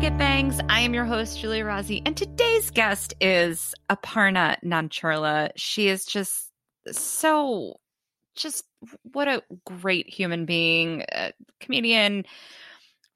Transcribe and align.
Get 0.00 0.18
Bangs? 0.18 0.58
I 0.68 0.80
am 0.80 0.94
your 0.94 1.04
host, 1.04 1.38
Giulia 1.38 1.64
Rozzi, 1.64 2.02
and 2.04 2.16
today's 2.16 2.70
guest 2.70 3.14
is 3.20 3.72
Aparna 3.88 4.56
Nancherla. 4.64 5.50
She 5.54 5.86
is 5.86 6.06
just 6.06 6.50
so, 6.90 7.78
just 8.34 8.64
what 9.12 9.28
a 9.28 9.44
great 9.64 10.08
human 10.08 10.44
being, 10.44 11.04
comedian, 11.60 12.24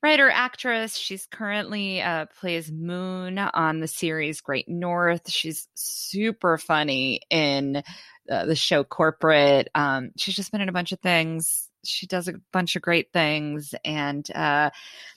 writer, 0.00 0.30
actress. 0.30 0.96
She's 0.96 1.27
currently 1.27 2.02
uh, 2.02 2.27
plays 2.38 2.70
Moon 2.70 3.38
on 3.38 3.80
the 3.80 3.88
series 3.88 4.41
Great 4.41 4.69
North. 4.69 5.28
She's 5.28 5.66
super 5.74 6.56
funny 6.56 7.20
in 7.30 7.83
uh, 8.30 8.45
the 8.45 8.55
show 8.55 8.84
Corporate. 8.84 9.70
Um, 9.74 10.11
she's 10.16 10.36
just 10.36 10.52
been 10.52 10.61
in 10.61 10.69
a 10.69 10.72
bunch 10.72 10.92
of 10.92 11.00
things. 11.00 11.69
She 11.84 12.06
does 12.06 12.28
a 12.28 12.34
bunch 12.52 12.77
of 12.77 12.83
great 12.83 13.12
things, 13.12 13.74
and 13.84 14.30
uh, 14.33 14.70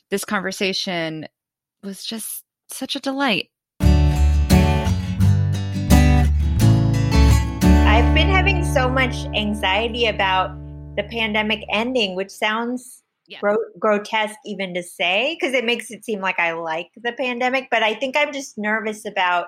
this 0.09 0.25
conversation 0.25 1.27
was 1.83 2.03
just 2.03 2.43
such 2.71 2.95
a 2.95 2.99
delight. 2.99 3.49
I've 7.87 8.13
been 8.15 8.29
having 8.29 8.63
so 8.65 8.89
much 8.89 9.25
anxiety 9.35 10.05
about 10.07 10.51
the 10.95 11.03
pandemic 11.03 11.63
ending, 11.71 12.15
which 12.15 12.29
sounds 12.31 13.03
Yeah. 13.27 13.39
gro- 13.41 13.57
grotesque 13.77 14.39
even 14.45 14.73
to 14.73 14.83
say 14.83 15.37
because 15.39 15.53
it 15.53 15.63
makes 15.65 15.91
it 15.91 16.03
seem 16.03 16.19
like 16.21 16.39
I 16.39 16.53
like 16.53 16.89
the 16.97 17.13
pandemic. 17.13 17.67
But 17.69 17.83
I 17.83 17.93
think 17.93 18.15
I'm 18.17 18.33
just 18.33 18.57
nervous 18.57 19.05
about 19.05 19.47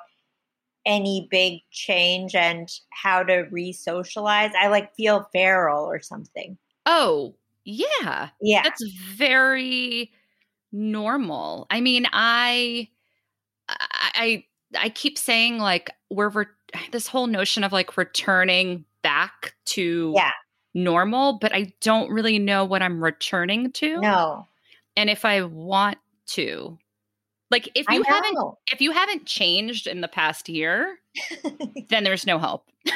any 0.85 1.27
big 1.29 1.59
change 1.71 2.35
and 2.35 2.69
how 2.91 3.23
to 3.23 3.47
re 3.51 3.71
socialize. 3.73 4.51
I 4.59 4.67
like 4.67 4.95
feel 4.95 5.27
feral 5.33 5.85
or 5.85 5.99
something. 6.01 6.57
Oh, 6.85 7.35
yeah. 7.65 8.29
Yeah. 8.41 8.63
That's 8.63 8.83
very 9.15 10.11
normal. 10.71 11.67
I 11.69 11.81
mean, 11.81 12.05
I 12.11 12.87
I 13.69 14.43
I, 14.77 14.89
keep 14.89 15.17
saying 15.17 15.57
like 15.59 15.91
we're 16.09 16.29
re- 16.29 16.45
this 16.91 17.07
whole 17.07 17.27
notion 17.27 17.63
of 17.63 17.71
like 17.71 17.97
returning 17.97 18.85
back 19.03 19.53
to 19.65 20.13
Yeah. 20.15 20.31
normal, 20.73 21.33
but 21.39 21.53
I 21.53 21.73
don't 21.81 22.09
really 22.11 22.39
know 22.39 22.63
what 22.65 22.81
I'm 22.81 23.03
returning 23.03 23.71
to 23.73 23.99
No. 23.99 24.47
and 24.95 25.09
if 25.09 25.25
I 25.25 25.43
want 25.43 25.97
to. 26.27 26.77
Like 27.49 27.67
if 27.75 27.85
you 27.89 28.03
haven't 28.03 28.37
if 28.71 28.79
you 28.79 28.91
haven't 28.93 29.25
changed 29.25 29.85
in 29.87 29.99
the 29.99 30.07
past 30.07 30.47
year, 30.47 30.97
then 31.89 32.03
there's 32.05 32.25
no 32.25 32.39
hope. 32.39 32.65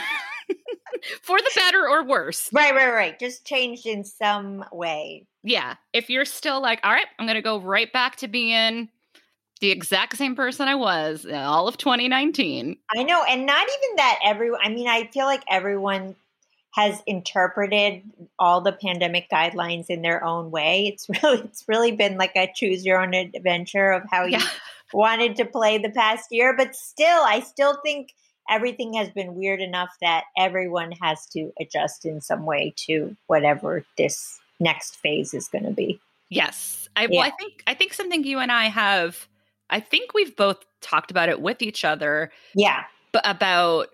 For 1.21 1.37
the 1.37 1.51
better 1.55 1.87
or 1.87 2.03
worse. 2.05 2.49
right, 2.53 2.73
right, 2.73 2.91
right. 2.91 3.19
Just 3.19 3.45
changed 3.45 3.85
in 3.85 4.03
some 4.05 4.63
way. 4.71 5.27
Yeah. 5.45 5.75
If 5.93 6.09
you're 6.09 6.25
still 6.25 6.59
like, 6.59 6.79
all 6.83 6.91
right, 6.91 7.05
I'm 7.19 7.25
going 7.27 7.35
to 7.35 7.41
go 7.41 7.59
right 7.59 7.91
back 7.93 8.15
to 8.17 8.27
being 8.27 8.89
the 9.61 9.69
exact 9.71 10.17
same 10.17 10.35
person 10.35 10.67
I 10.67 10.75
was 10.75 11.25
all 11.31 11.67
of 11.67 11.77
2019. 11.77 12.77
I 12.95 13.03
know, 13.03 13.23
and 13.23 13.45
not 13.45 13.63
even 13.63 13.95
that 13.97 14.19
everyone. 14.25 14.59
I 14.63 14.69
mean, 14.69 14.87
I 14.87 15.05
feel 15.13 15.25
like 15.25 15.43
everyone 15.47 16.15
has 16.71 17.01
interpreted 17.07 18.01
all 18.37 18.59
the 18.59 18.73
pandemic 18.73 19.29
guidelines 19.31 19.85
in 19.87 20.01
their 20.01 20.23
own 20.23 20.51
way. 20.51 20.87
It's 20.87 21.07
really, 21.23 21.39
it's 21.41 21.63
really 21.67 21.91
been 21.91 22.17
like 22.17 22.35
a 22.35 22.51
choose 22.53 22.83
your 22.85 22.99
own 22.99 23.13
adventure 23.13 23.91
of 23.91 24.03
how 24.11 24.25
Yeah. 24.25 24.39
you 24.39 24.45
wanted 24.93 25.35
to 25.37 25.45
play 25.45 25.77
the 25.77 25.91
past 25.91 26.31
year. 26.31 26.55
But 26.57 26.75
still, 26.75 27.21
I 27.23 27.39
still 27.41 27.79
think 27.83 28.13
everything 28.49 28.95
has 28.95 29.09
been 29.09 29.35
weird 29.35 29.61
enough 29.61 29.95
that 30.01 30.25
everyone 30.37 30.91
has 31.01 31.25
to 31.27 31.51
adjust 31.61 32.03
in 32.03 32.19
some 32.19 32.45
way 32.45 32.73
to 32.87 33.15
whatever 33.27 33.85
this 33.97 34.39
next 34.59 34.95
phase 34.97 35.33
is 35.33 35.47
going 35.47 35.63
to 35.65 35.71
be. 35.71 35.99
Yes. 36.29 36.87
I, 36.95 37.07
well, 37.07 37.21
I 37.21 37.31
think, 37.31 37.63
I 37.67 37.73
think 37.73 37.93
something 37.93 38.23
you 38.23 38.39
and 38.39 38.51
I 38.51 38.65
have, 38.65 39.27
I 39.69 39.79
think 39.79 40.13
we've 40.13 40.35
both 40.35 40.57
talked 40.81 41.11
about 41.11 41.29
it 41.29 41.41
with 41.41 41.61
each 41.61 41.83
other, 41.85 42.31
Yeah, 42.55 42.83
but 43.11 43.21
about 43.27 43.89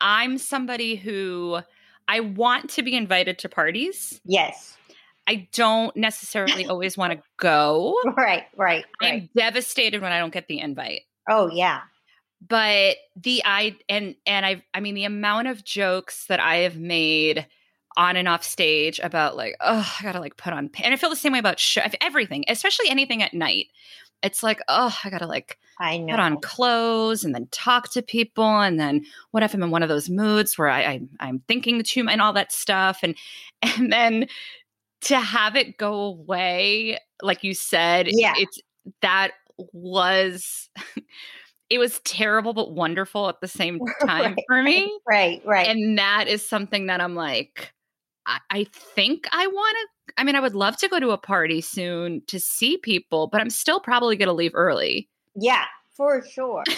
I'm 0.00 0.38
somebody 0.38 0.94
who 0.96 1.58
I 2.06 2.20
want 2.20 2.70
to 2.70 2.82
be 2.82 2.94
invited 2.96 3.38
to 3.40 3.48
parties. 3.48 4.20
yes, 4.24 4.76
I 5.26 5.46
don't 5.52 5.94
necessarily 5.96 6.66
always 6.66 6.96
want 6.96 7.12
to 7.12 7.22
go. 7.38 8.00
right, 8.16 8.44
right, 8.56 8.84
right. 9.02 9.12
I'm 9.22 9.28
devastated 9.36 10.00
when 10.00 10.10
I 10.12 10.18
don't 10.20 10.32
get 10.32 10.48
the 10.48 10.58
invite. 10.60 11.02
oh 11.28 11.50
yeah, 11.52 11.80
but 12.48 12.96
the 13.16 13.42
i 13.44 13.76
and 13.88 14.14
and 14.26 14.46
i 14.46 14.62
i 14.72 14.78
mean 14.80 14.94
the 14.94 15.04
amount 15.04 15.48
of 15.48 15.64
jokes 15.64 16.26
that 16.26 16.38
i 16.38 16.58
have 16.58 16.76
made 16.76 17.46
on 17.98 18.16
and 18.16 18.28
off 18.28 18.42
stage 18.44 18.98
about 19.02 19.36
like 19.36 19.54
oh 19.60 19.94
i 19.98 20.02
gotta 20.02 20.20
like 20.20 20.36
put 20.38 20.52
on 20.54 20.70
and 20.82 20.94
i 20.94 20.96
feel 20.96 21.10
the 21.10 21.16
same 21.16 21.32
way 21.32 21.38
about 21.38 21.58
sh- 21.58 21.78
everything 22.00 22.44
especially 22.48 22.88
anything 22.88 23.22
at 23.22 23.34
night 23.34 23.66
it's 24.22 24.42
like 24.42 24.60
oh 24.68 24.96
i 25.04 25.10
gotta 25.10 25.26
like 25.26 25.58
I 25.80 25.98
know. 25.98 26.12
put 26.14 26.20
on 26.20 26.40
clothes 26.40 27.24
and 27.24 27.34
then 27.34 27.46
talk 27.50 27.90
to 27.92 28.02
people 28.02 28.60
and 28.60 28.78
then 28.80 29.04
what 29.32 29.42
if 29.42 29.52
i'm 29.52 29.62
in 29.62 29.70
one 29.70 29.82
of 29.82 29.88
those 29.88 30.08
moods 30.08 30.56
where 30.56 30.68
i, 30.68 30.80
I 30.80 31.00
i'm 31.20 31.40
thinking 31.48 31.82
too 31.82 32.04
much 32.04 32.12
and 32.12 32.22
all 32.22 32.32
that 32.34 32.52
stuff 32.52 33.00
and 33.02 33.14
and 33.62 33.92
then 33.92 34.26
to 35.02 35.18
have 35.18 35.56
it 35.56 35.76
go 35.76 35.94
away 35.94 36.98
like 37.22 37.42
you 37.44 37.52
said 37.54 38.06
Yeah. 38.10 38.34
it's 38.36 38.60
that 39.02 39.32
was 39.72 40.68
it 41.70 41.78
was 41.78 41.98
terrible 42.00 42.54
but 42.54 42.72
wonderful 42.72 43.28
at 43.28 43.40
the 43.40 43.48
same 43.48 43.80
time 44.06 44.34
Right, 44.34 44.44
for 44.48 44.62
me 44.62 44.98
right, 45.06 45.42
right. 45.44 45.66
and 45.68 45.98
that 45.98 46.26
is 46.28 46.46
something 46.48 46.86
that 46.86 47.00
i'm 47.00 47.14
like 47.14 47.72
i, 48.28 48.38
I 48.50 48.64
think 48.94 49.26
i 49.32 49.46
want 49.46 49.76
to 49.76 50.14
i 50.20 50.24
mean 50.24 50.36
i 50.36 50.40
would 50.40 50.54
love 50.54 50.76
to 50.78 50.88
go 50.88 51.00
to 51.00 51.10
a 51.10 51.18
party 51.18 51.60
soon 51.60 52.22
to 52.28 52.38
see 52.38 52.76
people 52.76 53.26
but 53.26 53.40
i'm 53.40 53.50
still 53.50 53.80
probably 53.80 54.16
going 54.16 54.28
to 54.28 54.32
leave 54.32 54.52
early 54.54 55.08
Yeah, 55.34 55.64
for 55.96 56.22
sure. 56.24 56.64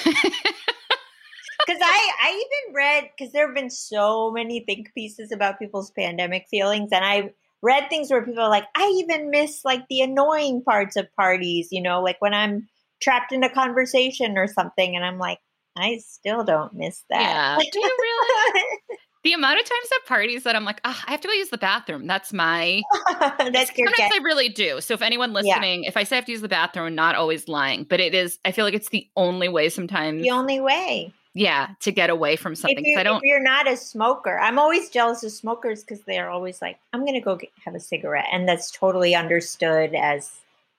Because 1.66 1.82
I, 1.84 2.12
I 2.20 2.30
even 2.32 2.74
read 2.74 3.10
because 3.16 3.32
there 3.32 3.46
have 3.46 3.54
been 3.54 3.70
so 3.70 4.30
many 4.32 4.60
think 4.60 4.92
pieces 4.94 5.30
about 5.30 5.58
people's 5.58 5.90
pandemic 5.92 6.46
feelings, 6.50 6.90
and 6.90 7.04
I 7.04 7.30
read 7.62 7.88
things 7.88 8.10
where 8.10 8.24
people 8.24 8.42
are 8.42 8.48
like, 8.48 8.64
I 8.76 8.86
even 8.98 9.30
miss 9.30 9.64
like 9.64 9.86
the 9.88 10.00
annoying 10.00 10.62
parts 10.64 10.96
of 10.96 11.06
parties, 11.14 11.68
you 11.70 11.82
know, 11.82 12.02
like 12.02 12.16
when 12.20 12.34
I'm 12.34 12.66
trapped 13.00 13.32
in 13.32 13.44
a 13.44 13.50
conversation 13.50 14.36
or 14.36 14.46
something, 14.48 14.96
and 14.96 15.04
I'm 15.04 15.18
like, 15.18 15.38
I 15.76 15.98
still 15.98 16.42
don't 16.44 16.72
miss 16.74 17.04
Yeah. 17.10 17.56
that. 17.56 17.66
Do 17.72 17.78
you 17.78 17.96
really? 18.00 18.64
the 19.22 19.32
amount 19.34 19.60
of 19.60 19.64
times 19.66 19.88
at 19.94 20.08
parties 20.08 20.44
that 20.44 20.56
I'm 20.56 20.64
like, 20.64 20.80
oh, 20.84 20.98
I 21.06 21.10
have 21.10 21.20
to 21.20 21.28
go 21.28 21.34
use 21.34 21.50
the 21.50 21.58
bathroom. 21.58 22.06
That's 22.06 22.32
my. 22.32 22.82
That's 23.20 23.76
your 23.76 23.88
Sometimes. 23.88 24.12
I 24.14 24.20
really 24.22 24.48
do. 24.48 24.80
So 24.80 24.94
if 24.94 25.02
anyone 25.02 25.30
Yeah. 25.30 25.40
listening, 25.40 25.84
if 25.84 25.96
I 25.96 26.04
say 26.04 26.16
I 26.16 26.18
have 26.18 26.24
to 26.26 26.32
use 26.32 26.40
the 26.40 26.48
bathroom, 26.48 26.86
I'm 26.86 26.94
not 26.94 27.14
always 27.14 27.46
lying, 27.48 27.84
but 27.84 28.00
it 28.00 28.14
is. 28.14 28.38
I 28.44 28.52
feel 28.52 28.64
like 28.64 28.74
it's 28.74 28.88
the 28.88 29.06
only 29.16 29.48
way 29.48 29.68
sometimes. 29.68 30.22
The 30.22 30.30
only 30.30 30.60
way. 30.60 31.12
yeah, 31.34 31.68
to 31.80 31.92
get 31.92 32.10
away 32.10 32.36
from 32.36 32.54
something. 32.54 32.78
If, 32.78 32.84
you, 32.86 32.98
I 32.98 33.02
don't. 33.02 33.18
if 33.18 33.22
you're 33.24 33.42
not 33.42 33.68
a 33.70 33.76
smoker, 33.76 34.38
I'm 34.38 34.58
always 34.58 34.88
jealous 34.88 35.22
of 35.22 35.32
smokers 35.32 35.84
because 35.84 36.00
they're 36.02 36.30
always 36.30 36.60
like, 36.62 36.78
I'm 36.92 37.00
going 37.00 37.14
to 37.14 37.20
go 37.20 37.36
get, 37.36 37.50
have 37.64 37.74
a 37.74 37.80
cigarette. 37.80 38.26
And 38.32 38.48
that's 38.48 38.70
totally 38.70 39.14
understood 39.14 39.94
as 39.94 40.30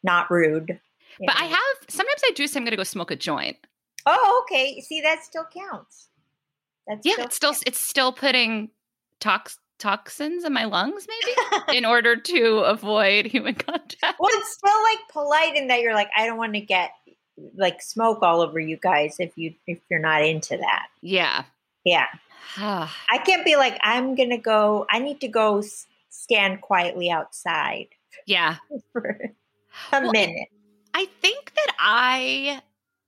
not 0.04 0.30
rude. 0.32 0.80
But 1.20 1.36
I 1.38 1.46
have. 1.46 1.60
Sometimes 1.90 2.22
I 2.26 2.32
do 2.32 2.48
say 2.48 2.60
I'm 2.60 2.64
going 2.64 2.72
to 2.72 2.78
go 2.78 2.84
smoke 2.84 3.12
a 3.12 3.16
joint. 3.16 3.58
Oh, 4.08 4.44
okay. 4.44 4.82
See, 4.82 5.00
that 5.02 5.24
still 5.24 5.46
counts. 5.54 6.08
That's 6.88 7.06
Yeah, 7.06 7.14
still 7.14 7.26
it's 7.26 7.36
still 7.36 7.56
it's 7.66 7.90
still 7.90 8.12
putting 8.12 8.70
tox 9.20 9.58
toxins 9.80 10.44
in 10.44 10.54
my 10.54 10.66
lungs, 10.66 11.08
maybe, 11.08 11.78
in 11.78 11.86
order 11.86 12.16
to 12.16 12.58
avoid 12.60 13.26
human 13.26 13.56
contact. 13.56 14.20
well, 14.20 14.30
it's 14.34 14.54
still 14.54 14.84
like 14.84 15.00
polite 15.12 15.56
in 15.56 15.68
that 15.68 15.82
you're 15.82 15.94
like, 15.96 16.10
I 16.16 16.26
don't 16.26 16.38
want 16.38 16.54
to 16.54 16.62
get 16.62 16.92
like 17.56 17.82
smoke 17.82 18.20
all 18.22 18.42
over 18.42 18.60
you 18.60 18.78
guys 18.78 19.16
if 19.20 19.32
you 19.38 19.54
if 19.68 19.80
you're 19.90 20.00
not 20.00 20.24
into 20.24 20.58
that. 20.58 20.88
Yeah. 21.02 21.44
Yeah, 21.84 22.06
Ah, 22.58 22.96
I 23.10 23.18
can't 23.20 23.44
be 23.46 23.56
like, 23.56 23.80
I'm 23.82 24.14
gonna 24.16 24.38
go. 24.38 24.86
I 24.90 25.00
need 25.00 25.22
to 25.22 25.28
go 25.28 25.64
stand 26.10 26.62
quietly 26.62 27.10
outside 27.10 27.88
yeah. 28.28 28.58
for 28.94 29.10
a 29.94 30.02
Well, 30.02 30.12
minute. 30.12 30.48
I 30.94 31.06
think 31.22 31.54
that 31.56 31.76
I, 31.80 32.62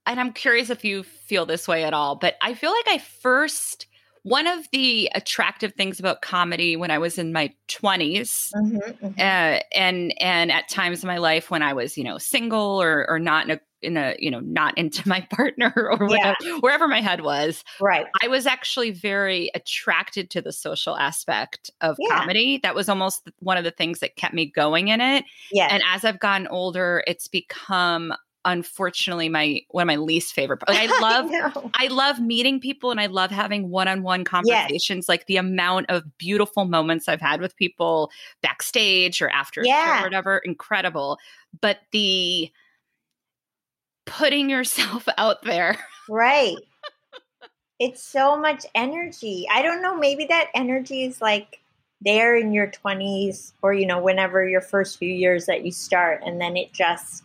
and 0.06 0.20
I'm 0.20 0.34
curious 0.34 0.70
if 0.70 0.84
you 0.84 1.04
feel 1.04 1.46
this 1.46 1.68
way 1.68 1.84
at 1.84 1.94
all, 1.94 2.16
but 2.16 2.36
I 2.42 2.54
feel 2.54 2.72
like 2.72 2.88
I 2.88 2.98
first, 2.98 3.88
one 4.24 4.48
of 4.48 4.68
the 4.72 5.10
attractive 5.16 5.74
things 5.74 6.00
about 6.00 6.22
comedy 6.22 6.76
when 6.78 6.92
I 6.92 6.98
was 6.98 7.18
in 7.18 7.34
my 7.34 7.54
20s, 7.68 8.52
Mhm, 8.56 8.98
mhm. 9.02 9.20
uh, 9.20 9.62
and 9.76 10.14
and 10.22 10.52
at 10.52 10.70
times 10.70 11.04
in 11.04 11.08
my 11.08 11.18
life 11.18 11.52
when 11.52 11.62
I 11.62 11.74
was, 11.74 11.98
you 11.98 12.04
know, 12.04 12.18
single 12.18 12.82
or 12.82 13.06
or 13.10 13.20
not 13.20 13.46
in 13.46 13.52
a 13.52 13.60
in 13.82 13.98
a 13.98 14.16
you 14.20 14.32
know 14.32 14.40
not 14.40 14.78
into 14.78 15.06
my 15.10 15.22
partner 15.30 15.74
or 15.76 16.08
Yeah. 16.08 16.36
whatever, 16.40 16.60
wherever 16.62 16.88
my 16.88 17.02
head 17.02 17.22
was, 17.22 17.64
Right. 17.80 18.06
I 18.24 18.28
was 18.30 18.46
actually 18.46 18.92
very 18.92 19.52
attracted 19.56 20.30
to 20.32 20.42
the 20.42 20.54
social 20.54 20.96
aspect 20.98 21.70
of 21.82 21.98
Yeah. 22.00 22.18
comedy. 22.20 22.60
That 22.64 22.76
was 22.76 22.88
almost 22.90 23.30
one 23.40 23.58
of 23.58 23.64
the 23.66 23.72
things 23.72 24.00
that 24.00 24.16
kept 24.16 24.34
me 24.34 24.46
going 24.46 24.88
in 24.88 25.02
it. 25.02 25.26
Yes. 25.52 25.70
And 25.72 25.84
as 25.86 26.06
I've 26.06 26.20
gotten 26.20 26.48
older, 26.48 27.04
it's 27.08 27.28
become 27.28 28.14
unfortunately 28.46 29.30
my 29.30 29.62
one 29.70 29.84
of 29.84 29.88
my 29.88 29.96
least 29.96 30.34
favorite. 30.34 30.62
Like 30.68 30.90
I 30.90 31.00
love 31.00 31.30
know. 31.32 31.72
I 31.76 31.88
love 31.88 32.20
meeting 32.20 32.60
people 32.60 32.92
and 32.92 33.00
I 33.00 33.06
love 33.06 33.32
having 33.32 33.70
one-on-one 33.70 34.24
conversations. 34.26 35.08
Like 35.08 35.26
the 35.28 35.38
amount 35.38 35.90
of 35.90 36.04
beautiful 36.18 36.66
moments 36.66 37.08
I've 37.08 37.22
had 37.22 37.42
with 37.42 37.56
people 37.56 38.12
backstage 38.42 39.22
or 39.22 39.30
after 39.30 39.62
Yeah. 39.64 40.02
or 40.02 40.04
whatever, 40.04 40.38
incredible. 40.40 41.18
But 41.62 41.80
the 41.92 42.52
putting 44.06 44.50
yourself 44.50 45.08
out 45.18 45.44
there. 45.44 45.78
Right. 46.10 46.58
it's 47.80 48.04
so 48.04 48.38
much 48.38 48.66
energy. 48.76 49.48
I 49.52 49.62
don't 49.62 49.82
know, 49.82 49.96
maybe 49.98 50.26
that 50.26 50.50
energy 50.54 51.04
is 51.04 51.22
like 51.22 51.60
there 52.06 52.36
in 52.36 52.52
your 52.52 52.68
20s 52.68 53.54
or 53.62 53.74
you 53.74 53.86
know 53.86 53.98
whenever 53.98 54.46
your 54.46 54.60
first 54.60 54.98
few 54.98 55.08
years 55.14 55.46
that 55.46 55.64
you 55.64 55.72
start 55.72 56.22
and 56.26 56.42
then 56.42 56.58
it 56.58 56.74
just 56.74 57.23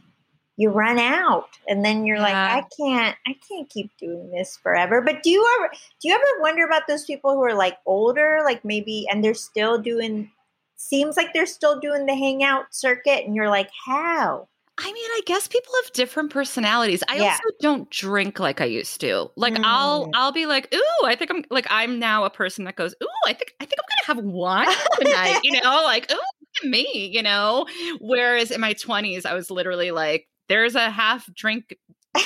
you 0.58 0.70
run 0.70 0.98
out 0.98 1.48
and 1.68 1.84
then 1.84 2.04
you're 2.04 2.16
yeah. 2.16 2.22
like 2.22 2.34
i 2.34 2.66
can't 2.76 3.16
i 3.26 3.34
can't 3.48 3.70
keep 3.70 3.90
doing 3.96 4.30
this 4.30 4.58
forever 4.62 5.00
but 5.00 5.22
do 5.22 5.30
you 5.30 5.46
ever 5.58 5.70
do 6.02 6.08
you 6.08 6.14
ever 6.14 6.40
wonder 6.40 6.66
about 6.66 6.82
those 6.86 7.04
people 7.04 7.32
who 7.32 7.42
are 7.42 7.54
like 7.54 7.78
older 7.86 8.40
like 8.44 8.62
maybe 8.64 9.06
and 9.10 9.24
they're 9.24 9.32
still 9.32 9.78
doing 9.78 10.30
seems 10.76 11.16
like 11.16 11.32
they're 11.32 11.46
still 11.46 11.80
doing 11.80 12.04
the 12.04 12.14
hangout 12.14 12.66
circuit 12.70 13.24
and 13.24 13.34
you're 13.34 13.48
like 13.48 13.70
how 13.86 14.46
I 14.80 14.92
mean, 14.92 15.10
I 15.10 15.20
guess 15.26 15.48
people 15.48 15.72
have 15.82 15.92
different 15.92 16.30
personalities. 16.30 17.02
I 17.08 17.16
yeah. 17.16 17.30
also 17.32 17.42
don't 17.60 17.90
drink 17.90 18.38
like 18.38 18.60
I 18.60 18.66
used 18.66 19.00
to. 19.00 19.28
Like 19.34 19.54
mm. 19.54 19.64
I'll 19.64 20.08
I'll 20.14 20.30
be 20.30 20.46
like, 20.46 20.72
"Ooh, 20.72 21.04
I 21.04 21.16
think 21.16 21.32
I'm 21.32 21.44
like 21.50 21.66
I'm 21.68 21.98
now 21.98 22.22
a 22.24 22.30
person 22.30 22.64
that 22.64 22.76
goes, 22.76 22.94
"Ooh, 23.02 23.26
I 23.26 23.32
think 23.32 23.54
I 23.58 23.64
think 23.64 23.74
I'm 23.80 24.14
going 24.14 24.22
to 24.22 24.28
have 24.28 24.32
wine 24.32 24.68
tonight." 25.00 25.40
you 25.42 25.60
know, 25.64 25.82
like, 25.84 26.12
"Ooh, 26.12 26.68
me," 26.68 27.10
you 27.12 27.24
know? 27.24 27.66
Whereas 28.00 28.52
in 28.52 28.60
my 28.60 28.72
20s, 28.74 29.26
I 29.26 29.34
was 29.34 29.50
literally 29.50 29.90
like, 29.90 30.28
"There's 30.48 30.74
a 30.74 30.90
half 30.90 31.32
drink 31.34 31.76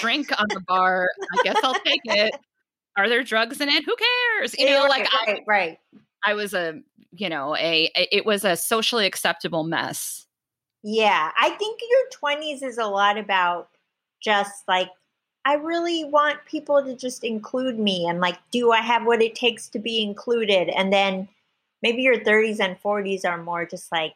drink 0.01 0.31
on 0.39 0.47
the 0.49 0.61
bar. 0.67 1.09
I 1.39 1.43
guess 1.43 1.57
I'll 1.63 1.75
take 1.81 2.01
it. 2.05 2.35
Are 2.97 3.09
there 3.09 3.23
drugs 3.23 3.61
in 3.61 3.69
it? 3.69 3.85
Who 3.85 3.97
cares?" 3.97 4.55
You 4.59 4.67
know, 4.67 4.83
right, 4.83 4.89
like 4.89 5.13
right, 5.13 5.39
I, 5.39 5.45
right. 5.47 5.79
I 6.25 6.35
was 6.35 6.55
a, 6.55 6.81
you 7.13 7.29
know, 7.29 7.57
a 7.57 7.91
it 7.95 8.25
was 8.25 8.45
a 8.45 8.57
socially 8.57 9.07
acceptable 9.07 9.65
mess 9.65 10.27
yeah, 10.83 11.31
I 11.39 11.51
think 11.51 11.81
your 11.89 12.09
20s 12.11 12.63
is 12.63 12.79
a 12.79 12.87
lot 12.87 13.17
about 13.17 13.69
just 14.21 14.67
like, 14.67 14.91
I 15.45 15.55
really 15.55 16.05
want 16.05 16.45
people 16.47 16.83
to 16.85 16.97
just 16.97 17.25
include 17.25 17.79
me 17.79 18.07
and 18.09 18.21
like, 18.21 18.39
do 18.51 18.73
I 18.73 18.81
have 18.81 19.05
what 19.05 19.23
it 19.23 19.35
takes 19.35 19.69
to 19.71 19.79
be 19.79 20.03
included? 20.03 20.69
And 20.69 20.93
then 20.93 21.29
maybe 21.83 22.03
your 22.03 22.19
30s 22.19 22.61
and 22.61 22.81
40s 22.81 23.25
are 23.25 23.43
more 23.43 23.65
just 23.65 23.91
like, 23.93 24.15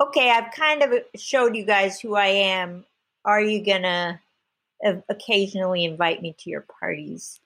okay, 0.00 0.30
I've 0.30 0.52
kind 0.52 0.82
of 0.82 0.92
showed 1.16 1.56
you 1.56 1.64
guys 1.64 2.00
who 2.00 2.14
I 2.14 2.26
am. 2.26 2.84
Are 3.28 3.42
you 3.42 3.62
gonna 3.62 4.20
occasionally 5.10 5.84
invite 5.84 6.22
me 6.22 6.34
to 6.38 6.48
your 6.48 6.64
parties 6.80 7.38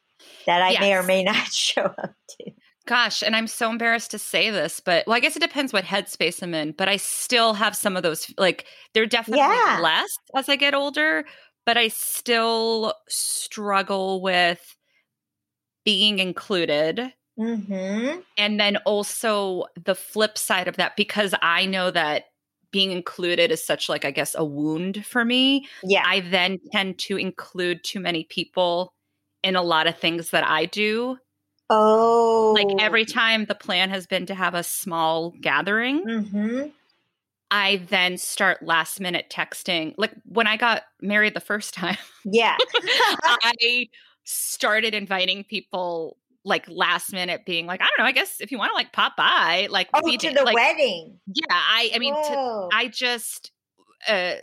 that 0.47 0.63
I 0.63 0.71
yes. 0.71 0.81
may 0.81 0.95
or 0.95 1.03
may 1.15 1.25
not 1.25 1.53
show 1.53 1.83
up 1.83 2.15
to? 2.39 2.53
Gosh, 2.87 3.23
and 3.23 3.35
I'm 3.35 3.49
so 3.49 3.69
embarrassed 3.69 4.13
to 4.13 4.19
say 4.19 4.51
this, 4.51 4.79
but 4.79 5.05
well, 5.09 5.17
I 5.17 5.21
guess 5.21 5.37
it 5.37 5.43
depends 5.43 5.73
what 5.73 5.85
headspace 5.85 6.41
I'm 6.41 6.55
in, 6.55 6.71
but 6.73 6.89
I 6.89 6.99
still 6.99 7.55
have 7.55 7.75
some 7.75 7.97
of 7.97 8.05
those 8.05 8.33
like 8.39 8.67
they're 8.95 9.07
definitely 9.07 9.41
yeah. 9.41 9.81
less 9.83 10.11
as 10.37 10.49
I 10.49 10.55
get 10.55 10.73
older, 10.73 11.25
but 11.67 11.77
I 11.77 11.89
still 11.89 12.95
struggle 13.09 14.23
with 14.23 14.77
being 15.85 16.21
included. 16.21 17.13
Mm-hmm. 17.37 18.21
And 18.39 18.61
then 18.61 18.77
also 18.79 19.65
the 19.85 19.97
flip 19.97 20.39
side 20.39 20.69
of 20.69 20.77
that, 20.77 20.97
because 20.97 21.35
I 21.43 21.67
know 21.67 21.91
that 21.91 22.27
being 22.73 22.91
included 22.91 23.53
is 23.53 23.65
such 23.65 23.89
like 23.89 24.05
I 24.05 24.11
guess 24.11 24.35
a 24.37 24.45
wound 24.45 25.07
for 25.07 25.25
me. 25.25 25.69
Yeah. 25.85 26.03
I 26.05 26.21
then 26.21 26.59
tend 26.73 26.99
to 27.01 27.17
include 27.17 27.85
too 27.85 28.01
many 28.01 28.25
people 28.25 28.93
in 29.43 29.57
a 29.57 29.63
lot 29.63 29.87
of 29.87 29.99
things 29.99 30.31
that 30.31 30.47
I 30.47 30.67
do 30.67 31.19
Oh. 31.75 32.53
Like 32.55 32.83
every 32.83 33.07
time 33.07 33.47
the 33.47 33.55
plan 33.55 33.89
has 33.89 34.07
been 34.07 34.27
to 34.27 34.35
have 34.35 34.55
a 34.55 34.63
small 34.63 35.33
gathering, 35.41 36.05
mm-hmm. 36.05 36.69
I 37.51 37.83
then 37.89 38.19
start 38.19 38.63
last 38.63 39.01
minute 39.01 39.33
texting. 39.33 39.95
Like 39.97 40.13
when 40.27 40.47
I 40.47 40.59
got 40.59 40.83
married 41.01 41.33
the 41.33 41.41
first 41.41 41.73
time. 41.75 41.97
Yeah. 42.25 42.59
I 42.85 43.89
started 44.25 44.95
inviting 44.95 45.45
people 45.45 46.19
like 46.45 46.69
last 46.69 47.13
minute 47.13 47.43
being 47.47 47.67
like, 47.67 47.81
I 47.81 47.85
don't 47.85 48.05
know, 48.05 48.09
I 48.09 48.13
guess 48.13 48.41
if 48.41 48.51
you 48.51 48.59
want 48.59 48.71
to 48.71 48.75
like 48.75 48.93
pop 48.93 49.17
by, 49.17 49.69
like 49.71 49.89
oh, 49.95 50.01
to 50.01 50.31
the 50.31 50.43
like, 50.43 50.55
wedding. 50.55 51.19
Yeah. 51.27 51.45
I 51.51 51.91
I 51.95 51.99
mean 51.99 52.15
to, 52.15 52.69
I 52.73 52.89
just 52.89 53.53
uh 54.09 54.35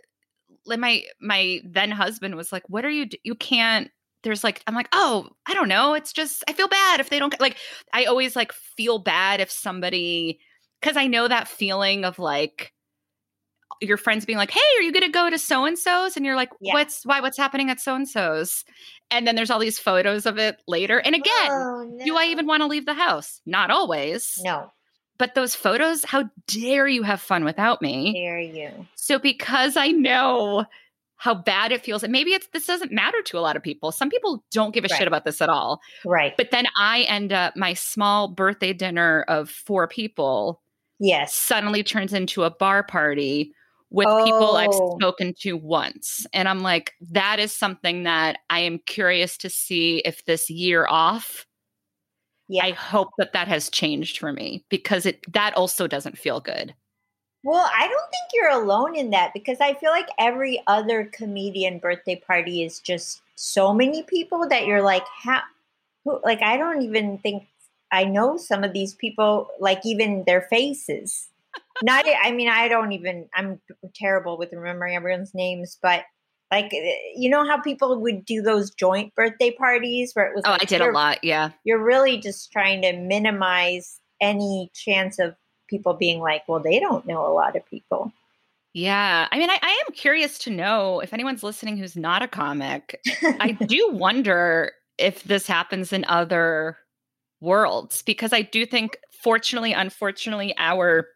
like 0.66 0.80
my 0.80 1.04
my 1.20 1.60
then 1.64 1.92
husband 1.92 2.36
was 2.36 2.52
like, 2.52 2.64
What 2.68 2.86
are 2.86 2.90
you 2.90 3.08
do- 3.08 3.18
you 3.24 3.36
can't 3.36 3.90
there's 4.24 4.44
like 4.44 4.62
I'm 4.68 4.76
like, 4.76 4.90
"Oh, 4.92 5.30
I 5.46 5.54
don't 5.54 5.70
know, 5.70 5.94
it's 5.94 6.14
just 6.14 6.44
I 6.48 6.54
feel 6.54 6.68
bad 6.68 7.00
if 7.00 7.10
they 7.10 7.20
don't 7.20 7.40
like 7.40 7.58
I 7.94 8.06
always 8.06 8.36
like 8.36 8.52
feel 8.54 9.00
bad 9.00 9.42
if 9.42 9.52
somebody 9.52 10.40
cuz 10.82 10.98
I 10.98 11.08
know 11.08 11.28
that 11.28 11.48
feeling 11.48 12.06
of 12.06 12.20
like 12.20 12.74
your 13.82 13.98
friends 13.98 14.26
being 14.26 14.38
like, 14.38 14.52
"Hey, 14.52 14.60
are 14.78 14.82
you 14.82 14.92
going 14.92 15.04
to 15.04 15.12
go 15.12 15.30
to 15.30 15.38
so 15.38 15.66
and 15.66 15.78
so's?" 15.78 16.16
and 16.16 16.26
you're 16.26 16.36
like, 16.36 16.50
yeah. 16.60 16.74
"What's 16.74 17.06
why 17.06 17.22
what's 17.22 17.38
happening 17.38 17.70
at 17.70 17.80
so 17.80 17.96
and 17.96 18.08
so's?" 18.08 18.64
And 19.12 19.28
then 19.28 19.36
there's 19.36 19.50
all 19.50 19.60
these 19.60 19.80
photos 19.80 20.26
of 20.26 20.38
it 20.38 20.62
later. 20.68 21.00
And 21.00 21.16
again, 21.16 21.50
oh, 21.52 21.90
no. 21.90 22.06
do 22.06 22.18
I 22.18 22.26
even 22.26 22.46
want 22.46 22.62
to 22.62 22.68
leave 22.68 22.86
the 22.86 22.94
house? 22.94 23.42
Not 23.46 23.72
always. 23.72 24.40
No. 24.44 24.72
But 25.18 25.36
those 25.36 25.56
photos, 25.56 26.06
how 26.06 26.30
dare 26.48 26.88
you 26.88 27.04
have 27.04 27.20
fun 27.20 27.44
without 27.44 27.82
me? 27.82 28.14
Dare 28.14 28.40
you. 28.40 28.88
So 28.96 29.20
because 29.20 29.76
I 29.76 29.88
know 29.88 30.66
how 31.20 31.36
bad 31.36 31.74
it 31.74 31.84
feels. 31.84 32.02
And 32.02 32.14
maybe 32.14 32.32
it's 32.32 32.48
this 32.54 32.66
doesn't 32.66 32.94
matter 32.94 33.22
to 33.24 33.38
a 33.38 33.42
lot 33.42 33.58
of 33.58 33.62
people. 33.62 33.92
Some 33.92 34.10
people 34.10 34.44
don't 34.52 34.74
give 34.74 34.86
a 34.86 34.88
right. 34.90 34.98
shit 34.98 35.08
about 35.08 35.26
this 35.26 35.42
at 35.42 35.50
all. 35.50 35.82
Right. 36.06 36.34
But 36.38 36.52
then 36.52 36.66
I 36.78 37.02
end 37.02 37.34
up 37.34 37.58
my 37.58 37.74
small 37.74 38.30
birthday 38.30 38.72
dinner 38.72 39.26
of 39.28 39.50
four 39.50 39.88
people. 39.88 40.62
Yes. 40.98 41.34
Suddenly 41.34 41.84
turns 41.84 42.14
into 42.14 42.46
a 42.46 42.50
bar 42.50 42.84
party 42.84 43.54
with 43.92 44.08
oh. 44.08 44.24
people 44.24 44.56
I've 44.56 44.70
oh. 44.72 44.98
spoken 45.00 45.34
to 45.42 45.54
once. 45.54 46.26
And 46.34 46.48
I'm 46.48 46.62
like, 46.62 46.94
that 47.12 47.40
is 47.40 47.52
something 47.52 48.04
that 48.04 48.38
I 48.50 48.60
am 48.60 48.80
curious 48.80 49.38
to 49.38 49.50
see 49.50 50.00
if 50.00 50.26
this 50.26 50.50
year 50.50 50.86
off. 50.88 51.46
Yeah. 52.48 52.66
I 52.66 52.72
hope 52.72 53.10
that 53.18 53.34
that 53.34 53.48
has 53.48 53.70
changed 53.70 54.18
for 54.18 54.34
me 54.34 54.66
because 54.70 55.06
it 55.06 55.20
that 55.34 55.56
also 55.56 55.88
doesn't 55.88 56.18
feel 56.18 56.40
good. 56.40 56.74
Well, 57.44 57.70
I 57.74 57.88
don't 57.88 58.12
think 58.12 58.32
you're 58.34 58.50
alone 58.50 58.96
in 58.96 59.12
that 59.12 59.34
because 59.34 59.60
I 59.62 59.74
feel 59.76 59.92
like 59.92 60.10
every 60.18 60.62
other 60.68 61.06
comedian 61.06 61.80
birthday 61.80 62.18
party 62.18 62.64
is 62.64 62.80
just 62.80 63.22
so 63.36 63.74
many 63.74 64.04
people 64.04 64.50
that 64.50 64.66
you're 64.66 64.82
like, 64.82 65.06
how, 65.24 65.42
who, 66.04 66.20
like, 66.24 66.42
I 66.42 66.58
don't 66.58 66.82
even 66.82 67.18
think 67.20 67.48
I 67.92 68.04
know 68.04 68.36
some 68.36 68.66
of 68.66 68.74
these 68.74 68.94
people, 68.94 69.48
like, 69.60 69.86
even 69.86 70.26
their 70.26 70.42
faces. 70.42 71.30
Not, 71.82 72.06
I 72.22 72.32
mean, 72.32 72.50
I 72.50 72.68
don't 72.68 72.92
even, 72.92 73.28
I'm 73.34 73.62
terrible 73.96 74.38
with 74.38 74.52
remembering 74.52 74.96
everyone's 74.96 75.34
names, 75.34 75.78
but 75.82 76.04
like, 76.52 76.74
eh, 76.74 76.94
you 77.16 77.30
know 77.30 77.46
how 77.46 77.62
people 77.62 78.02
would 78.02 78.26
do 78.26 78.42
those 78.42 78.72
joint 78.72 79.14
birthday 79.16 79.52
parties 79.52 80.12
where 80.14 80.28
it 80.28 80.36
was, 80.36 80.44
oh, 80.46 80.52
like, 80.52 80.64
I 80.64 80.66
did 80.66 80.82
a 80.82 80.92
lot. 80.92 81.24
Yeah. 81.24 81.52
You're 81.64 81.84
really 81.84 82.18
just 82.18 82.52
trying 82.52 82.82
to 82.82 82.98
minimize 82.98 84.00
any 84.20 84.72
chance 84.74 85.20
of 85.20 85.36
people 85.70 85.94
being 85.94 86.20
like, 86.20 86.44
well, 86.48 86.60
they 86.60 86.80
don't 86.80 87.06
know 87.06 87.26
a 87.26 87.34
lot 87.34 87.56
of 87.56 87.66
people. 87.66 88.12
Yeah. 88.74 89.28
I 89.32 89.38
mean, 89.38 89.50
I, 89.50 89.58
I 89.62 89.84
am 89.88 89.94
curious 89.94 90.38
to 90.40 90.50
know 90.50 91.00
if 91.00 91.14
anyone's 91.14 91.44
listening 91.44 91.78
who's 91.78 91.96
not 91.96 92.22
a 92.22 92.28
comic. 92.28 93.00
I 93.24 93.52
do 93.68 93.90
wonder 93.92 94.72
if 94.98 95.24
this 95.24 95.48
happens 95.48 95.94
in 95.94 96.06
other 96.06 96.78
worlds 97.42 98.02
because 98.02 98.34
I 98.34 98.42
do 98.42 98.66
think, 98.66 98.98
fortunately, 99.24 99.74
unfortunately, 99.74 100.54
our 100.58 101.08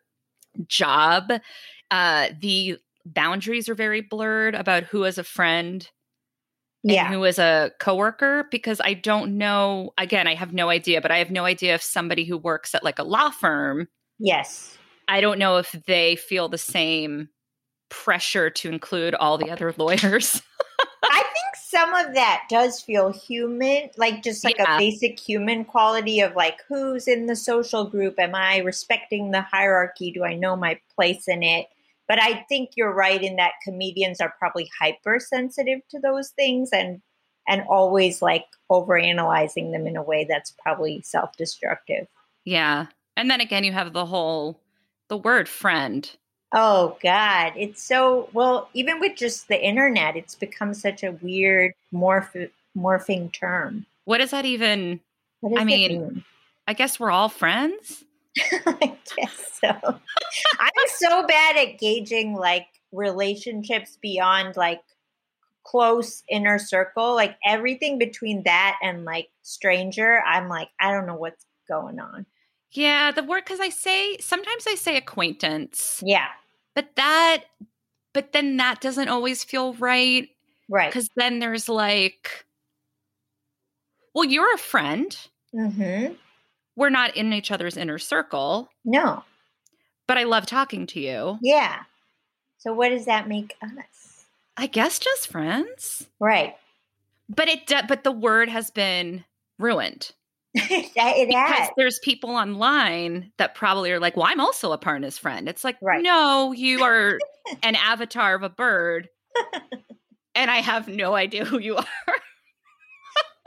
job, 0.67 1.31
uh, 1.91 2.29
the 2.39 2.77
boundaries 3.05 3.67
are 3.69 3.75
very 3.75 4.01
blurred 4.01 4.55
about 4.55 4.83
who 4.83 5.03
is 5.03 5.17
a 5.17 5.23
friend 5.23 5.89
yeah. 6.85 7.07
who 7.07 7.23
is 7.23 7.39
a 7.39 7.71
coworker 7.79 8.45
because 8.51 8.81
I 8.83 8.93
don't 8.93 9.37
know. 9.37 9.93
Again, 9.97 10.27
I 10.27 10.35
have 10.35 10.53
no 10.53 10.69
idea, 10.69 10.99
but 10.99 11.11
I 11.11 11.19
have 11.19 11.31
no 11.31 11.45
idea 11.45 11.75
if 11.75 11.81
somebody 11.81 12.25
who 12.25 12.37
works 12.37 12.75
at 12.75 12.83
like 12.83 12.99
a 12.99 13.03
law 13.03 13.29
firm 13.29 13.87
Yes. 14.19 14.77
I 15.07 15.21
don't 15.21 15.39
know 15.39 15.57
if 15.57 15.71
they 15.85 16.15
feel 16.15 16.47
the 16.47 16.57
same 16.57 17.29
pressure 17.89 18.49
to 18.49 18.69
include 18.69 19.15
all 19.15 19.37
the 19.37 19.51
other 19.51 19.73
lawyers. 19.77 20.41
Some 21.73 21.93
of 21.95 22.13
that 22.13 22.43
does 22.49 22.81
feel 22.81 23.11
human, 23.11 23.89
like 23.97 24.21
just 24.21 24.43
like 24.43 24.57
yeah. 24.59 24.75
a 24.75 24.77
basic 24.77 25.19
human 25.19 25.65
quality 25.65 26.19
of 26.19 26.35
like 26.35 26.59
who's 26.69 27.07
in 27.07 27.25
the 27.25 27.35
social 27.35 27.85
group? 27.85 28.19
Am 28.19 28.35
I 28.35 28.59
respecting 28.59 29.31
the 29.31 29.41
hierarchy? 29.41 30.11
Do 30.11 30.23
I 30.23 30.35
know 30.35 30.55
my 30.55 30.79
place 30.95 31.27
in 31.27 31.41
it? 31.41 31.65
But 32.07 32.21
I 32.21 32.45
think 32.47 32.71
you're 32.75 32.93
right 32.93 33.21
in 33.23 33.37
that 33.37 33.53
comedians 33.63 34.21
are 34.21 34.35
probably 34.37 34.69
hypersensitive 34.79 35.79
to 35.89 35.99
those 35.99 36.29
things 36.29 36.69
and 36.71 37.01
and 37.47 37.63
always 37.67 38.21
like 38.21 38.45
overanalyzing 38.71 39.71
them 39.71 39.87
in 39.87 39.97
a 39.97 40.03
way 40.03 40.27
that's 40.29 40.53
probably 40.61 41.01
self-destructive. 41.01 42.07
Yeah. 42.45 42.85
And 43.17 43.29
then 43.31 43.41
again, 43.41 43.63
you 43.63 43.71
have 43.71 43.93
the 43.93 44.05
whole 44.05 44.61
the 45.09 45.17
word 45.17 45.49
friend. 45.49 46.09
Oh 46.53 46.97
God, 47.01 47.53
it's 47.55 47.81
so 47.81 48.29
well. 48.31 48.69
Even 48.73 48.99
with 48.99 49.17
just 49.17 49.47
the 49.47 49.61
internet, 49.61 50.15
it's 50.15 50.35
become 50.35 50.73
such 50.73 51.03
a 51.03 51.13
weird 51.13 51.73
morph 51.91 52.49
morphing 52.77 53.31
term. 53.33 53.85
What 54.05 54.19
does 54.19 54.31
that 54.31 54.45
even? 54.45 54.99
Does 55.43 55.53
I 55.57 55.63
mean, 55.63 55.91
mean, 55.91 56.23
I 56.67 56.73
guess 56.73 56.99
we're 56.99 57.11
all 57.11 57.29
friends. 57.29 58.03
I 58.65 58.95
guess 59.17 59.59
so. 59.61 59.69
I'm 60.59 60.87
so 60.97 61.25
bad 61.25 61.57
at 61.57 61.79
gauging 61.79 62.35
like 62.35 62.67
relationships 62.91 63.97
beyond 64.01 64.55
like 64.55 64.81
close 65.63 66.23
inner 66.29 66.59
circle, 66.59 67.15
like 67.15 67.35
everything 67.45 67.97
between 67.97 68.43
that 68.43 68.77
and 68.81 69.05
like 69.05 69.29
stranger, 69.41 70.21
I'm 70.25 70.49
like, 70.49 70.69
I 70.79 70.91
don't 70.91 71.07
know 71.07 71.15
what's 71.15 71.45
going 71.67 71.99
on. 71.99 72.25
Yeah, 72.71 73.11
the 73.11 73.23
word 73.23 73.43
because 73.45 73.59
I 73.59 73.69
say 73.69 74.17
sometimes 74.17 74.65
I 74.67 74.75
say 74.75 74.97
acquaintance. 74.97 76.01
Yeah. 76.05 76.27
But 76.75 76.95
that 76.95 77.43
but 78.13 78.31
then 78.31 78.57
that 78.57 78.79
doesn't 78.79 79.09
always 79.09 79.43
feel 79.43 79.73
right. 79.73 80.29
Right. 80.69 80.89
Because 80.89 81.09
then 81.15 81.39
there's 81.39 81.67
like, 81.67 82.45
well, 84.13 84.23
you're 84.23 84.53
a 84.53 84.59
friend. 84.59 85.17
Mm-hmm. 85.53 86.13
We're 86.75 86.89
not 86.89 87.17
in 87.17 87.33
each 87.33 87.51
other's 87.51 87.77
inner 87.77 87.99
circle. 87.99 88.69
No. 88.85 89.23
But 90.07 90.17
I 90.17 90.23
love 90.23 90.45
talking 90.45 90.87
to 90.87 90.99
you. 90.99 91.39
Yeah. 91.41 91.81
So 92.59 92.73
what 92.73 92.89
does 92.89 93.05
that 93.05 93.27
make 93.27 93.55
us? 93.61 94.25
I 94.57 94.67
guess 94.67 94.99
just 94.99 95.27
friends. 95.27 96.07
Right. 96.19 96.55
But 97.29 97.47
it 97.47 97.71
but 97.87 98.03
the 98.03 98.11
word 98.11 98.49
has 98.49 98.69
been 98.69 99.25
ruined. 99.57 100.11
it 100.69 101.27
because 101.27 101.49
has. 101.57 101.69
there's 101.77 101.99
people 101.99 102.31
online 102.31 103.31
that 103.37 103.55
probably 103.55 103.91
are 103.91 103.99
like, 103.99 104.15
"Well, 104.15 104.27
I'm 104.29 104.39
also 104.39 104.75
Aparna's 104.75 105.17
friend." 105.17 105.49
It's 105.49 105.63
like, 105.63 105.77
Right. 105.81 106.03
no, 106.03 106.51
you 106.51 106.83
are 106.83 107.17
an 107.63 107.75
avatar 107.75 108.35
of 108.35 108.43
a 108.43 108.49
bird, 108.49 109.09
and 110.35 110.51
I 110.51 110.57
have 110.57 110.87
no 110.87 111.15
idea 111.15 111.43
who 111.45 111.59
you 111.59 111.75
are. 111.77 111.85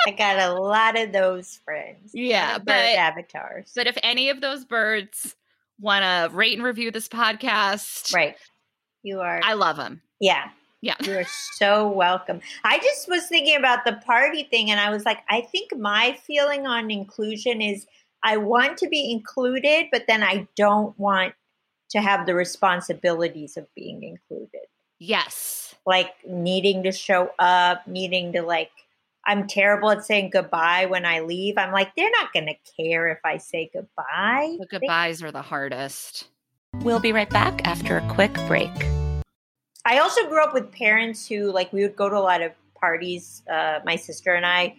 I 0.07 0.13
got 0.13 0.39
a 0.39 0.53
lot 0.61 0.97
of 0.99 1.13
those 1.13 1.61
friends. 1.65 2.11
Yeah, 2.15 2.59
but- 2.59 2.75
avatars. 2.75 3.73
But 3.75 3.87
if 3.87 3.97
any 4.03 4.31
of 4.31 4.41
those 4.41 4.65
birds 4.65 5.35
want 5.81 6.05
to 6.05 6.35
rate 6.37 6.55
and 6.55 6.63
review 6.65 6.91
this 6.91 7.09
podcast, 7.09 8.15
right. 8.15 8.37
You 9.03 9.21
are 9.21 9.41
I 9.45 9.55
love 9.55 9.77
them. 9.77 10.01
yeah. 10.21 10.49
Yeah. 10.87 10.95
You 11.03 11.19
are 11.19 11.27
so 11.55 11.89
welcome. 11.89 12.41
I 12.63 12.79
just 12.79 13.09
was 13.09 13.27
thinking 13.27 13.57
about 13.57 13.85
the 13.85 13.95
party 14.07 14.45
thing 14.45 14.71
and 14.71 14.79
I 14.79 14.91
was 14.91 15.05
like, 15.05 15.19
I 15.29 15.41
think 15.41 15.77
my 15.77 16.17
feeling 16.25 16.65
on 16.69 16.93
inclusion 16.93 17.61
is 17.61 17.89
I 18.23 18.37
want 18.37 18.79
to 18.79 18.89
be 18.89 19.11
included, 19.11 19.87
but 19.91 20.05
then 20.07 20.23
I 20.23 20.47
don't 20.55 20.97
want 20.97 21.35
to 21.91 22.01
have 22.01 22.25
the 22.25 22.37
responsibilities 22.37 23.57
of 23.57 23.67
being 23.75 24.05
included. 24.05 24.69
Yes. 25.01 25.75
Like 25.85 26.13
needing 26.25 26.85
to 26.85 26.93
show 26.93 27.31
up, 27.41 27.89
needing 27.89 28.33
to 28.35 28.43
like 28.43 28.71
I'm 29.25 29.49
terrible 29.49 29.91
at 29.91 30.05
saying 30.05 30.31
goodbye 30.31 30.87
when 30.87 31.05
I 31.05 31.19
leave. 31.19 31.59
I'm 31.59 31.73
like, 31.73 31.97
they're 31.97 32.13
not 32.13 32.33
going 32.33 32.47
to 32.47 32.55
care 32.81 33.09
if 33.09 33.19
I 33.25 33.39
say 33.39 33.69
goodbye. 33.73 34.57
The 34.61 34.67
goodbyes 34.67 35.21
are 35.25 35.33
the 35.33 35.43
hardest. 35.43 36.29
We'll 36.83 37.01
be 37.01 37.13
right 37.13 37.29
back 37.29 37.67
after 37.67 37.97
a 37.97 38.09
quick 38.09 38.35
break. 38.47 38.71
I 39.87 39.99
also 39.99 40.29
grew 40.29 40.43
up 40.43 40.53
with 40.53 40.73
parents 40.73 41.29
who 41.29 41.53
like 41.53 41.73
we 41.73 41.83
would 41.83 41.95
go 41.95 42.09
to 42.09 42.17
a 42.17 42.19
lot 42.19 42.43
of 42.43 42.51
parties, 42.75 43.45
uh, 43.49 43.79
my 43.85 43.95
sister 43.95 44.35
and 44.35 44.45
I, 44.45 44.75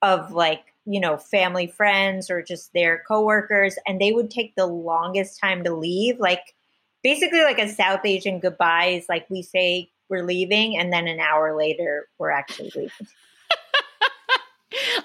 of 0.00 0.30
like 0.30 0.62
you 0.86 1.00
know 1.00 1.16
family 1.16 1.66
friends 1.66 2.30
or 2.30 2.40
just 2.40 2.72
their 2.72 3.02
coworkers, 3.06 3.76
and 3.86 4.00
they 4.00 4.12
would 4.12 4.30
take 4.30 4.54
the 4.54 4.66
longest 4.66 5.40
time 5.40 5.64
to 5.64 5.74
leave. 5.74 6.20
Like 6.20 6.54
basically 7.02 7.42
like 7.42 7.58
a 7.58 7.68
South 7.68 8.04
Asian 8.04 8.38
goodbye 8.38 8.86
is 8.86 9.06
like 9.08 9.28
we 9.28 9.42
say 9.42 9.90
we're 10.08 10.24
leaving, 10.24 10.78
and 10.78 10.92
then 10.92 11.08
an 11.08 11.18
hour 11.18 11.56
later 11.56 12.08
we're 12.18 12.30
actually 12.30 12.70
leaving. 12.76 12.90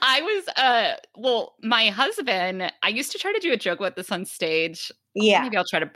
I 0.01 0.21
was 0.21 0.47
uh 0.57 0.93
well, 1.17 1.55
my 1.63 1.87
husband, 1.87 2.71
I 2.83 2.89
used 2.89 3.11
to 3.13 3.17
try 3.17 3.33
to 3.33 3.39
do 3.39 3.51
a 3.51 3.57
joke 3.57 3.79
about 3.79 3.95
this 3.95 4.11
on 4.11 4.25
stage. 4.25 4.91
Yeah, 5.15 5.41
Maybe 5.41 5.57
I'll 5.57 5.65
try 5.65 5.79
to 5.79 5.89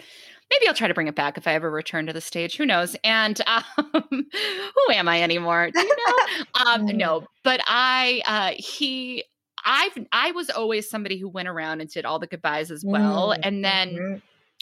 maybe 0.53 0.67
I'll 0.67 0.75
try 0.75 0.87
to 0.87 0.93
bring 0.93 1.07
it 1.07 1.15
back 1.15 1.37
if 1.37 1.47
I 1.47 1.53
ever 1.53 1.69
return 1.71 2.05
to 2.07 2.13
the 2.13 2.21
stage. 2.21 2.57
Who 2.57 2.65
knows? 2.65 2.95
And 3.03 3.39
um 3.47 3.63
who 4.11 4.93
am 4.93 5.07
I 5.07 5.21
anymore? 5.21 5.71
Do 5.71 5.81
you 5.81 5.95
know? 6.07 6.65
um 6.65 6.85
no, 6.85 7.25
but 7.43 7.61
I 7.67 8.21
uh 8.25 8.53
he 8.57 9.23
I've 9.65 9.97
I 10.11 10.31
was 10.31 10.49
always 10.49 10.89
somebody 10.89 11.17
who 11.17 11.29
went 11.29 11.47
around 11.47 11.81
and 11.81 11.89
did 11.89 12.05
all 12.05 12.19
the 12.19 12.27
goodbyes 12.27 12.71
as 12.71 12.85
well. 12.85 13.33
Mm, 13.35 13.39
And 13.43 13.65
then 13.65 14.03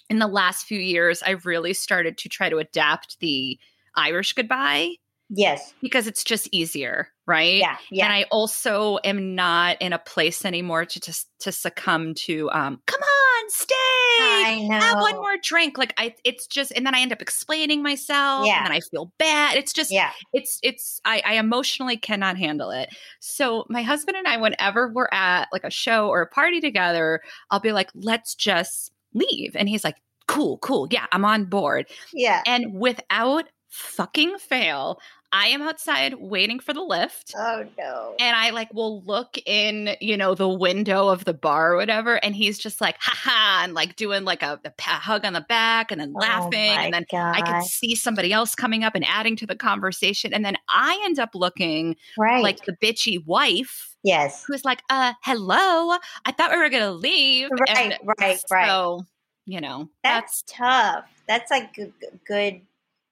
in 0.10 0.19
the 0.19 0.27
last 0.27 0.65
few 0.65 0.79
years 0.79 1.24
I've 1.24 1.45
really 1.45 1.74
started 1.74 2.17
to 2.19 2.29
try 2.29 2.50
to 2.50 2.57
adapt 2.57 3.19
the 3.19 3.60
Irish 3.95 4.33
goodbye 4.33 4.95
yes, 5.31 5.73
because 5.81 6.05
it's 6.07 6.23
just 6.23 6.47
easier, 6.51 7.07
right? 7.25 7.55
yeah, 7.55 7.77
yeah, 7.89 8.05
And 8.05 8.13
I 8.13 8.25
also 8.31 9.00
am 9.03 9.33
not 9.35 9.77
in 9.81 9.93
a 9.93 10.00
place 10.00 10.45
anymore 10.45 10.85
to 10.85 11.00
just 11.00 11.27
to 11.39 11.51
succumb 11.51 12.13
to 12.25 12.50
um 12.51 12.81
come 12.85 13.01
on, 13.01 13.50
stay. 13.50 13.75
I 14.19 14.65
know. 14.69 14.79
Have 14.79 15.00
one 15.00 15.15
more 15.15 15.38
drink. 15.41 15.77
Like 15.77 15.93
I 15.97 16.13
it's 16.23 16.45
just 16.47 16.71
and 16.75 16.85
then 16.85 16.93
I 16.93 17.00
end 17.00 17.11
up 17.11 17.21
explaining 17.21 17.81
myself 17.81 18.45
Yeah. 18.45 18.57
and 18.57 18.65
then 18.67 18.71
I 18.73 18.79
feel 18.81 19.11
bad. 19.17 19.55
It's 19.57 19.73
just 19.73 19.91
Yeah, 19.91 20.11
it's 20.33 20.59
it's 20.61 21.01
I, 21.05 21.21
I 21.25 21.33
emotionally 21.35 21.97
cannot 21.97 22.38
handle 22.38 22.69
it. 22.71 22.89
So 23.19 23.65
my 23.69 23.81
husband 23.81 24.17
and 24.17 24.27
I, 24.27 24.38
whenever 24.38 24.89
we're 24.89 25.09
at 25.11 25.47
like 25.51 25.63
a 25.63 25.71
show 25.71 26.09
or 26.09 26.21
a 26.21 26.27
party 26.27 26.59
together, 26.61 27.21
I'll 27.50 27.59
be 27.59 27.71
like, 27.71 27.89
let's 27.95 28.35
just 28.35 28.91
leave. 29.13 29.55
And 29.55 29.67
he's 29.67 29.83
like, 29.83 29.95
cool, 30.27 30.57
cool. 30.59 30.88
Yeah, 30.91 31.05
I'm 31.11 31.25
on 31.25 31.45
board. 31.45 31.88
yeah. 32.13 32.43
And 32.45 32.73
without 32.75 33.45
fucking 33.69 34.38
fail, 34.38 35.00
I 35.33 35.47
am 35.47 35.61
outside 35.61 36.15
waiting 36.15 36.59
for 36.59 36.73
the 36.73 36.81
lift 36.81 37.33
Oh 37.38 37.65
no. 37.77 38.15
and 38.19 38.35
I 38.35 38.50
like 38.50 38.73
will 38.73 39.01
look 39.03 39.38
in, 39.45 39.95
you 40.01 40.17
know, 40.17 40.35
the 40.35 40.50
window 40.50 41.07
of 41.07 41.25
the 41.25 41.33
bar 41.33 41.73
or 41.73 41.77
whatever, 41.77 42.15
and 42.23 42.35
he's 42.35 42.59
just 42.59 42.81
like, 42.81 42.97
haha, 43.00 43.63
and 43.63 43.73
like 43.73 43.95
doing 43.95 44.25
like 44.25 44.43
a, 44.43 44.59
a 44.65 44.81
hug 44.83 45.25
on 45.25 45.33
the 45.33 45.45
back 45.47 45.91
and 45.91 46.01
then 46.01 46.13
laughing. 46.13 46.71
Oh 46.71 46.81
and 46.81 46.93
then 46.93 47.05
God. 47.11 47.35
I 47.35 47.41
can 47.41 47.63
see 47.63 47.95
somebody 47.95 48.33
else 48.33 48.55
coming 48.55 48.83
up 48.83 48.95
and 48.95 49.05
adding 49.05 49.35
to 49.38 49.45
the 49.45 49.55
conversation. 49.55 50.33
And 50.33 50.43
then 50.43 50.57
I 50.67 51.01
end 51.05 51.19
up 51.19 51.29
looking 51.33 51.95
right. 52.17 52.43
like 52.43 52.65
the 52.65 52.73
bitchy 52.73 53.25
wife 53.25 53.95
yes. 54.03 54.43
who's 54.47 54.65
like, 54.65 54.81
uh, 54.89 55.13
hello, 55.23 55.97
I 56.25 56.31
thought 56.31 56.51
we 56.51 56.57
were 56.57 56.69
going 56.69 56.83
to 56.83 56.91
leave. 56.91 57.50
Right, 57.51 57.77
And 57.77 57.97
right, 58.19 58.39
right. 58.50 58.67
So, 58.67 59.05
you 59.45 59.61
know, 59.61 59.89
That's 60.03 60.43
tough. 60.47 61.05
That's 61.27 61.50
like 61.51 61.73
g- 61.73 61.93
g- 62.01 62.07
good, 62.25 62.61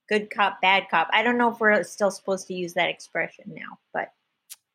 good 0.10 0.30
cop, 0.30 0.62
bad 0.62 0.86
cop. 0.90 1.08
I 1.14 1.24
don't 1.24 1.38
know 1.38 1.52
if 1.52 1.60
we're 1.60 1.84
still 1.84 2.12
supposed 2.12 2.48
to 2.48 2.54
use 2.54 2.74
that 2.74 2.90
expression 2.90 3.46
now, 3.48 3.78
but 3.94 4.12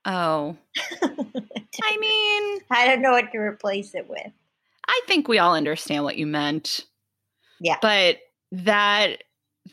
oh, 0.06 0.56
I 1.02 1.96
mean, 1.98 2.60
I 2.70 2.86
don't 2.86 3.02
know 3.02 3.12
what 3.12 3.32
to 3.32 3.38
replace 3.38 3.94
it 3.94 4.08
with. 4.08 4.32
I 4.86 5.00
think 5.06 5.28
we 5.28 5.38
all 5.38 5.54
understand 5.54 6.04
what 6.04 6.16
you 6.16 6.26
meant. 6.26 6.86
Yeah. 7.60 7.76
But 7.82 8.18
that 8.52 9.24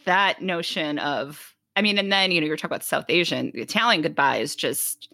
that 0.05 0.41
notion 0.41 0.99
of 0.99 1.55
I 1.75 1.81
mean, 1.81 1.97
and 1.97 2.11
then 2.11 2.31
you 2.31 2.41
know, 2.41 2.47
you're 2.47 2.57
talking 2.57 2.73
about 2.73 2.83
South 2.83 3.05
Asian, 3.09 3.51
the 3.53 3.61
Italian 3.61 4.01
goodbye 4.01 4.37
is 4.37 4.55
just 4.55 5.13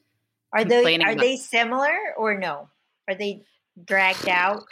Are 0.53 0.63
they 0.63 0.97
are 0.97 1.11
about- 1.11 1.21
they 1.21 1.35
similar 1.35 1.95
or 2.17 2.37
no? 2.37 2.69
Are 3.07 3.15
they 3.15 3.43
dragged 3.83 4.27
out? 4.27 4.63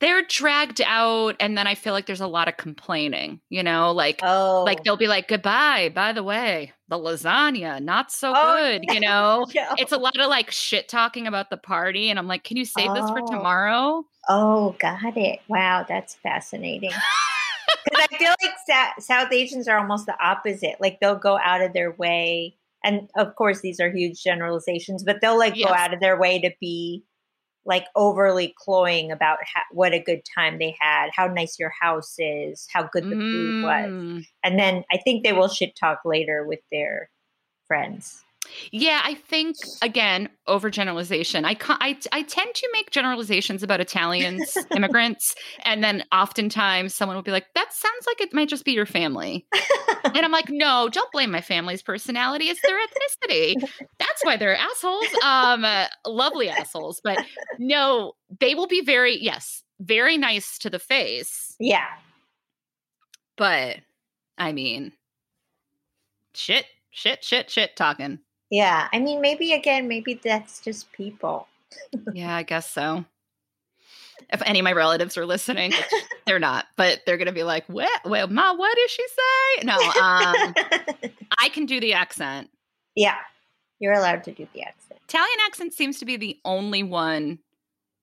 They're 0.00 0.22
dragged 0.22 0.80
out 0.84 1.36
and 1.40 1.58
then 1.58 1.66
I 1.66 1.74
feel 1.74 1.92
like 1.92 2.06
there's 2.06 2.20
a 2.22 2.26
lot 2.26 2.48
of 2.48 2.56
complaining, 2.56 3.40
you 3.50 3.62
know, 3.62 3.92
like 3.92 4.20
Oh, 4.22 4.62
like 4.64 4.82
they'll 4.82 4.96
be 4.96 5.06
like, 5.08 5.28
Goodbye, 5.28 5.90
by 5.94 6.12
the 6.12 6.22
way, 6.22 6.72
the 6.88 6.96
lasagna, 6.98 7.82
not 7.82 8.10
so 8.10 8.32
Oh, 8.34 8.56
good, 8.56 8.84
you 8.92 9.00
know. 9.00 9.44
no. 9.54 9.68
It's 9.76 9.92
a 9.92 9.98
lot 9.98 10.18
of 10.18 10.28
like 10.28 10.50
shit 10.50 10.88
talking 10.88 11.26
about 11.26 11.50
the 11.50 11.56
party, 11.58 12.08
and 12.10 12.18
I'm 12.18 12.26
like, 12.28 12.44
Can 12.44 12.56
you 12.56 12.64
save 12.64 12.92
this 12.94 13.10
for 13.10 13.20
Oh. 13.22 13.26
tomorrow? 13.26 14.04
oh, 14.30 14.74
got 14.78 15.16
it. 15.18 15.40
Wow, 15.48 15.84
that's 15.88 16.14
fascinating. 16.14 16.90
Because 17.84 18.06
I 18.10 18.16
feel 18.16 18.34
like 18.42 18.54
Sa- 18.66 18.98
South 18.98 19.32
Asians 19.32 19.68
are 19.68 19.78
almost 19.78 20.06
the 20.06 20.16
opposite. 20.22 20.76
Like 20.80 21.00
they'll 21.00 21.16
go 21.18 21.38
out 21.42 21.60
of 21.60 21.74
their 21.74 21.92
way, 21.92 22.56
and 22.82 23.10
of 23.16 23.34
course 23.36 23.60
these 23.60 23.78
are 23.80 23.90
huge 23.90 24.22
generalizations, 24.22 25.02
but 25.04 25.20
they'll 25.20 25.36
like 25.38 25.54
Yes. 25.56 25.68
go 25.68 25.74
out 25.74 25.92
of 25.92 26.00
their 26.00 26.18
way 26.18 26.40
to 26.40 26.50
be 26.60 27.04
like 27.66 27.86
overly 27.94 28.54
cloying 28.58 29.10
about 29.10 29.38
ha- 29.42 29.64
what 29.70 29.92
a 29.94 29.98
good 29.98 30.22
time 30.34 30.58
they 30.58 30.76
had, 30.80 31.10
how 31.14 31.26
nice 31.26 31.58
your 31.58 31.72
house 31.80 32.14
is, 32.18 32.66
how 32.72 32.82
good 32.84 33.04
the 33.04 33.16
food 33.16 33.62
was, 33.64 33.90
Mm. 33.90 34.26
and 34.42 34.58
then 34.58 34.84
I 34.90 34.98
think 34.98 35.24
they 35.24 35.32
will 35.32 35.48
shit 35.48 35.76
talk 35.76 36.00
later 36.04 36.46
with 36.46 36.60
their 36.70 37.10
friends. 37.66 38.23
Yeah, 38.72 39.00
I 39.04 39.14
think 39.14 39.56
again 39.82 40.28
overgeneralization. 40.48 41.44
I, 41.44 41.56
I 41.80 41.96
I 42.12 42.22
tend 42.22 42.54
to 42.54 42.68
make 42.72 42.90
generalizations 42.90 43.62
about 43.62 43.80
Italians, 43.80 44.56
immigrants, 44.76 45.34
and 45.64 45.82
then 45.82 46.04
oftentimes 46.12 46.94
someone 46.94 47.16
will 47.16 47.22
be 47.22 47.30
like, 47.30 47.46
"That 47.54 47.72
sounds 47.72 48.06
like 48.06 48.20
it 48.20 48.34
might 48.34 48.48
just 48.48 48.64
be 48.64 48.72
your 48.72 48.86
family," 48.86 49.46
and 50.04 50.18
I'm 50.18 50.32
like, 50.32 50.50
"No, 50.50 50.88
don't 50.90 51.10
blame 51.12 51.30
my 51.30 51.40
family's 51.40 51.82
personality. 51.82 52.46
It's 52.46 52.60
their 52.62 52.78
ethnicity. 52.78 53.54
That's 53.98 54.24
why 54.24 54.36
they're 54.36 54.56
assholes. 54.56 55.06
Um, 55.22 55.64
uh, 55.64 55.86
lovely 56.06 56.48
assholes, 56.48 57.00
but 57.02 57.24
no, 57.58 58.12
they 58.40 58.54
will 58.54 58.66
be 58.68 58.82
very 58.82 59.16
yes, 59.20 59.62
very 59.80 60.16
nice 60.18 60.58
to 60.58 60.70
the 60.70 60.78
face, 60.78 61.54
Yeah, 61.58 61.86
but 63.36 63.78
I 64.38 64.52
mean, 64.52 64.92
shit, 66.34 66.66
shit, 66.90 67.24
shit, 67.24 67.50
shit 67.50 67.76
talking." 67.76 68.18
Yeah. 68.54 68.88
I 68.92 68.98
mean, 69.00 69.20
maybe 69.20 69.52
again, 69.52 69.88
maybe 69.88 70.14
that's 70.22 70.60
just 70.60 70.90
people. 70.92 71.48
Yeah, 72.12 72.34
I 72.34 72.44
guess 72.44 72.70
so. 72.70 73.04
If 74.32 74.42
any 74.46 74.60
of 74.60 74.64
my 74.64 74.72
relatives 74.72 75.18
are 75.18 75.26
listening, 75.26 75.72
they're 76.26 76.38
not, 76.38 76.66
but 76.76 77.00
they're 77.04 77.16
going 77.16 77.26
to 77.26 77.32
be 77.32 77.42
like, 77.42 77.64
"What? 77.68 77.90
Well, 78.04 78.28
ma, 78.28 78.54
what 78.54 78.74
did 78.76 78.90
she 78.90 79.04
say?" 79.08 79.64
No, 79.66 79.74
um, 79.76 80.54
I 81.38 81.48
can 81.52 81.66
do 81.66 81.80
the 81.80 81.94
accent. 81.94 82.48
Yeah, 82.94 83.16
you're 83.80 83.92
allowed 83.92 84.22
to 84.24 84.32
do 84.32 84.46
the 84.54 84.62
accent. 84.62 85.00
Italian 85.08 85.38
accent 85.46 85.74
seems 85.74 85.98
to 85.98 86.04
be 86.04 86.16
the 86.16 86.38
only 86.44 86.82
one. 86.84 87.40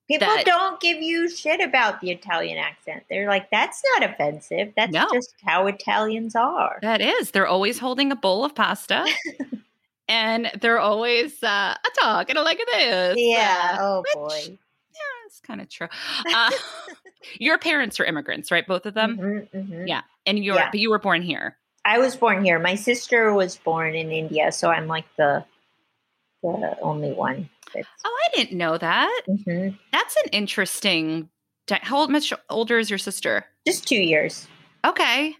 People 0.09 0.27
That- 0.27 0.45
don't 0.45 0.79
give 0.81 1.01
you 1.01 1.29
shit 1.29 1.61
about 1.61 2.01
the 2.01 2.11
Italian 2.11 2.57
accent. 2.57 3.03
They're 3.09 3.29
like, 3.29 3.49
that's 3.49 3.81
not 3.97 4.09
offensive. 4.11 4.73
That's 4.75 4.91
No. 4.91 5.07
just 5.13 5.33
how 5.45 5.67
Italians 5.67 6.35
are. 6.35 6.79
That 6.81 6.99
is, 6.99 7.31
they're 7.31 7.47
always 7.47 7.79
holding 7.79 8.11
a 8.11 8.15
bowl 8.17 8.43
of 8.43 8.53
pasta. 8.53 9.07
and 10.11 10.51
they're 10.61 10.79
always 10.79 11.41
uh, 11.41 11.75
a 11.75 11.99
talking 12.01 12.35
like 12.35 12.57
this. 12.73 13.15
Yeah. 13.17 13.77
Uh, 13.79 13.81
Oh 13.81 14.01
which- 14.01 14.13
boy. 14.47 14.57
yeah, 14.93 15.25
it's 15.25 15.39
kind 15.39 15.61
of 15.61 15.69
true. 15.69 15.87
Uh, 16.33 16.51
your 17.39 17.57
parents 17.57 17.99
are 17.99 18.05
immigrants, 18.05 18.51
right? 18.51 18.67
Both 18.67 18.85
of 18.85 18.93
them? 18.93 19.17
Mhm, 19.17 19.49
mhm. 19.51 19.87
Yeah. 19.87 20.01
And 20.25 20.43
you're, 20.43 20.55
Yeah. 20.55 20.69
but 20.71 20.79
you 20.79 20.89
were 20.89 20.99
born 20.99 21.21
here. 21.21 21.57
I 21.85 21.97
was 21.97 22.15
born 22.15 22.43
here. 22.43 22.59
My 22.59 22.75
sister 22.75 23.33
was 23.33 23.57
born 23.57 23.95
in 23.95 24.11
India, 24.11 24.51
so 24.51 24.69
I'm 24.69 24.87
like 24.87 25.05
the 25.17 25.43
the 26.43 26.75
only 26.81 27.11
one. 27.13 27.49
That's, 27.73 27.87
Oh, 28.03 28.17
I 28.25 28.35
didn't 28.35 28.57
know 28.57 28.77
that. 28.77 29.21
Mhm. 29.29 29.77
That's 29.91 30.15
an 30.17 30.29
interesting. 30.31 31.29
di- 31.67 31.79
How 31.83 31.97
old, 31.99 32.09
much 32.11 32.33
older 32.49 32.77
is 32.79 32.89
your 32.89 32.97
sister? 32.99 33.45
Just 33.67 33.87
two 33.87 33.95
years. 34.01 34.47
Okay. 34.85 35.35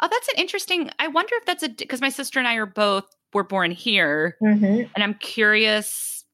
Oh, 0.00 0.08
that's 0.10 0.28
an 0.28 0.34
interesting. 0.36 0.90
I 0.98 1.08
wonder 1.08 1.34
if 1.36 1.44
that's 1.44 1.62
a 1.64 1.68
because 1.68 2.00
my 2.00 2.08
sister 2.08 2.38
and 2.38 2.48
I 2.48 2.54
are 2.54 2.66
both 2.66 3.04
were 3.32 3.44
born 3.44 3.70
here, 3.70 4.36
hmm 4.40 4.82
and 4.94 5.02
I'm 5.02 5.14
curious 5.14 6.24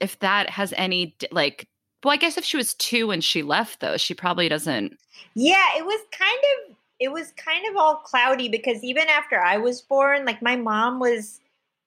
if 0.00 0.18
that 0.20 0.50
has 0.50 0.72
any 0.76 1.16
like. 1.30 1.68
Well, 2.04 2.12
I 2.12 2.16
guess 2.16 2.36
if 2.36 2.44
she 2.44 2.56
was 2.56 2.74
two 2.74 3.06
when 3.06 3.20
she 3.20 3.44
left, 3.44 3.78
though, 3.78 3.96
she 3.96 4.12
probably 4.12 4.48
doesn't. 4.48 4.98
Yeah, 5.34 5.68
it 5.76 5.84
was 5.84 6.00
kind 6.10 6.40
of 6.70 6.76
it 6.98 7.10
was 7.10 7.32
kind 7.32 7.64
of 7.68 7.76
all 7.76 7.96
cloudy 7.96 8.48
because 8.48 8.82
even 8.84 9.08
after 9.08 9.40
I 9.40 9.58
was 9.58 9.80
born, 9.82 10.24
like 10.24 10.40
my 10.42 10.56
mom 10.56 11.00
was 11.00 11.40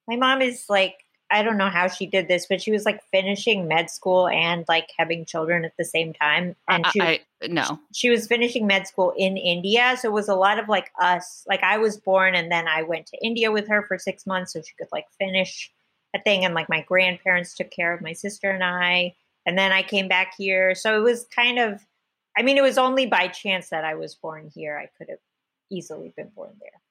my 0.07 0.15
mom 0.15 0.41
is 0.41 0.65
like 0.69 1.04
I 1.31 1.41
don't 1.41 1.57
know 1.57 1.69
how 1.69 1.87
she 1.87 2.05
did 2.05 2.27
this, 2.27 2.45
but 2.47 2.61
she 2.61 2.71
was 2.71 2.85
like 2.85 3.01
finishing 3.11 3.67
med 3.67 3.89
school 3.89 4.27
and 4.27 4.63
like 4.67 4.91
having 4.97 5.25
children 5.25 5.65
at 5.65 5.75
the 5.77 5.85
same 5.85 6.13
time. 6.13 6.55
And 6.69 6.85
I, 6.85 6.91
she 6.91 7.01
I 7.01 7.19
no. 7.47 7.79
she 7.93 8.09
was 8.09 8.27
finishing 8.27 8.67
med 8.67 8.87
school 8.87 9.13
in 9.17 9.35
India, 9.35 9.97
so 9.99 10.09
it 10.09 10.13
was 10.13 10.29
a 10.29 10.35
lot 10.35 10.59
of 10.59 10.69
like 10.69 10.91
us. 11.01 11.43
Like 11.47 11.63
I 11.63 11.77
was 11.77 11.97
born 11.97 12.35
and 12.35 12.51
then 12.51 12.67
I 12.67 12.83
went 12.83 13.07
to 13.07 13.25
India 13.25 13.51
with 13.51 13.67
her 13.67 13.83
for 13.83 13.97
6 13.97 14.25
months 14.27 14.53
so 14.53 14.61
she 14.61 14.75
could 14.77 14.87
like 14.91 15.07
finish 15.17 15.71
a 16.13 16.21
thing 16.21 16.45
and 16.45 16.53
like 16.53 16.69
my 16.69 16.81
grandparents 16.81 17.55
took 17.55 17.71
care 17.71 17.93
of 17.93 18.01
my 18.01 18.13
sister 18.13 18.49
and 18.51 18.63
I 18.63 19.15
and 19.45 19.57
then 19.57 19.71
I 19.71 19.81
came 19.81 20.07
back 20.07 20.33
here. 20.37 20.75
So 20.75 20.97
it 20.97 21.03
was 21.03 21.25
kind 21.35 21.57
of 21.57 21.81
I 22.37 22.43
mean 22.43 22.57
it 22.57 22.63
was 22.63 22.77
only 22.77 23.07
by 23.07 23.29
chance 23.29 23.69
that 23.69 23.83
I 23.83 23.95
was 23.95 24.13
born 24.13 24.51
here. 24.53 24.77
I 24.77 24.89
could 24.97 25.09
have 25.09 25.19
easily 25.71 26.13
been 26.15 26.29
born 26.35 26.53
there. 26.59 26.81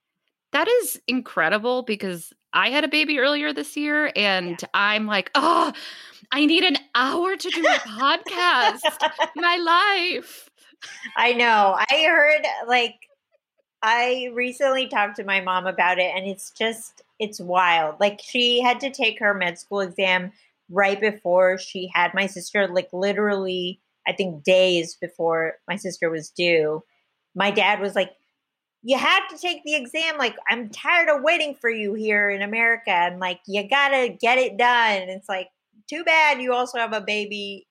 That 0.53 0.69
is 0.69 1.01
incredible 1.09 1.83
because 1.83 2.33
I 2.55 2.71
had 2.71 2.85
a 2.85 2.89
baby 2.89 3.19
earlier 3.19 3.53
this 3.53 3.77
year 3.77 4.13
and 4.15 4.59
I'm 4.73 5.07
like, 5.07 5.31
oh, 5.35 5.73
I 6.31 6.47
need 6.47 6.63
an 6.63 6.79
hour 6.95 7.37
to 7.37 7.51
do 7.51 7.67
a 7.67 7.79
podcast. 7.81 8.81
My 9.37 9.57
life. 9.57 10.49
I 11.17 11.33
know. 11.33 11.77
I 11.79 12.05
heard 12.07 12.47
like 12.69 12.95
I 13.83 14.31
recently 14.33 14.89
talked 14.89 15.17
to 15.17 15.25
my 15.25 15.41
mom 15.41 15.67
about 15.67 15.99
it 15.99 16.13
and 16.15 16.27
it's 16.27 16.51
just 16.53 17.03
it's 17.19 17.41
wild. 17.41 17.97
Like 18.01 18.21
she 18.23 18.63
had 18.63 18.81
to 18.81 18.91
take 18.91 19.19
her 19.19 19.35
med 19.35 19.59
school 19.59 19.81
exam 19.81 20.33
right 20.71 21.01
before 21.01 21.59
she 21.59 21.91
had 21.93 22.15
my 22.15 22.27
sister 22.27 22.67
like 22.69 22.89
literally 22.93 23.81
I 24.07 24.13
think 24.13 24.45
days 24.45 24.97
before 25.01 25.55
my 25.69 25.77
sister 25.77 26.09
was 26.09 26.31
due. 26.31 26.83
My 27.35 27.51
dad 27.51 27.81
was 27.81 27.95
like 27.95 28.13
you 28.87 28.99
have 28.99 29.27
to 29.31 29.39
take 29.39 29.63
the 29.65 29.75
exam 29.75 30.19
like 30.19 30.37
I'm 30.51 30.69
tired 30.69 31.09
of 31.09 31.23
waiting 31.23 31.55
for 31.59 31.71
you 31.71 31.95
here 31.95 32.29
in 32.31 32.43
America 32.43 32.91
and 32.91 33.19
like 33.19 33.41
you 33.47 33.67
got 33.69 33.89
to 33.89 34.11
get 34.21 34.37
it 34.39 34.59
done. 34.59 35.01
And 35.03 35.11
it's 35.11 35.29
like 35.29 35.49
too 35.89 36.05
bad 36.05 36.41
you 36.41 36.53
also 36.53 36.79
have 36.79 36.93
a 36.93 37.01
baby 37.01 37.67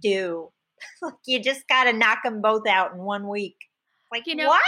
due 0.00 0.50
like 1.02 1.14
you 1.26 1.40
just 1.40 1.66
got 1.68 1.84
to 1.84 1.92
knock 1.92 2.18
them 2.24 2.40
both 2.42 2.66
out 2.66 2.92
in 2.92 2.98
one 2.98 3.28
week. 3.28 3.56
Like 4.10 4.26
You 4.26 4.34
know- 4.34 4.48
what? 4.48 4.60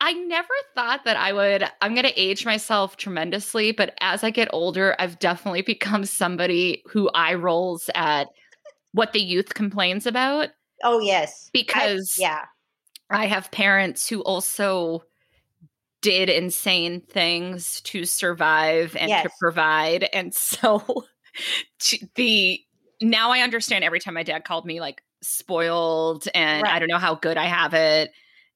I 0.00 0.12
never 0.12 0.48
thought 0.76 1.04
that 1.06 1.16
I 1.16 1.32
would. 1.32 1.64
I'm 1.82 1.92
going 1.92 2.06
to 2.06 2.16
age 2.20 2.46
myself 2.46 2.96
tremendously, 2.96 3.72
but 3.72 3.94
as 4.00 4.22
I 4.22 4.30
get 4.30 4.48
older, 4.52 4.94
I've 5.00 5.18
definitely 5.18 5.62
become 5.74 6.04
somebody 6.04 6.84
who 6.86 7.10
eye 7.14 7.34
rolls 7.34 7.90
at 7.96 8.28
what 8.92 9.12
the 9.12 9.20
youth 9.20 9.54
complains 9.54 10.06
about 10.06 10.50
Oh 10.84 11.00
yes, 11.00 11.46
I- 11.48 11.50
because 11.52 12.16
yeah, 12.18 12.44
I 13.10 13.26
have 13.26 13.50
parents 13.50 14.08
who 14.08 14.22
also 14.22 15.04
did 16.00 16.28
insane 16.28 17.00
things 17.00 17.80
to 17.82 18.04
survive 18.04 18.96
and 18.96 19.10
to 19.10 19.30
provide. 19.40 20.08
And 20.12 20.34
so 20.34 21.04
the 22.14 22.60
now 23.00 23.30
I 23.30 23.40
understand 23.40 23.84
every 23.84 24.00
time 24.00 24.14
my 24.14 24.22
dad 24.22 24.44
called 24.44 24.66
me 24.66 24.80
like 24.80 25.02
spoiled 25.22 26.26
and 26.34 26.66
I 26.66 26.78
don't 26.78 26.88
know 26.88 26.98
how 26.98 27.14
good 27.14 27.36
I 27.36 27.46
have 27.46 27.74
it 27.74 28.12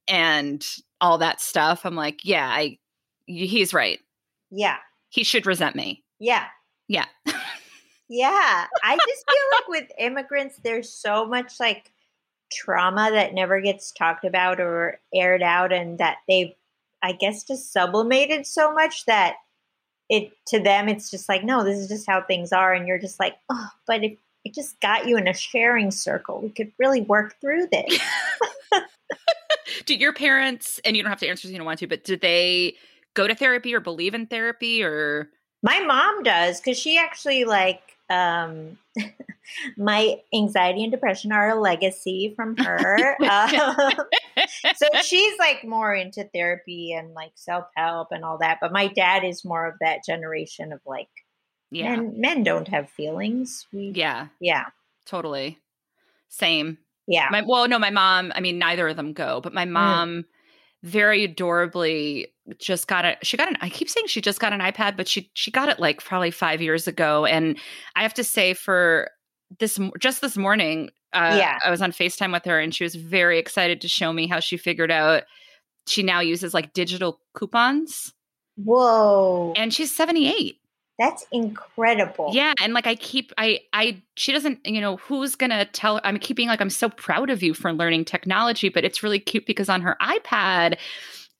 and 0.07 0.65
all 1.01 1.17
that 1.19 1.41
stuff. 1.41 1.85
I'm 1.85 1.95
like, 1.95 2.23
yeah, 2.23 2.47
I 2.47 2.77
he's 3.25 3.73
right. 3.73 3.99
yeah, 4.51 4.77
He 5.09 5.23
should 5.23 5.45
resent 5.45 5.75
me. 5.75 6.03
yeah, 6.19 6.47
Yeah. 6.87 7.05
yeah. 8.09 8.65
I 8.83 8.97
just 8.97 9.25
feel 9.27 9.43
like 9.53 9.67
with 9.67 9.91
immigrants, 9.97 10.59
there's 10.63 10.91
so 10.91 11.25
much 11.25 11.59
like 11.59 11.92
trauma 12.53 13.09
that 13.11 13.33
never 13.33 13.61
gets 13.61 13.91
talked 13.91 14.25
about 14.25 14.59
or 14.59 14.99
aired 15.13 15.43
out, 15.43 15.73
and 15.73 15.97
that 15.97 16.17
they've, 16.27 16.53
I 17.01 17.13
guess, 17.13 17.43
just 17.43 17.71
sublimated 17.71 18.45
so 18.45 18.73
much 18.73 19.05
that 19.05 19.35
it 20.09 20.31
to 20.47 20.59
them 20.59 20.89
it's 20.89 21.09
just 21.09 21.29
like, 21.29 21.43
no, 21.43 21.63
this 21.63 21.79
is 21.79 21.87
just 21.87 22.07
how 22.07 22.21
things 22.21 22.51
are, 22.51 22.73
and 22.73 22.87
you're 22.87 22.99
just 22.99 23.19
like, 23.19 23.35
oh, 23.49 23.69
but 23.87 24.03
if 24.03 24.17
it 24.45 24.53
just 24.53 24.79
got 24.81 25.07
you 25.07 25.17
in 25.17 25.27
a 25.27 25.33
sharing 25.33 25.91
circle, 25.91 26.41
we 26.41 26.49
could 26.49 26.71
really 26.77 27.01
work 27.01 27.35
through 27.39 27.67
this. 27.71 27.99
Do 29.85 29.95
your 29.95 30.13
parents 30.13 30.79
and 30.85 30.95
you 30.95 31.03
don't 31.03 31.09
have 31.09 31.19
to 31.19 31.27
answer 31.27 31.47
if 31.47 31.51
you 31.51 31.57
don't 31.57 31.65
want 31.65 31.79
to, 31.79 31.87
but 31.87 32.03
do 32.03 32.15
they 32.15 32.75
go 33.13 33.27
to 33.27 33.35
therapy 33.35 33.73
or 33.73 33.79
believe 33.79 34.13
in 34.13 34.27
therapy 34.27 34.83
or 34.83 35.29
My 35.61 35.79
mom 35.81 36.23
does 36.23 36.59
because 36.59 36.77
she 36.77 36.97
actually 36.97 37.43
like 37.43 37.81
um, 38.13 38.77
my 39.77 40.19
anxiety 40.33 40.83
and 40.83 40.91
depression 40.91 41.31
are 41.31 41.49
a 41.49 41.59
legacy 41.59 42.33
from 42.35 42.55
her. 42.57 43.15
um, 43.23 43.91
so 44.75 44.87
she's 45.01 45.37
like 45.39 45.63
more 45.63 45.93
into 45.93 46.23
therapy 46.33 46.93
and 46.93 47.13
like 47.13 47.31
self 47.35 47.65
help 47.75 48.09
and 48.11 48.23
all 48.23 48.37
that. 48.39 48.59
But 48.61 48.71
my 48.71 48.87
dad 48.87 49.23
is 49.23 49.43
more 49.43 49.67
of 49.67 49.75
that 49.81 50.05
generation 50.05 50.73
of 50.73 50.79
like 50.85 51.09
yeah. 51.71 51.95
men. 51.95 52.13
Men 52.19 52.43
don't 52.43 52.67
have 52.67 52.89
feelings. 52.89 53.65
We, 53.73 53.91
Yeah, 53.95 54.27
yeah, 54.39 54.65
totally. 55.05 55.59
Same. 56.29 56.77
yeah. 57.07 57.27
My 57.31 57.43
well, 57.45 57.67
no, 57.67 57.79
my 57.79 57.91
mom, 57.91 58.31
I 58.35 58.39
mean 58.39 58.57
neither 58.57 58.87
of 58.87 58.95
them 58.95 59.13
go, 59.13 59.41
but 59.41 59.53
my 59.53 59.65
mom 59.65 60.25
very 60.83 61.23
adorably 61.23 62.32
just 62.59 62.87
got 62.87 63.05
it. 63.05 63.17
She 63.25 63.37
got 63.37 63.47
an 63.47 63.57
I 63.61 63.69
keep 63.69 63.89
saying 63.89 64.07
she 64.07 64.21
just 64.21 64.39
got 64.39 64.53
an 64.53 64.59
iPad, 64.59 64.97
but 64.97 65.07
she 65.07 65.29
she 65.33 65.49
got 65.51 65.69
it 65.69 65.79
like 65.79 66.03
probably 66.03 66.31
5 66.31 66.61
years 66.61 66.87
ago 66.87 67.25
and 67.25 67.57
I 67.95 68.03
have 68.03 68.13
to 68.15 68.23
say 68.23 68.53
for 68.53 69.09
this 69.59 69.79
just 69.99 70.21
this 70.21 70.35
morning 70.37 70.89
uh, 71.13 71.35
Yeah. 71.39 71.59
I 71.63 71.69
was 71.69 71.81
on 71.81 71.91
FaceTime 71.91 72.33
with 72.33 72.43
her 72.45 72.59
and 72.59 72.73
she 72.73 72.83
was 72.83 72.95
very 72.95 73.37
excited 73.39 73.79
to 73.81 73.87
show 73.87 74.11
me 74.11 74.27
how 74.27 74.39
she 74.39 74.57
figured 74.57 74.91
out 74.91 75.23
she 75.87 76.01
now 76.03 76.19
uses 76.21 76.53
like 76.53 76.73
digital 76.73 77.19
coupons 77.35 78.13
Whoa, 78.55 79.53
and 79.55 79.73
she's 79.73 79.95
78. 79.95 80.57
that's 80.99 81.25
incredible. 81.31 82.29
Yeah, 82.33 82.53
and 82.61 82.73
like 82.73 82.85
I 82.87 82.95
keep 82.95 83.31
I 83.37 83.61
I 83.73 84.01
she 84.15 84.31
doesn't, 84.31 84.59
you 84.65 84.79
know, 84.79 84.97
who's 84.97 85.35
going 85.35 85.49
to 85.49 85.65
tell 85.65 85.99
I'm 86.03 86.19
keeping 86.19 86.47
like 86.47 86.61
I'm 86.61 86.69
so 86.69 86.89
proud 86.89 87.29
of 87.31 87.41
you 87.41 87.53
for 87.55 87.73
learning 87.73 88.05
technology, 88.05 88.69
but 88.69 88.83
it's 88.85 89.01
really 89.01 89.19
cute 89.19 89.45
because 89.47 89.69
on 89.69 89.81
her 89.81 89.97
iPad 90.01 90.77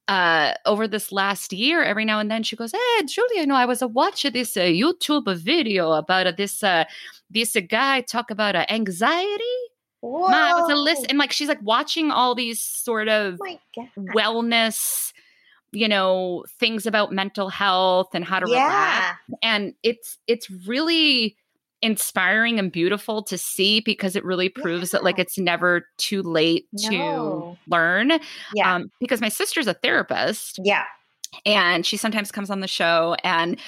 uh 0.08 0.54
over 0.66 0.88
this 0.88 1.12
last 1.12 1.54
year 1.54 1.82
every 1.82 2.04
now 2.04 2.20
and 2.20 2.30
then 2.30 2.44
she 2.44 2.56
goes 2.58 2.74
hey 2.74 3.06
Giulia 3.06 3.42
you 3.42 3.48
know 3.48 3.56
i 3.56 3.66
was 3.66 3.82
uh, 3.82 3.88
watching 3.88 4.34
this 4.34 4.58
uh, 4.58 4.62
youtube 4.62 5.34
video 5.38 5.94
about 5.94 6.28
uh, 6.28 6.34
this 6.36 6.62
uh 6.62 6.84
this 7.34 7.56
uh, 7.56 7.62
guy 7.62 8.02
talk 8.02 8.32
about 8.32 8.56
uh, 8.56 8.66
anxiety. 8.70 9.44
Whoa. 10.02 10.28
Ma, 10.30 10.38
I 10.38 10.62
was 10.62 10.72
a 10.72 10.76
list 10.76 11.06
and 11.10 11.18
like 11.18 11.32
she's 11.32 11.48
like 11.48 11.62
watching 11.62 12.12
all 12.12 12.36
these 12.36 12.62
sort 12.62 13.08
of 13.08 13.40
Oh 13.42 13.58
wellness 13.98 15.14
you 15.72 15.88
know 15.88 16.44
things 16.60 16.86
about 16.86 17.12
mental 17.12 17.50
health 17.50 18.10
and 18.14 18.24
how 18.24 18.40
to 18.40 18.46
relax 18.46 19.18
and 19.42 19.74
it's 19.82 20.20
it's 20.28 20.50
really 20.68 21.38
inspiring 21.84 22.58
and 22.58 22.72
beautiful 22.72 23.22
to 23.22 23.38
see 23.38 23.82
because 23.82 24.16
it 24.16 24.24
really 24.26 24.50
proves 24.50 24.92
that 24.92 25.04
like 25.04 25.20
it's 25.20 25.38
never 25.38 25.86
too 25.98 26.24
late 26.24 26.66
to 26.90 27.56
learn 27.68 28.14
Yeah. 28.56 28.76
um, 28.76 28.90
because 29.00 29.22
my 29.22 29.30
sister's 29.30 29.68
a 29.68 29.74
therapist 29.76 30.60
yeah. 30.64 30.86
and 31.46 31.86
she 31.86 31.98
sometimes 31.98 32.32
comes 32.32 32.50
on 32.50 32.62
the 32.62 32.68
show 32.68 33.16
and 33.24 33.60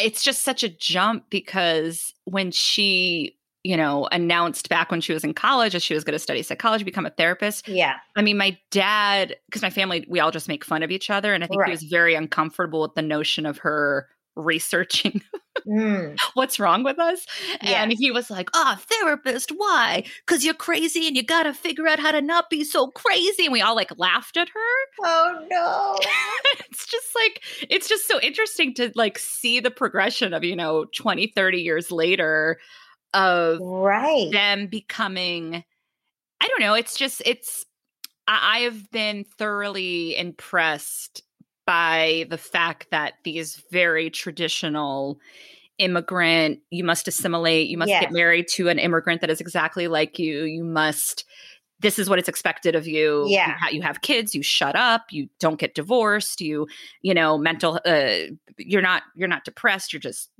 it's 0.00 0.24
just 0.24 0.42
such 0.42 0.62
a 0.64 0.68
jump 0.70 1.24
because 1.28 2.14
when 2.24 2.50
she 2.50 3.36
you 3.64 3.76
know 3.76 4.08
announced 4.10 4.68
back 4.70 4.90
when 4.90 5.00
she 5.02 5.12
was 5.12 5.22
in 5.22 5.34
college 5.34 5.74
that 5.74 5.82
she 5.82 5.94
was 5.94 6.02
going 6.02 6.14
to 6.14 6.18
study 6.18 6.42
psychology 6.42 6.82
become 6.84 7.06
a 7.06 7.10
therapist 7.10 7.68
Yeah. 7.68 7.96
I 8.16 8.22
mean, 8.22 8.36
my 8.36 8.58
dad, 8.72 9.36
because 9.46 9.62
my 9.62 9.70
family, 9.70 10.04
we 10.08 10.18
all 10.18 10.32
just 10.32 10.48
make 10.48 10.64
fun 10.64 10.82
of 10.82 10.90
each 10.90 11.10
other. 11.10 11.32
And 11.32 11.44
I 11.44 11.46
think 11.46 11.60
Right. 11.60 11.68
he 11.68 11.72
was 11.72 11.82
very 11.84 12.14
uncomfortable 12.16 12.80
with 12.82 12.94
the 12.96 13.02
notion 13.02 13.46
of 13.46 13.58
her 13.58 14.08
researching 14.36 15.22
Mm. 15.68 16.18
what's 16.32 16.58
wrong 16.58 16.82
with 16.82 16.98
us. 16.98 17.26
And 17.60 17.92
he 17.92 18.10
was 18.10 18.30
like, 18.30 18.48
Oh, 18.54 18.74
therapist, 18.80 19.52
why? 19.54 20.02
Because 20.26 20.44
you're 20.44 20.54
crazy 20.54 21.06
and 21.06 21.14
you 21.14 21.22
got 21.22 21.42
to 21.42 21.52
figure 21.52 21.86
out 21.86 22.00
how 22.00 22.10
to 22.10 22.22
not 22.22 22.48
be 22.50 22.64
so 22.64 22.88
crazy. 22.88 23.44
And 23.44 23.52
we 23.52 23.60
all 23.60 23.76
like 23.76 23.96
laughed 23.96 24.38
at 24.38 24.48
her. 24.48 25.04
Oh 25.04 25.46
no. 25.50 25.98
it's 26.68 26.86
just 26.86 27.14
like, 27.14 27.42
it's 27.68 27.86
just 27.88 28.08
so 28.08 28.18
interesting 28.20 28.74
to 28.74 28.90
like 28.96 29.18
see 29.18 29.60
the 29.60 29.70
progression 29.70 30.32
of, 30.32 30.42
you 30.42 30.56
know, 30.56 30.86
20, 30.96 31.28
30 31.28 31.58
years 31.58 31.92
later 31.92 32.58
of 33.14 33.58
right. 33.60 34.30
them 34.32 34.66
becoming 34.66 35.62
i 36.40 36.48
don't 36.48 36.60
know 36.60 36.74
it's 36.74 36.96
just 36.96 37.22
it's 37.24 37.64
i 38.26 38.38
I 38.54 38.58
have 38.60 38.90
been 38.90 39.24
thoroughly 39.24 40.16
impressed 40.16 41.22
by 41.66 42.26
the 42.30 42.38
fact 42.38 42.88
that 42.90 43.14
these 43.24 43.62
very 43.70 44.10
traditional 44.10 45.18
immigrant 45.78 46.60
you 46.70 46.84
must 46.84 47.08
assimilate 47.08 47.68
you 47.68 47.78
must 47.78 47.88
Yes. 47.88 48.02
get 48.02 48.12
married 48.12 48.46
to 48.52 48.68
an 48.68 48.78
immigrant 48.78 49.20
that 49.22 49.30
is 49.30 49.40
exactly 49.40 49.88
like 49.88 50.18
you 50.18 50.44
you 50.44 50.62
must 50.64 51.24
this 51.80 51.98
is 51.98 52.08
what 52.08 52.18
it's 52.18 52.28
expected 52.28 52.76
of 52.76 52.86
you 52.86 53.24
Yeah. 53.26 53.48
you, 53.48 53.52
ha- 53.58 53.68
you 53.70 53.82
have 53.82 54.02
kids 54.02 54.34
you 54.34 54.42
shut 54.42 54.76
up 54.76 55.06
you 55.10 55.28
don't 55.40 55.58
get 55.58 55.74
divorced 55.74 56.40
you 56.40 56.66
you 57.00 57.14
know 57.14 57.38
mental 57.38 57.80
uh 57.86 58.14
you're 58.58 58.82
not 58.82 59.02
you're 59.16 59.28
not 59.28 59.44
depressed 59.44 59.92
you're 59.92 60.00
just 60.00 60.30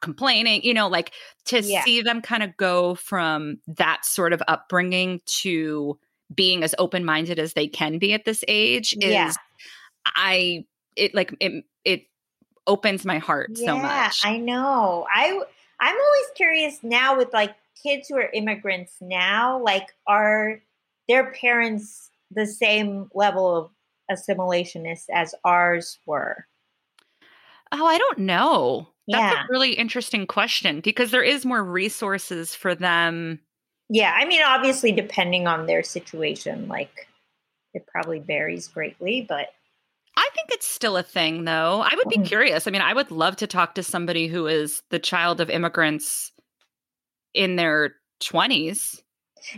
complaining 0.00 0.62
you 0.62 0.74
know 0.74 0.88
like 0.88 1.12
to 1.46 1.60
Yeah. 1.62 1.82
see 1.84 2.02
them 2.02 2.20
kind 2.20 2.42
of 2.42 2.56
go 2.58 2.94
from 2.94 3.58
that 3.66 4.04
sort 4.04 4.32
of 4.34 4.42
upbringing 4.46 5.20
to 5.40 5.98
being 6.34 6.62
as 6.62 6.74
open-minded 6.78 7.38
as 7.38 7.54
they 7.54 7.66
can 7.66 7.98
be 7.98 8.12
at 8.12 8.24
this 8.26 8.44
age 8.46 8.92
is 9.00 9.10
Yeah. 9.10 9.32
i 10.06 10.64
it 10.96 11.14
like 11.14 11.34
it 11.40 11.64
it 11.84 12.06
opens 12.66 13.04
my 13.04 13.18
heart 13.18 13.56
so 13.58 13.76
much 13.76 14.20
I 14.24 14.38
know. 14.38 15.06
I 15.12 15.30
I'm 15.80 15.96
always 15.96 16.26
curious 16.36 16.78
now 16.82 17.16
with 17.16 17.32
like 17.32 17.54
kids 17.82 18.08
who 18.08 18.16
are 18.16 18.30
immigrants 18.32 18.94
now, 19.00 19.60
like 19.62 19.88
are 20.06 20.60
their 21.08 21.32
parents 21.32 22.10
the 22.30 22.46
same 22.46 23.10
level 23.14 23.56
of 23.56 23.70
assimilationist 24.10 25.04
as 25.12 25.34
ours 25.44 25.98
were? 26.06 26.46
oh 27.72 27.86
i 27.86 27.98
don't 27.98 28.18
know 28.18 28.86
that's 29.08 29.32
Yeah. 29.32 29.42
a 29.44 29.46
really 29.50 29.72
interesting 29.72 30.26
question 30.26 30.80
because 30.80 31.10
there 31.10 31.22
is 31.22 31.44
more 31.44 31.62
resources 31.64 32.54
for 32.54 32.74
them 32.74 33.40
Yeah, 33.88 34.12
I 34.16 34.24
mean 34.26 34.42
obviously 34.44 34.92
depending 34.92 35.46
on 35.46 35.66
their 35.66 35.82
situation, 35.82 36.68
like 36.68 37.08
it 37.74 37.86
probably 37.86 38.20
varies 38.20 38.68
greatly, 38.68 39.24
but 39.28 39.48
I 40.22 40.28
think 40.34 40.50
it's 40.52 40.66
still 40.68 40.96
a 40.96 41.02
thing, 41.02 41.44
though. 41.44 41.80
I 41.84 41.90
would 41.96 42.08
be 42.08 42.18
Mhm. 42.18 42.26
curious. 42.26 42.66
I 42.68 42.70
mean, 42.70 42.80
I 42.80 42.94
would 42.94 43.10
love 43.10 43.36
to 43.36 43.46
talk 43.48 43.74
to 43.74 43.82
somebody 43.82 44.28
who 44.28 44.46
is 44.46 44.82
the 44.90 45.00
child 45.00 45.40
of 45.40 45.50
immigrants 45.50 46.30
in 47.34 47.56
their 47.56 47.96
20s. 48.20 49.02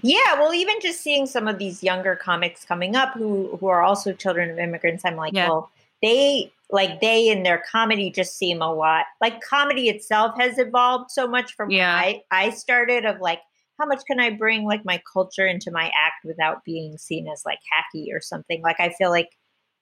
Yeah, 0.03 0.35
well, 0.41 0.55
even 0.55 0.77
just 0.81 1.03
seeing 1.03 1.27
some 1.27 1.47
of 1.47 1.59
these 1.59 1.83
younger 1.83 2.17
comics 2.17 2.65
coming 2.65 2.97
up 2.97 3.13
who 3.13 3.57
who 3.59 3.67
are 3.67 3.83
also 3.83 4.13
children 4.15 4.49
of 4.51 4.59
immigrants, 4.59 5.05
I'm 5.05 5.17
like, 5.17 5.35
Yeah. 5.35 5.49
well, 5.49 5.71
they 6.03 6.51
like 6.71 7.01
they 7.03 7.29
in 7.29 7.43
their 7.43 7.63
comedy 7.71 8.11
just 8.11 8.37
seem 8.39 8.63
a 8.63 8.73
lot 8.73 9.05
like 9.21 9.41
comedy 9.43 9.91
itself 9.91 10.35
has 10.39 10.59
evolved 10.59 11.11
so 11.11 11.29
much 11.29 11.53
from 11.55 11.71
Yeah. 11.71 11.95
I 11.95 12.23
I 12.31 12.51
started 12.51 13.05
of 13.05 13.21
like 13.21 13.41
how 13.79 13.87
much 13.87 14.03
can 14.07 14.19
I 14.21 14.31
bring 14.31 14.65
like 14.65 14.85
my 14.85 15.03
culture 15.13 15.47
into 15.47 15.71
my 15.71 15.87
act 15.95 16.25
without 16.25 16.65
being 16.65 16.97
seen 16.97 17.29
as 17.29 17.43
like 17.45 17.59
hacky 17.59 18.07
or 18.15 18.21
something? 18.23 18.63
Like 18.63 18.81
I 18.81 18.89
feel 18.91 19.11
like 19.11 19.29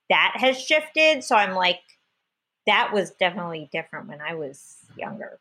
that 0.09 0.35
has 0.37 0.61
shifted, 0.61 1.25
so 1.25 1.37
I'm 1.37 1.55
like 1.55 1.81
that 2.67 2.93
was 2.93 3.11
definitely 3.13 3.69
different 3.73 4.09
when 4.09 4.21
I 4.21 4.35
was 4.35 4.77
younger. 4.97 5.41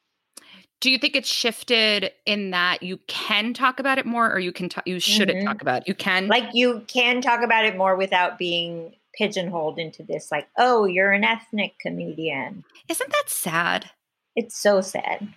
Do 0.79 0.89
you 0.89 0.97
think 0.97 1.15
it's 1.15 1.29
shifted 1.29 2.11
in 2.25 2.49
that 2.51 2.81
you 2.81 2.97
can 3.07 3.53
talk 3.53 3.79
about 3.79 3.99
it 3.99 4.05
more 4.07 4.31
or 4.33 4.39
you 4.39 4.51
can 4.51 4.67
talk 4.69 4.87
you 4.87 4.99
shouldn't 4.99 5.39
Mhm. 5.39 5.45
talk 5.45 5.61
about 5.61 5.81
it? 5.83 5.87
You 5.87 5.93
can 5.93 6.27
like 6.27 6.49
you 6.53 6.83
can 6.87 7.21
talk 7.21 7.43
about 7.43 7.65
it 7.65 7.77
more 7.77 7.95
without 7.95 8.39
being 8.39 8.95
pigeonholed 9.13 9.77
into 9.77 10.01
this 10.03 10.31
like 10.31 10.47
oh 10.57 10.85
you're 10.85 11.11
an 11.11 11.23
ethnic 11.23 11.77
comedian 11.79 12.63
Isn't 12.87 13.11
that 13.11 13.25
sad? 13.29 13.91
it's 14.35 14.57
so 14.57 14.79
sad 14.81 15.27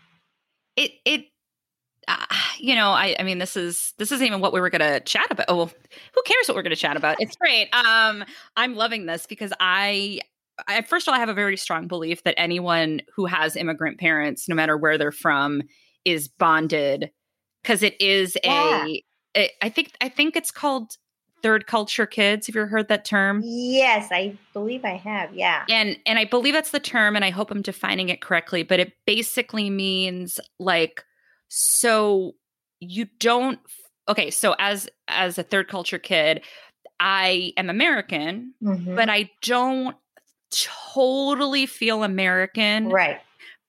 It 0.76 0.92
it 1.04 1.26
uh, 2.08 2.26
you 2.58 2.74
know, 2.74 2.90
I 2.90 3.16
I 3.18 3.22
mean 3.22 3.38
this 3.38 3.56
is 3.56 3.92
this 3.98 4.12
isn't 4.12 4.26
even 4.26 4.40
what 4.40 4.52
we 4.52 4.60
were 4.60 4.70
going 4.70 4.80
to 4.80 5.00
chat 5.00 5.26
about. 5.30 5.46
Oh, 5.48 5.56
well, 5.56 5.66
who 6.14 6.22
cares 6.24 6.48
what 6.48 6.54
we're 6.56 6.62
going 6.62 6.70
to 6.74 6.76
chat 6.76 6.96
about? 6.96 7.16
It's 7.20 7.36
great. 7.36 7.68
Um 7.74 8.24
I'm 8.56 8.74
loving 8.74 9.06
this 9.06 9.26
because 9.26 9.52
I 9.60 10.20
I, 10.68 10.82
first 10.82 11.08
of 11.08 11.12
all, 11.12 11.16
I 11.16 11.20
have 11.20 11.28
a 11.28 11.34
very 11.34 11.56
strong 11.56 11.88
belief 11.88 12.22
that 12.22 12.34
anyone 12.38 13.02
who 13.16 13.26
has 13.26 13.56
immigrant 13.56 13.98
parents, 13.98 14.48
no 14.48 14.54
matter 14.54 14.76
where 14.76 14.96
they're 14.96 15.10
from, 15.10 15.62
is 16.04 16.28
bonded 16.28 17.10
because 17.62 17.82
it 17.82 18.00
is 18.00 18.36
Yeah. 18.44 18.84
a. 18.84 19.02
It, 19.34 19.50
I 19.60 19.68
think 19.68 19.92
I 20.00 20.08
think 20.08 20.36
it's 20.36 20.52
called 20.52 20.96
third 21.42 21.66
culture 21.66 22.06
kids. 22.06 22.46
Have 22.46 22.54
you 22.54 22.62
ever 22.62 22.70
heard 22.70 22.88
that 22.88 23.04
term? 23.04 23.42
yes 23.44 24.08
i 24.12 24.38
believe 24.52 24.84
i 24.84 24.94
have 24.96 25.34
yeah 25.34 25.64
And 25.68 25.96
and 26.06 26.18
I 26.18 26.24
believe 26.24 26.54
that's 26.54 26.70
the 26.70 26.80
term, 26.80 27.16
and 27.16 27.24
I 27.24 27.30
hope 27.30 27.50
I'm 27.50 27.62
defining 27.62 28.08
it 28.08 28.20
correctly. 28.20 28.62
But 28.62 28.80
it 28.80 28.92
basically 29.06 29.70
means 29.70 30.38
like 30.58 31.04
so 31.54 32.34
you 32.80 33.06
don't. 33.20 33.60
Okay, 34.08 34.30
so 34.30 34.54
as 34.58 34.88
as 35.08 35.38
a 35.38 35.42
third 35.44 35.68
culture 35.68 35.98
kid, 35.98 36.42
I 37.00 37.52
am 37.56 37.70
American, 37.70 38.54
Mhm. 38.62 38.96
but 38.96 39.08
I 39.08 39.30
don't 39.42 39.96
totally 40.50 41.66
feel 41.66 42.02
American 42.02 42.88
right 42.88 43.20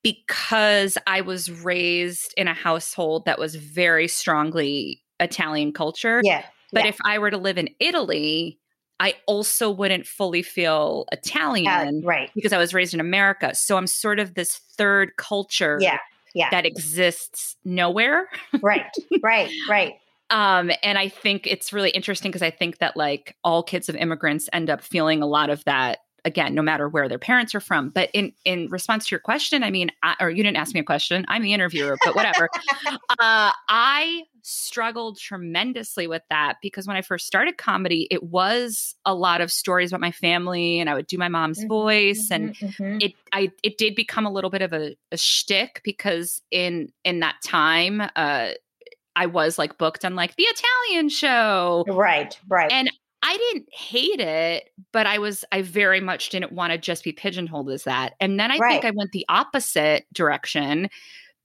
because 0.04 0.98
I 1.08 1.22
was 1.22 1.50
raised 1.52 2.34
in 2.38 2.48
a 2.48 2.54
household 2.54 3.26
that 3.26 3.40
was 3.40 3.56
very 3.56 4.08
strongly 4.08 5.02
Italian 5.20 5.72
culture. 5.74 6.22
yeah 6.24 6.44
But 6.74 6.84
yeah. 6.84 6.90
if 6.90 6.98
I 7.06 7.18
were 7.20 7.32
to 7.32 7.38
live 7.38 7.58
in 7.58 7.70
Italy, 7.80 8.60
I 9.00 9.16
also 9.28 9.70
wouldn't 9.72 10.06
fully 10.06 10.42
feel 10.44 11.06
Italian 11.12 12.02
Uh, 12.04 12.08
right 12.08 12.30
because 12.36 12.54
I 12.54 12.58
was 12.58 12.74
raised 12.74 12.94
in 12.94 13.00
America. 13.00 13.56
So 13.56 13.78
I'm 13.78 13.88
sort 13.88 14.20
of 14.20 14.36
this 14.36 14.56
third 14.78 15.16
culture 15.18 15.78
yeah 15.82 15.98
yeah 16.36 16.50
that 16.52 16.68
exists 16.68 17.56
nowhere. 17.66 18.28
right 18.62 18.86
right 19.24 19.50
right 19.68 19.94
Um, 20.30 20.72
and 20.84 20.98
I 20.98 21.08
think 21.10 21.48
it's 21.48 21.74
really 21.74 21.90
interesting 21.90 22.30
because 22.30 22.44
I 22.44 22.52
think 22.52 22.78
that 22.80 22.96
like 22.96 23.36
all 23.44 23.64
kids 23.64 23.90
of 23.90 23.96
immigrants 23.96 24.50
end 24.54 24.70
up 24.70 24.82
feeling 24.82 25.24
a 25.24 25.28
lot 25.28 25.50
of 25.50 25.64
that 25.66 26.00
again, 26.26 26.56
no 26.56 26.62
matter 26.62 26.90
where 26.90 27.08
their 27.08 27.20
parents 27.20 27.56
are 27.56 27.60
from. 27.60 27.90
But 27.90 28.10
in 28.14 28.34
in 28.44 28.68
response 28.70 29.08
to 29.08 29.12
your 29.12 29.20
question, 29.20 29.64
I 29.64 29.72
mean, 29.72 29.92
I, 30.04 30.16
or 30.20 30.30
you 30.30 30.44
didn't 30.44 30.58
ask 30.58 30.74
me 30.74 30.82
a 30.82 30.84
question. 30.84 31.24
I'm 31.28 31.44
the 31.44 31.54
interviewer, 31.54 31.98
but 32.04 32.16
whatever. 32.16 32.50
uh, 32.88 33.52
I 33.70 34.24
struggled 34.46 35.18
tremendously 35.20 36.08
with 36.08 36.22
that 36.30 36.58
because 36.62 36.88
when 36.88 36.96
I 36.98 37.02
first 37.02 37.26
started 37.26 37.58
comedy, 37.58 38.08
it 38.12 38.24
was 38.24 38.96
a 39.06 39.16
lot 39.16 39.42
of 39.42 39.52
stories 39.52 39.92
about 39.92 40.02
my 40.02 40.12
family, 40.12 40.80
and 40.80 40.90
I 40.90 40.94
would 40.94 41.08
do 41.08 41.18
my 41.18 41.30
mom's 41.30 41.64
Mhm, 41.64 41.68
voice, 41.68 42.28
and 42.32 42.52
Mhm, 42.52 42.56
mhm. 42.62 43.00
it 43.00 43.14
I 43.34 43.52
it 43.64 43.78
did 43.78 43.96
become 43.96 44.26
a 44.26 44.32
little 44.32 44.50
bit 44.50 44.62
of 44.62 44.74
a, 44.74 44.96
a 45.12 45.18
shtick 45.18 45.82
because 45.84 46.42
in 46.52 46.90
in 47.04 47.20
that 47.22 47.38
time, 47.44 48.02
uh, 48.16 48.52
I 49.16 49.26
was 49.28 49.58
like 49.60 49.78
booked 49.78 50.06
on 50.06 50.16
like 50.16 50.36
the 50.36 50.46
Italian 50.46 51.10
show, 51.10 51.88
right 51.88 52.38
right 52.50 52.72
and 52.72 52.90
I 53.24 53.38
didn't 53.38 53.74
hate 53.74 54.20
it, 54.20 54.70
but 54.92 55.08
I 55.08 55.18
was 55.18 55.44
I 55.52 55.62
very 55.64 56.00
much 56.00 56.30
didn't 56.30 56.52
want 56.52 56.72
to 56.72 56.78
just 56.78 57.04
be 57.04 57.12
pigeonholed 57.12 57.70
as 57.72 57.84
that. 57.86 58.14
And 58.20 58.40
then 58.40 58.52
I 58.52 58.62
think 58.62 58.86
I 58.86 58.92
went 58.92 59.12
the 59.14 59.26
opposite 59.30 60.06
direction 60.14 60.90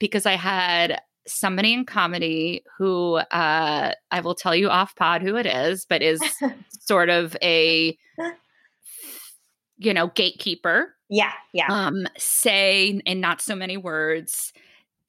because 0.00 0.26
I 0.26 0.34
had 0.34 1.00
somebody 1.26 1.72
in 1.72 1.84
comedy 1.84 2.62
who 2.78 3.14
uh 3.16 3.92
I 4.10 4.20
will 4.20 4.34
tell 4.34 4.54
you 4.54 4.68
off 4.68 4.96
pod 4.96 5.22
who 5.22 5.36
it 5.36 5.46
is, 5.46 5.86
but 5.88 6.02
is 6.02 6.20
sort 6.80 7.08
of 7.08 7.36
a 7.42 7.96
you 9.78 9.94
know, 9.94 10.08
gatekeeper 10.08 10.94
yeah 11.12 11.32
yeah 11.52 11.66
um, 11.68 12.06
say 12.16 13.00
in 13.04 13.20
not 13.20 13.40
so 13.40 13.56
many 13.56 13.76
words 13.76 14.52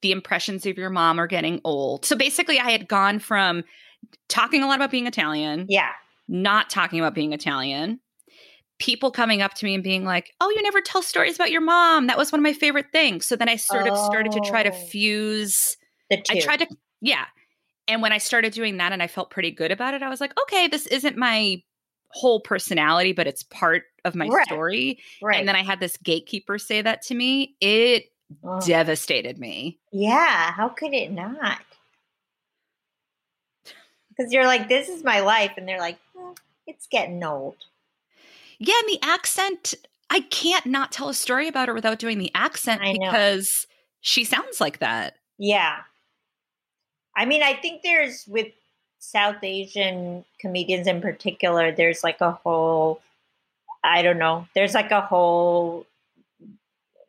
the 0.00 0.10
impressions 0.10 0.66
of 0.66 0.76
your 0.76 0.90
mom 0.90 1.20
are 1.20 1.28
getting 1.28 1.60
old. 1.62 2.04
So 2.04 2.16
basically, 2.16 2.58
I 2.58 2.72
had 2.72 2.88
gone 2.88 3.20
from 3.20 3.62
talking 4.28 4.62
a 4.64 4.66
lot 4.66 4.74
about 4.76 4.90
being 4.90 5.06
Italian, 5.06 5.66
yeah 5.68 5.90
not 6.28 6.70
talking 6.70 6.98
about 6.98 7.14
being 7.14 7.32
Italian, 7.32 8.00
people 8.78 9.10
coming 9.12 9.42
up 9.42 9.54
to 9.54 9.64
me 9.64 9.74
and 9.74 9.84
being 9.84 10.04
like, 10.04 10.32
Oh, 10.40 10.50
you 10.50 10.62
never 10.62 10.80
tell 10.80 11.02
stories 11.02 11.36
about 11.36 11.50
your 11.52 11.60
mom. 11.60 12.06
That 12.08 12.16
was 12.18 12.32
one 12.32 12.40
of 12.40 12.42
my 12.42 12.52
favorite 12.52 12.86
things. 12.90 13.26
So 13.26 13.36
then 13.36 13.48
I 13.48 13.56
sort 13.56 13.86
of 13.86 13.96
started 13.98 14.32
to 14.32 14.40
try 14.40 14.62
to 14.64 14.70
Oh. 14.70 14.86
fuse. 14.88 15.76
The 16.16 16.22
two 16.22 16.38
I 16.38 16.40
tried 16.40 16.56
to, 16.60 16.66
yeah. 17.00 17.26
And 17.88 18.00
when 18.02 18.12
I 18.12 18.18
started 18.18 18.52
doing 18.52 18.76
that 18.76 18.92
and 18.92 19.02
I 19.02 19.06
felt 19.08 19.30
pretty 19.30 19.50
good 19.50 19.72
about 19.72 19.94
it, 19.94 20.02
I 20.02 20.08
was 20.08 20.20
like, 20.20 20.32
okay, 20.42 20.68
this 20.68 20.86
isn't 20.86 21.16
my 21.16 21.62
whole 22.08 22.40
personality, 22.40 23.12
but 23.12 23.26
it's 23.26 23.42
part 23.42 23.84
of 24.04 24.14
my 24.14 24.28
Right. 24.28 24.46
story. 24.46 25.00
right 25.22 25.38
And 25.38 25.48
then 25.48 25.56
I 25.56 25.62
had 25.62 25.80
this 25.80 25.96
gatekeeper 25.96 26.58
say 26.58 26.82
that 26.82 27.02
to 27.02 27.14
me. 27.14 27.56
It 27.60 28.04
Oh. 28.44 28.60
devastated 28.64 29.38
me. 29.38 29.78
yeah 29.92 30.52
how 30.52 30.68
could 30.70 30.94
it 30.94 31.12
not 31.12 31.60
because 34.08 34.32
you're 34.32 34.46
like 34.46 34.68
this 34.68 34.88
is 34.88 35.04
my 35.04 35.20
life 35.20 35.52
and 35.58 35.68
they're 35.68 35.78
like 35.80 35.98
"Hmm, 36.16 36.32
it's 36.66 36.86
getting 36.86 37.22
old 37.22 37.56
Yeah, 38.58 38.74
and 38.80 38.88
the 38.88 39.06
accent, 39.06 39.74
I 40.08 40.20
can't 40.20 40.64
not 40.66 40.92
tell 40.92 41.08
a 41.10 41.14
story 41.14 41.46
about 41.48 41.68
her 41.68 41.74
without 41.74 41.98
doing 41.98 42.18
the 42.18 42.30
accent 42.34 42.80
because 42.92 43.66
she 44.00 44.24
sounds 44.24 44.60
like 44.60 44.78
that. 44.78 45.14
Yeah. 45.38 45.80
I 47.16 47.24
mean, 47.24 47.42
I 47.42 47.54
think 47.54 47.82
there's 47.82 48.26
with 48.26 48.48
South 48.98 49.42
Asian 49.42 50.24
comedians 50.38 50.86
in 50.86 51.00
particular, 51.00 51.72
there's 51.72 52.02
like 52.04 52.20
a 52.20 52.32
whole, 52.32 53.00
I 53.84 54.02
don't 54.02 54.18
know, 54.18 54.46
there's 54.54 54.74
like 54.74 54.90
a 54.90 55.00
whole 55.00 55.86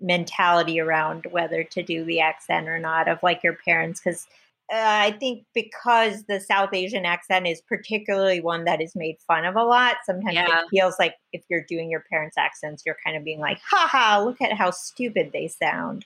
mentality 0.01 0.79
around 0.79 1.27
whether 1.31 1.63
to 1.63 1.81
do 1.83 2.03
the 2.03 2.19
accent 2.19 2.67
or 2.67 2.79
not 2.79 3.07
of 3.07 3.21
like 3.23 3.43
your 3.43 3.53
parents. 3.53 4.01
Because 4.01 4.27
uh, 4.71 4.77
I 4.77 5.11
think 5.11 5.45
because 5.53 6.23
the 6.23 6.39
South 6.39 6.73
Asian 6.73 7.05
accent 7.05 7.47
is 7.47 7.61
particularly 7.61 8.41
one 8.41 8.65
that 8.65 8.81
is 8.81 8.95
made 8.95 9.17
fun 9.27 9.45
of 9.45 9.55
a 9.55 9.63
lot, 9.63 9.97
sometimes 10.05 10.35
Yeah. 10.35 10.63
it 10.63 10.69
feels 10.69 10.95
like 10.99 11.15
if 11.31 11.43
you're 11.49 11.63
doing 11.63 11.89
your 11.89 12.03
parents' 12.09 12.37
accents, 12.37 12.83
you're 12.85 12.97
kind 13.05 13.15
of 13.15 13.23
being 13.23 13.39
like, 13.39 13.59
haha, 13.59 14.23
look 14.23 14.41
at 14.41 14.53
how 14.53 14.71
stupid 14.71 15.31
they 15.31 15.47
sound. 15.47 16.05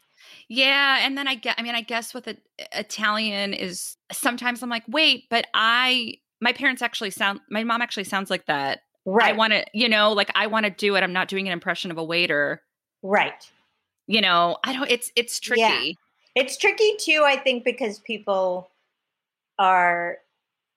Yeah, 0.50 1.00
and 1.02 1.18
then 1.18 1.28
I 1.28 1.36
get 1.36 1.56
I 1.58 1.62
mean 1.62 1.76
I 1.76 1.82
guess 1.82 2.14
with 2.14 2.28
a, 2.28 2.38
Italian 2.74 3.54
is 3.54 3.98
sometimes 4.12 4.64
I'm 4.64 4.70
like, 4.70 4.84
"Wait, 4.88 5.26
but 5.30 5.48
I 5.54 6.16
my 6.42 6.54
parents 6.54 6.82
actually 6.82 7.12
sound 7.12 7.42
my 7.50 7.64
mom 7.64 7.82
actually 7.82 8.06
sounds 8.06 8.30
like 8.30 8.46
that. 8.46 8.80
Right. 9.06 9.34
I 9.34 9.38
want 9.38 9.54
to, 9.54 9.66
you 9.74 9.88
know, 9.88 10.12
like 10.12 10.30
I 10.36 10.48
want 10.48 10.66
to 10.66 10.70
do 10.70 10.96
it. 10.96 11.04
I'm 11.04 11.14
not 11.14 11.30
doing 11.30 11.48
an 11.48 11.54
impression 11.54 11.92
of 11.92 11.98
a 11.98 12.04
waiter. 12.04 12.62
right. 13.02 13.50
You 14.10 14.22
know, 14.22 14.58
I 14.64 14.74
don't 14.74 14.90
it's 14.90 15.12
it's 15.16 15.40
tricky. 15.40 15.62
Yeah. 15.62 15.92
It's 16.36 16.56
tricky 16.58 16.96
too, 17.00 17.24
I 17.26 17.36
think, 17.36 17.66
because 17.66 18.00
people 18.00 18.70
are, 19.58 20.18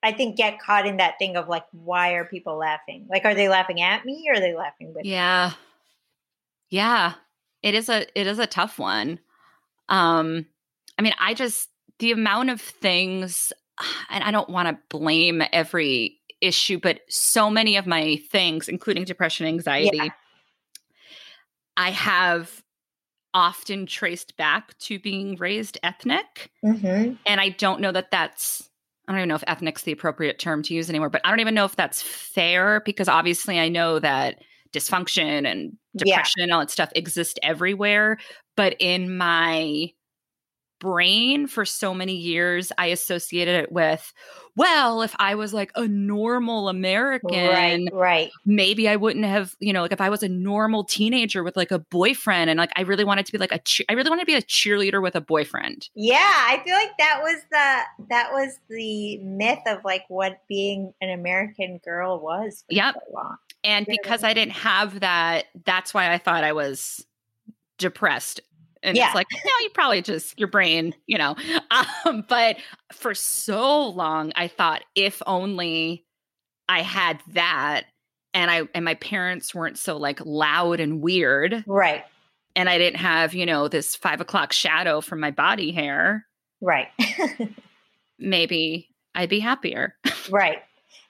I 0.03 0.11
think, 0.13 0.37
get 0.37 0.59
caught 0.59 0.87
in 0.87 0.97
that 0.97 1.19
thing 1.19 1.37
of 1.37 1.49
like, 1.49 1.65
why 1.73 2.15
are 2.15 2.25
people 2.25 2.57
laughing? 2.57 3.07
Like, 3.11 3.25
are 3.25 3.35
they 3.35 3.49
laughing 3.49 3.81
at 3.83 4.05
me 4.07 4.27
or 4.29 4.35
are 4.35 4.41
they 4.41 4.55
laughing 4.55 4.95
with 4.95 5.05
me? 5.05 5.11
Yeah. 5.11 5.53
Yeah. 6.71 7.15
It 7.63 7.75
is 7.75 7.89
a 7.89 8.07
it 8.19 8.27
is 8.27 8.39
a 8.39 8.47
tough 8.47 8.79
one. 8.79 9.21
Um 9.91 10.47
I 10.99 11.03
mean, 11.03 11.15
I 11.19 11.35
just 11.35 11.69
the 11.99 12.13
amount 12.13 12.51
of 12.51 12.61
things 12.61 13.53
and 14.09 14.25
I 14.25 14.31
don't 14.31 14.49
want 14.49 14.69
to 14.69 14.79
blame 14.97 15.43
every 15.53 16.19
issue, 16.41 16.79
but 16.79 17.01
so 17.09 17.51
many 17.51 17.77
of 17.77 17.87
my 17.87 18.17
things, 18.31 18.69
including 18.69 19.05
depression, 19.05 19.47
anxiety, 19.47 20.11
I 21.77 21.91
have 21.91 22.63
often 23.33 23.87
traced 23.87 24.37
back 24.37 24.77
to 24.79 24.99
being 24.99 25.37
raised 25.37 25.79
ethnic. 25.83 26.51
Mm-hmm. 26.65 27.15
And 27.27 27.41
I 27.41 27.51
don't 27.51 27.81
know 27.81 27.93
that 27.93 28.11
that's, 28.11 28.69
I 29.07 29.13
don't 29.13 29.21
even 29.21 29.29
know 29.29 29.37
if 29.37 29.45
ethnic's 29.47 29.83
the 29.83 29.93
appropriate 29.93 30.39
term 30.39 30.63
to 30.65 30.75
use 30.75 30.91
anymore, 30.91 31.11
but 31.11 31.21
I 31.25 31.31
don't 31.31 31.41
even 31.41 31.55
know 31.55 31.65
if 31.65 31.77
that's 31.77 32.03
fair 32.03 32.83
because 32.85 33.09
obviously 33.09 33.59
I 33.61 33.69
know 33.69 33.99
that 33.99 34.43
dysfunction 34.73 35.51
and 35.51 35.77
Yeah. 35.95 36.17
depression 36.17 36.43
and 36.43 36.53
all 36.53 36.61
that 36.61 36.71
stuff 36.71 36.91
exist 36.95 37.39
everywhere. 37.43 38.19
But 38.61 38.77
in 38.79 39.17
my 39.17 39.93
brain 40.81 41.47
for 41.47 41.65
so 41.65 41.95
many 41.95 42.15
years, 42.15 42.73
I 42.77 42.89
associated 42.89 43.55
it 43.63 43.73
with, 43.73 44.13
well, 44.55 45.01
if 45.01 45.17
I 45.19 45.35
was 45.35 45.55
like 45.55 45.71
a 45.77 45.89
normal 45.89 46.69
American, 46.69 47.31
Right, 47.31 47.89
right. 47.91 48.31
maybe 48.45 48.87
I 48.87 48.97
wouldn't 48.97 49.25
have, 49.25 49.55
you 49.61 49.73
know, 49.73 49.81
like 49.81 49.93
if 49.93 50.01
I 50.03 50.11
was 50.11 50.23
a 50.23 50.29
normal 50.29 50.85
teenager 50.85 51.43
with 51.43 51.57
like 51.57 51.71
a 51.71 51.79
boyfriend 51.79 52.51
and 52.51 52.59
like 52.59 52.69
I 52.77 52.83
really 52.83 53.03
wanted 53.03 53.25
to 53.25 53.33
be 53.33 53.39
like 53.39 53.51
a, 53.53 53.61
che- 53.61 53.87
I 53.89 53.95
really 53.95 54.11
wanted 54.11 54.25
to 54.25 54.27
be 54.27 54.35
a 54.35 54.43
cheerleader 54.43 55.03
with 55.03 55.15
a 55.15 55.23
boyfriend. 55.23 55.89
Yeah, 55.95 56.19
I 56.19 56.61
feel 56.63 56.75
like 56.75 56.93
that 56.99 57.21
was 57.23 57.41
the 57.51 58.07
that 58.11 58.31
was 58.31 58.59
the 58.69 59.17
myth 59.25 59.63
of 59.67 59.79
like 59.87 60.05
what 60.09 60.43
being 60.51 60.93
an 61.01 61.09
American 61.09 61.81
girl 61.83 62.21
was 62.21 62.63
for 62.69 62.75
Yep. 62.75 62.95
so 62.95 63.15
long. 63.15 63.37
And 63.65 63.87
because 63.87 64.23
I 64.23 64.35
didn't 64.35 64.53
have 64.53 65.01
that, 65.01 65.47
that's 65.65 65.95
why 65.95 66.13
I 66.13 66.19
thought 66.19 66.45
I 66.45 66.53
was 66.53 67.07
depressed. 67.79 68.41
And 68.83 68.97
Yeah. 68.97 69.07
it's 69.07 69.15
like, 69.15 69.27
no, 69.33 69.51
you 69.61 69.71
probably 69.75 70.03
just 70.03 70.39
your 70.39 70.49
brain, 70.49 70.95
you 71.07 71.19
know. 71.19 71.37
Um, 72.07 72.25
but 72.29 72.57
for 72.93 73.15
so 73.15 73.87
long, 73.89 74.33
I 74.35 74.49
thought 74.49 74.83
if 74.95 75.23
only 75.27 76.05
I 76.69 76.83
had 76.83 77.21
that, 77.33 77.85
and 78.35 78.51
I 78.51 78.63
and 78.75 78.85
my 78.85 78.95
parents 78.95 79.55
weren't 79.55 79.79
so 79.79 79.97
like 79.97 80.21
loud 80.25 80.81
and 80.81 81.01
weird, 81.03 81.65
Right, 81.67 82.05
and 82.57 82.69
I 82.69 82.79
didn't 82.79 82.99
have 83.01 83.35
you 83.35 83.47
know 83.47 83.69
this 83.69 83.95
five 83.97 84.21
o'clock 84.21 84.53
shadow 84.53 85.01
from 85.01 85.21
my 85.21 85.31
body 85.31 85.71
hair, 85.73 86.27
right. 86.61 86.89
maybe 88.19 88.89
I'd 89.15 89.29
be 89.29 89.41
happier. 89.41 89.97
Right. 90.31 90.59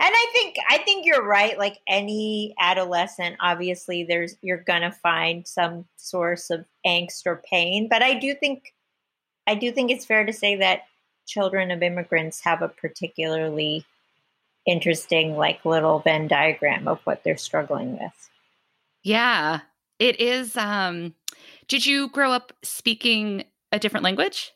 And 0.02 0.10
I 0.14 0.26
think 0.32 0.56
I 0.68 0.78
think 0.78 1.04
you're 1.04 1.26
right. 1.26 1.58
Like 1.58 1.78
any 1.86 2.54
adolescent, 2.58 3.36
obviously 3.38 4.04
there's 4.04 4.34
you're 4.40 4.64
gonna 4.66 4.92
find 4.92 5.46
some 5.46 5.84
source 5.96 6.48
of 6.48 6.64
angst 6.86 7.26
or 7.26 7.42
pain. 7.50 7.86
But 7.88 8.02
I 8.02 8.18
do 8.18 8.34
think 8.34 8.72
I 9.46 9.54
do 9.54 9.70
think 9.70 9.90
it's 9.90 10.06
fair 10.06 10.24
to 10.24 10.32
say 10.32 10.56
that 10.56 10.82
children 11.26 11.70
of 11.70 11.82
immigrants 11.82 12.40
have 12.40 12.62
a 12.62 12.68
particularly 12.68 13.84
interesting 14.66 15.36
like 15.36 15.64
little 15.64 16.00
Venn 16.00 16.28
diagram 16.28 16.88
of 16.88 17.00
what 17.04 17.22
they're 17.22 17.36
struggling 17.36 17.92
with. 17.92 18.30
Yeah, 19.02 19.60
it 19.98 20.18
is. 20.18 20.56
Um, 20.56 21.14
did 21.68 21.84
you 21.84 22.08
grow 22.08 22.32
up 22.32 22.52
speaking 22.62 23.44
a 23.70 23.78
different 23.78 24.04
language? 24.04 24.52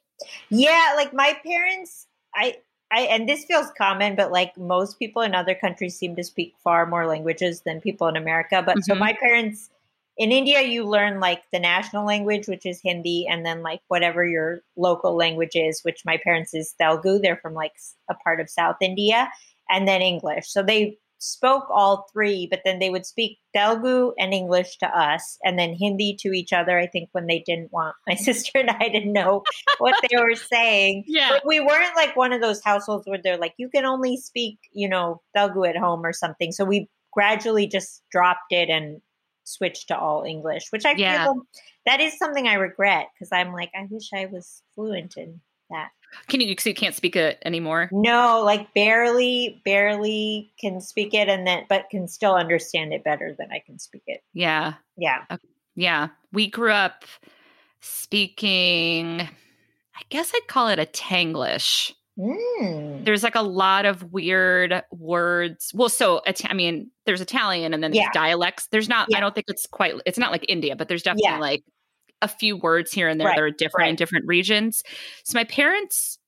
Yeah, 0.49 0.95
like 0.97 1.13
my 1.13 1.37
parents, 1.45 2.07
I, 2.35 2.57
I, 2.95 3.01
and 3.03 3.29
this 3.29 3.45
feels 3.45 3.71
common, 3.77 4.15
but 4.15 4.31
like 4.31 4.57
most 4.57 4.99
people 5.01 5.23
in 5.23 5.35
other 5.35 5.55
countries 5.55 5.99
seem 5.99 6.15
to 6.17 6.25
speak 6.25 6.55
far 6.63 6.87
more 6.87 7.07
languages 7.07 7.63
than 7.67 7.81
people 7.81 8.07
in 8.09 8.17
America. 8.17 8.63
But 8.65 8.79
so 8.85 8.95
Mhm. 8.95 8.99
my 9.07 9.15
parents 9.21 9.71
in 10.17 10.31
India, 10.31 10.63
you 10.63 10.85
learn 10.85 11.19
like 11.19 11.43
the 11.53 11.59
national 11.59 12.07
language, 12.07 12.47
which 12.47 12.65
is 12.65 12.81
Hindi, 12.81 13.27
and 13.29 13.45
then 13.45 13.63
like 13.63 13.81
whatever 13.89 14.25
your 14.25 14.61
local 14.77 15.17
language 15.17 15.57
is, 15.57 15.83
which 15.83 16.05
my 16.05 16.19
parents 16.23 16.55
is 16.55 16.75
Telugu. 16.81 17.19
They're 17.19 17.37
from 17.45 17.55
like 17.55 17.75
a 18.09 18.15
part 18.15 18.39
of 18.41 18.49
South 18.49 18.77
India, 18.81 19.29
and 19.69 19.89
then 19.89 20.01
English. 20.03 20.47
So 20.49 20.63
they 20.63 20.99
spoke 21.25 21.65
all 21.71 22.07
three, 22.13 22.47
but 22.51 22.61
then 22.65 22.79
they 22.79 22.91
would 22.91 23.07
speak 23.07 23.39
Telugu 23.55 24.13
and 24.19 24.35
English 24.35 24.77
to 24.79 24.87
us, 24.87 25.39
and 25.43 25.59
then 25.59 25.73
Hindi 25.75 26.17
to 26.21 26.33
each 26.33 26.53
other. 26.53 26.79
I 26.79 26.87
think 26.87 27.09
when 27.13 27.27
they 27.27 27.41
didn't 27.41 27.73
want 27.73 27.97
my 28.07 28.15
sister 28.29 28.59
and 28.59 28.71
I 28.71 28.89
to 28.91 29.05
know 29.07 29.43
what 29.79 29.95
they 30.03 30.17
were 30.17 30.35
saying. 30.35 31.05
Yeah. 31.15 31.31
But 31.31 31.47
we 31.47 31.61
weren't 31.61 31.97
like 31.97 32.17
one 32.17 32.33
of 32.33 32.41
those 32.41 32.63
households 32.63 33.07
where 33.07 33.21
they're 33.23 33.39
like, 33.39 33.55
you 33.57 33.69
can 33.69 33.85
only 33.85 34.17
speak, 34.17 34.59
you 34.73 34.89
know, 34.89 35.23
Telugu 35.37 35.65
at 35.65 35.77
home 35.77 36.05
or 36.05 36.13
something. 36.13 36.53
So 36.53 36.65
we 36.65 36.89
gradually 37.13 37.67
just 37.67 38.03
dropped 38.11 38.53
it 38.53 38.69
and 38.69 39.01
switched 39.45 39.89
to 39.89 39.99
all 39.99 40.25
English, 40.25 40.71
which 40.71 40.85
I 40.85 40.93
Yeah. 40.93 41.25
feel 41.25 41.47
that 41.87 42.01
is 42.01 42.19
something 42.19 42.49
I 42.49 42.55
regret 42.55 43.09
because 43.15 43.31
I'm 43.33 43.53
like, 43.53 43.71
I 43.75 43.87
wish 43.91 44.11
I 44.13 44.27
was 44.27 44.63
fluent 44.75 45.17
in 45.17 45.41
that. 45.71 45.91
Can 46.29 46.41
you? 46.41 46.47
You 46.47 46.75
can't 46.75 46.95
speak 46.95 47.17
it 47.17 47.39
anymore? 47.45 47.89
No, 47.93 48.43
like 48.45 48.73
barely, 48.75 49.61
barely 49.65 50.53
can 50.61 50.81
speak 50.81 51.15
it, 51.15 51.29
and 51.29 51.47
then 51.47 51.65
but 51.69 51.91
can 51.91 52.09
still 52.09 52.35
understand 52.35 52.93
it 52.93 53.05
better 53.05 53.35
than 53.39 53.49
I 53.53 53.61
can 53.65 53.79
speak 53.79 54.03
it. 54.07 54.23
Yeah, 54.33 54.75
Yeah, 54.97 55.25
yeah. 55.75 56.09
We 56.33 56.49
grew 56.49 56.71
up 56.73 57.05
speaking. 57.81 59.21
I 59.21 60.01
guess 60.09 60.33
I'd 60.35 60.47
call 60.49 60.69
it 60.69 60.79
a 60.79 60.87
Tanglish. 60.87 61.93
mm. 62.19 63.05
There's 63.05 63.23
like 63.23 63.35
a 63.35 63.43
lot 63.43 63.87
of 63.87 64.13
weird 64.13 64.83
words. 64.91 65.71
Well, 65.75 65.89
so 65.89 66.21
I 66.45 66.55
mean, 66.55 66.91
there's 67.07 67.21
Italian 67.21 67.75
and 67.75 67.83
then 67.83 67.91
there's 67.93 68.05
Yeah. 68.05 68.11
dialects. 68.13 68.67
There's 68.69 68.89
not. 68.89 69.09
Yeah. 69.11 69.19
I 69.19 69.21
don't 69.21 69.35
think 69.35 69.47
it's 69.49 69.67
quite. 69.67 69.95
It's 70.07 70.19
not 70.19 70.33
like 70.33 70.45
India, 70.49 70.75
but 70.77 70.89
there's 70.89 71.03
definitely 71.03 71.25
Yeah. 71.31 71.39
like 71.39 71.65
a 72.25 72.29
few 72.29 72.57
words 72.57 72.91
here 72.93 73.09
and 73.09 73.21
there 73.21 73.29
Right, 73.29 73.37
that 73.37 73.43
are 73.43 73.51
different 73.51 73.91
in 73.91 73.97
different 73.97 74.27
regions. 74.27 74.83
So 75.25 75.39
my 75.39 75.45
parents 75.45 76.19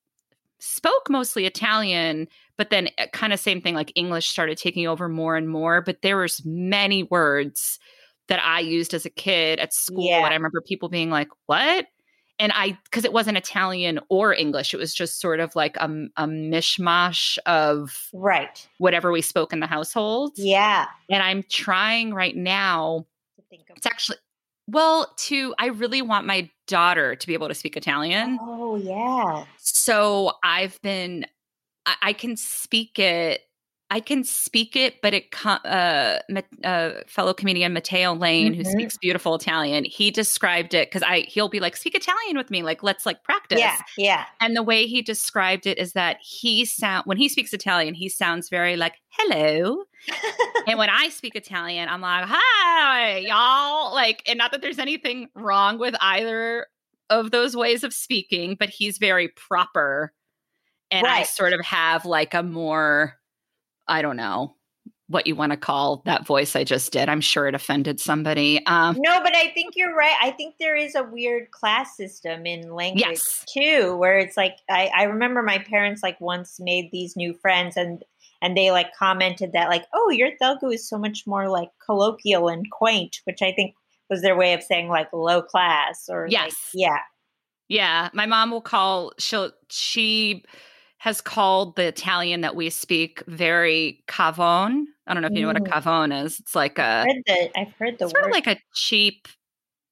spoke 0.59 1.09
mostly 1.09 1.45
Italian, 1.45 2.27
but 2.57 2.69
then 2.69 2.89
eh, 2.97 3.07
kind 3.13 3.33
of 3.33 3.39
same 3.39 3.61
thing. 3.61 3.75
Like 3.75 3.91
English 3.95 4.27
started 4.27 4.57
taking 4.57 4.87
over 4.87 5.09
more 5.09 5.35
and 5.35 5.49
more. 5.49 5.81
But 5.81 6.01
there 6.01 6.17
was 6.17 6.43
many 6.45 7.03
words 7.03 7.79
that 8.27 8.39
I 8.43 8.59
used 8.59 8.93
as 8.93 9.05
a 9.05 9.09
kid 9.09 9.59
at 9.59 9.73
school, 9.73 10.05
Yeah. 10.05 10.17
and 10.17 10.27
I 10.27 10.33
remember 10.35 10.61
people 10.61 10.89
being 10.89 11.09
like, 11.09 11.29
"What?" 11.45 11.87
and 12.39 12.51
I 12.53 12.77
because 12.83 13.03
it 13.05 13.13
wasn't 13.13 13.37
Italian 13.37 13.99
or 14.09 14.33
English, 14.33 14.73
it 14.73 14.77
was 14.77 14.93
just 14.93 15.19
sort 15.19 15.39
of 15.39 15.55
like 15.55 15.75
a, 15.77 15.85
a 16.17 16.25
mishmash 16.25 17.37
of 17.45 18.09
right. 18.13 18.67
whatever 18.77 19.11
we 19.11 19.21
spoke 19.21 19.53
in 19.53 19.59
the 19.59 19.67
household. 19.67 20.33
Yeah. 20.35 20.85
And 21.09 21.23
I'm 21.23 21.43
trying 21.49 22.13
right 22.13 22.35
now. 22.35 23.05
To 23.37 23.41
think 23.49 23.69
of- 23.69 23.77
It's 23.77 23.85
actually 23.87 24.17
well, 24.67 25.13
to 25.17 25.55
I 25.57 25.67
really 25.67 26.01
want 26.01 26.25
my 26.25 26.49
daughter 26.67 27.15
to 27.15 27.27
be 27.27 27.33
able 27.33 27.47
to 27.47 27.55
speak 27.55 27.77
Italian. 27.77 28.37
Oh 28.41 28.75
yeah. 28.75 29.45
So 29.57 30.33
I've 30.43 30.79
been 30.81 31.25
I, 31.85 31.95
I 32.01 32.13
can 32.13 32.35
speak 32.35 32.99
it 32.99 33.41
I 33.89 34.01
can 34.01 34.25
speak 34.25 34.75
it, 34.75 35.01
but 35.01 35.13
it 35.13 35.33
uh, 35.45 36.19
uh 36.63 36.91
fellow 37.07 37.33
comedian 37.33 37.71
Matteo 37.71 38.13
Lane, 38.13 38.51
mm-hmm. 38.51 38.61
who 38.61 38.65
speaks 38.65 38.97
beautiful 38.97 39.33
Italian, 39.35 39.85
he 39.85 40.11
described 40.11 40.73
it 40.73 40.89
because 40.89 41.03
I 41.03 41.21
he'll 41.21 41.47
be 41.47 41.61
like, 41.61 41.77
speak 41.77 41.95
Italian 41.95 42.37
with 42.37 42.51
me, 42.51 42.63
like 42.63 42.83
let's 42.83 43.05
like 43.05 43.23
practice. 43.23 43.59
Yeah, 43.59 43.77
yeah. 43.97 44.25
And 44.41 44.57
the 44.57 44.63
way 44.63 44.87
he 44.87 45.01
described 45.01 45.65
it 45.65 45.77
is 45.77 45.93
that 45.93 46.17
he 46.21 46.65
sound 46.65 47.05
when 47.05 47.17
he 47.17 47.29
speaks 47.29 47.53
Italian, 47.53 47.93
he 47.93 48.09
sounds 48.09 48.49
very 48.49 48.75
like 48.75 48.95
hello. 49.09 49.83
and 50.67 50.77
when 50.77 50.89
I 50.89 51.07
speak 51.07 51.35
Italian, 51.35 51.87
I'm 51.87 52.01
like, 52.01 52.25
hi, 52.27 53.19
y'all. 53.19 53.93
Like, 53.93 54.21
and 54.27 54.37
not 54.37 54.51
that 54.51 54.61
there's 54.61 54.79
anything 54.79 55.29
wrong 55.33 55.79
with 55.79 55.95
either 56.01 56.67
of 57.09 57.31
those 57.31 57.55
ways 57.55 57.85
of 57.85 57.93
speaking, 57.93 58.57
but 58.59 58.69
he's 58.69 58.97
very 58.97 59.29
proper. 59.29 60.13
And 60.91 61.03
right. 61.03 61.21
I 61.21 61.23
sort 61.23 61.53
of 61.53 61.61
have 61.61 62.05
like 62.05 62.33
a 62.33 62.43
more 62.43 63.15
I 63.87 64.01
don't 64.01 64.17
know 64.17 64.55
what 65.09 65.25
you 65.25 65.35
want 65.35 65.51
to 65.51 65.57
call 65.57 66.01
that 66.05 66.25
voice 66.25 66.55
I 66.55 66.63
just 66.63 66.91
did. 66.91 67.07
I'm 67.07 67.21
sure 67.21 67.47
it 67.47 67.55
offended 67.55 67.99
somebody. 67.99 68.65
Um, 68.65 68.97
no, 68.99 69.21
but 69.23 69.35
I 69.35 69.49
think 69.51 69.73
you're 69.75 69.95
right. 69.95 70.15
I 70.21 70.31
think 70.31 70.55
there 70.59 70.75
is 70.75 70.95
a 70.95 71.03
weird 71.03 71.51
class 71.51 71.95
system 71.95 72.45
in 72.45 72.73
language 72.73 73.05
yes. 73.05 73.45
too, 73.47 73.95
where 73.95 74.17
it's 74.17 74.35
like 74.35 74.57
I, 74.69 74.91
I 74.95 75.03
remember 75.03 75.41
my 75.41 75.59
parents 75.59 76.03
like 76.03 76.19
once 76.19 76.59
made 76.59 76.91
these 76.91 77.15
new 77.15 77.33
friends 77.33 77.77
and 77.77 78.03
and 78.41 78.55
they 78.55 78.71
like 78.71 78.93
commented 78.93 79.53
that 79.53 79.69
like, 79.69 79.85
oh, 79.93 80.09
your 80.09 80.29
Telugu 80.37 80.69
is 80.69 80.87
so 80.87 80.97
much 80.97 81.25
more 81.25 81.49
like 81.49 81.69
colloquial 81.83 82.49
and 82.49 82.69
quaint, 82.69 83.21
which 83.23 83.41
I 83.41 83.51
think 83.51 83.75
was 84.09 84.21
their 84.21 84.37
way 84.37 84.53
of 84.53 84.61
saying 84.61 84.89
like 84.89 85.11
low 85.13 85.41
class 85.41 86.07
or 86.09 86.27
yes, 86.29 86.43
like, 86.43 86.53
yeah, 86.73 86.99
yeah. 87.69 88.09
My 88.13 88.25
mom 88.25 88.51
will 88.51 88.61
call 88.61 89.13
she'll 89.19 89.51
she 89.69 90.43
has 90.97 91.21
called 91.21 91.75
the 91.75 91.83
Italian 91.83 92.41
that 92.41 92.55
we 92.55 92.69
speak 92.69 93.23
very 93.27 94.03
cavone. 94.07 94.83
I 95.05 95.13
don't 95.13 95.21
know 95.21 95.27
if 95.27 95.33
you 95.33 95.41
know 95.41 95.47
what 95.47 95.57
a 95.57 95.61
mm. 95.61 95.67
cavone 95.67 96.25
is. 96.25 96.39
It's 96.39 96.55
like 96.55 96.79
a. 96.79 97.05
I've 97.07 97.07
heard 97.07 97.23
the, 97.25 97.59
I've 97.59 97.73
heard 97.79 97.99
the 97.99 98.09
sort 98.09 98.23
word. 98.23 98.29
of 98.29 98.31
like 98.31 98.47
a 98.47 98.57
cheap. 98.73 99.27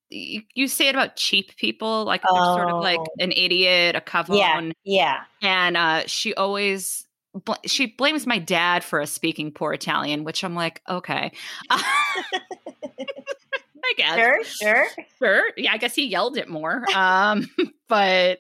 You, 0.10 0.42
you, 0.54 0.68
say 0.68 0.88
it 0.88 0.96
about 0.96 1.16
cheap 1.16 1.56
people, 1.58 2.06
like 2.06 2.22
oh. 2.30 2.56
sort 2.56 2.72
of 2.72 2.82
like 2.82 3.00
oh. 3.00 3.06
an 3.20 3.32
idiot, 3.32 3.96
a 3.96 4.02
cavone. 4.02 4.74
Yeah, 4.84 5.24
yeah. 5.42 5.44
And 5.66 5.78
uh, 5.78 6.04
she 6.08 6.34
always 6.34 7.06
she 7.66 7.88
blames 7.88 8.26
my 8.26 8.40
dad 8.40 8.84
for 8.84 9.02
us 9.02 9.12
speaking 9.12 9.52
poor 9.52 9.74
Italian, 9.74 10.24
which 10.24 10.44
I'm 10.44 10.56
like, 10.56 10.82
okay. 10.90 11.32
I 11.70 11.84
guess. 13.98 14.16
Sure, 14.16 14.44
sure. 14.44 14.88
Sure. 15.20 15.44
Yeah, 15.58 15.74
I 15.74 15.78
guess 15.78 15.96
he 15.96 16.08
yelled 16.08 16.38
it 16.38 16.50
more. 16.50 16.84
Um, 16.96 17.50
but 17.88 18.40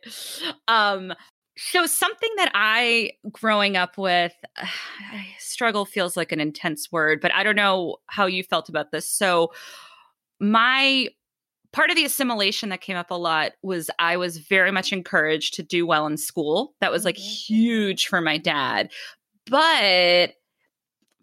um 0.67 1.13
so 1.57 1.85
something 1.85 2.29
that 2.37 2.51
I 2.53 3.11
growing 3.31 3.77
up 3.77 3.97
with 3.97 4.33
struggle 5.39 5.85
feels 5.85 6.17
like 6.17 6.31
an 6.31 6.39
intense 6.39 6.91
word, 6.91 7.21
but 7.21 7.33
I 7.33 7.43
don't 7.43 7.55
know 7.55 7.97
how 8.07 8.25
you 8.25 8.43
felt 8.43 8.69
about 8.69 8.91
this. 8.91 9.09
So 9.09 9.51
my 10.39 11.07
part 11.71 11.89
of 11.89 11.95
the 11.95 12.05
assimilation 12.05 12.69
that 12.69 12.81
came 12.81 12.97
up 12.97 13.11
a 13.11 13.15
lot 13.15 13.53
was 13.61 13.89
I 13.99 14.17
was 14.17 14.37
very 14.37 14.71
much 14.71 14.91
encouraged 14.91 15.53
to 15.55 15.63
do 15.63 15.85
well 15.85 16.07
in 16.07 16.17
school. 16.17 16.73
That 16.81 16.91
was 16.91 17.05
like 17.05 17.15
mm-hmm. 17.15 17.53
huge 17.53 18.07
for 18.07 18.21
my 18.21 18.37
dad. 18.37 18.91
But 19.49 20.33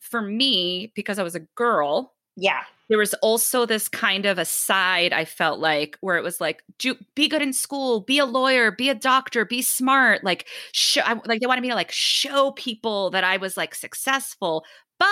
for 0.00 0.22
me, 0.22 0.92
because 0.94 1.18
I 1.18 1.22
was 1.22 1.34
a 1.34 1.40
girl, 1.56 2.14
yeah 2.36 2.62
there 2.92 2.98
was 2.98 3.14
also 3.22 3.64
this 3.64 3.88
kind 3.88 4.26
of 4.26 4.36
a 4.36 4.44
side 4.44 5.14
I 5.14 5.24
felt 5.24 5.60
like 5.60 5.96
where 6.02 6.18
it 6.18 6.22
was 6.22 6.42
like, 6.42 6.62
do, 6.76 6.94
be 7.14 7.26
good 7.26 7.40
in 7.40 7.54
school, 7.54 8.00
be 8.00 8.18
a 8.18 8.26
lawyer, 8.26 8.70
be 8.70 8.90
a 8.90 8.94
doctor, 8.94 9.46
be 9.46 9.62
smart. 9.62 10.22
Like, 10.22 10.46
show, 10.72 11.00
I, 11.00 11.14
like 11.24 11.40
they 11.40 11.46
wanted 11.46 11.62
me 11.62 11.70
to 11.70 11.74
like 11.74 11.90
show 11.90 12.50
people 12.50 13.08
that 13.12 13.24
I 13.24 13.38
was 13.38 13.56
like 13.56 13.74
successful, 13.74 14.66
but 14.98 15.06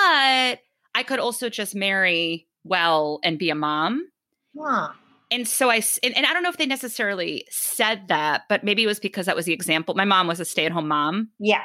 I 0.94 1.02
could 1.06 1.20
also 1.20 1.48
just 1.48 1.74
marry 1.74 2.46
well 2.64 3.18
and 3.24 3.38
be 3.38 3.48
a 3.48 3.54
mom. 3.54 4.10
Huh. 4.58 4.90
And 5.30 5.48
so 5.48 5.70
I, 5.70 5.80
and, 6.02 6.14
and 6.14 6.26
I 6.26 6.34
don't 6.34 6.42
know 6.42 6.50
if 6.50 6.58
they 6.58 6.66
necessarily 6.66 7.46
said 7.48 8.08
that, 8.08 8.42
but 8.50 8.62
maybe 8.62 8.84
it 8.84 8.88
was 8.88 9.00
because 9.00 9.24
that 9.24 9.36
was 9.36 9.46
the 9.46 9.54
example. 9.54 9.94
My 9.94 10.04
mom 10.04 10.26
was 10.26 10.38
a 10.38 10.44
stay 10.44 10.66
at 10.66 10.72
home 10.72 10.88
mom. 10.88 11.30
Yeah. 11.38 11.62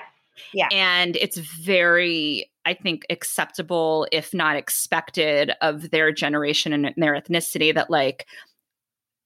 Yeah. 0.53 0.69
And 0.71 1.17
it's 1.17 1.35
very, 1.35 2.49
I 2.65 2.73
think, 2.73 3.05
acceptable, 3.09 4.07
if 4.11 4.33
not 4.33 4.55
expected, 4.55 5.51
of 5.61 5.91
their 5.91 6.11
generation 6.11 6.73
and 6.73 6.93
their 6.97 7.13
ethnicity 7.13 7.73
that, 7.73 7.89
like, 7.89 8.25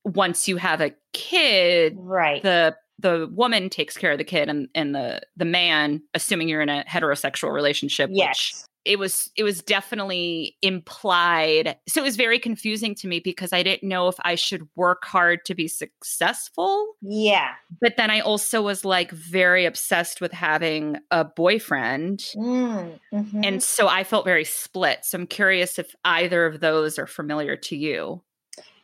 once 0.03 0.47
you 0.47 0.57
have 0.57 0.81
a 0.81 0.93
kid, 1.13 1.95
right. 1.97 2.41
the 2.43 2.75
the 3.01 3.29
woman 3.31 3.69
takes 3.69 3.97
care 3.97 4.11
of 4.11 4.17
the 4.17 4.25
kid 4.25 4.49
and, 4.49 4.67
and 4.75 4.93
the 4.93 5.21
the 5.37 5.45
man, 5.45 6.01
assuming 6.13 6.49
you're 6.49 6.61
in 6.61 6.69
a 6.69 6.83
heterosexual 6.87 7.53
relationship, 7.53 8.09
yes 8.13 8.68
it 8.85 8.97
was 8.97 9.29
it 9.35 9.43
was 9.43 9.61
definitely 9.61 10.55
implied 10.61 11.77
so 11.87 12.01
it 12.01 12.03
was 12.03 12.15
very 12.15 12.39
confusing 12.39 12.95
to 12.95 13.07
me 13.07 13.19
because 13.19 13.51
i 13.51 13.61
didn't 13.61 13.87
know 13.87 14.07
if 14.07 14.15
i 14.21 14.35
should 14.35 14.67
work 14.75 15.05
hard 15.05 15.43
to 15.45 15.55
be 15.55 15.67
successful. 15.67 16.93
Yeah. 17.01 17.51
But 17.81 17.97
then 17.97 18.09
i 18.09 18.19
also 18.19 18.61
was 18.61 18.85
like 18.85 19.11
very 19.11 19.65
obsessed 19.65 20.21
with 20.21 20.31
having 20.31 20.97
a 21.11 21.25
boyfriend. 21.25 22.19
Mm, 22.35 22.99
mm-hmm. 23.13 23.43
and 23.43 23.63
so 23.63 23.87
i 23.87 24.03
felt 24.03 24.25
very 24.25 24.45
split 24.45 24.99
so 25.03 25.17
i'm 25.17 25.27
curious 25.27 25.79
if 25.79 25.95
either 26.05 26.45
of 26.45 26.59
those 26.59 26.97
are 26.97 27.07
familiar 27.07 27.55
to 27.55 27.75
you. 27.75 28.21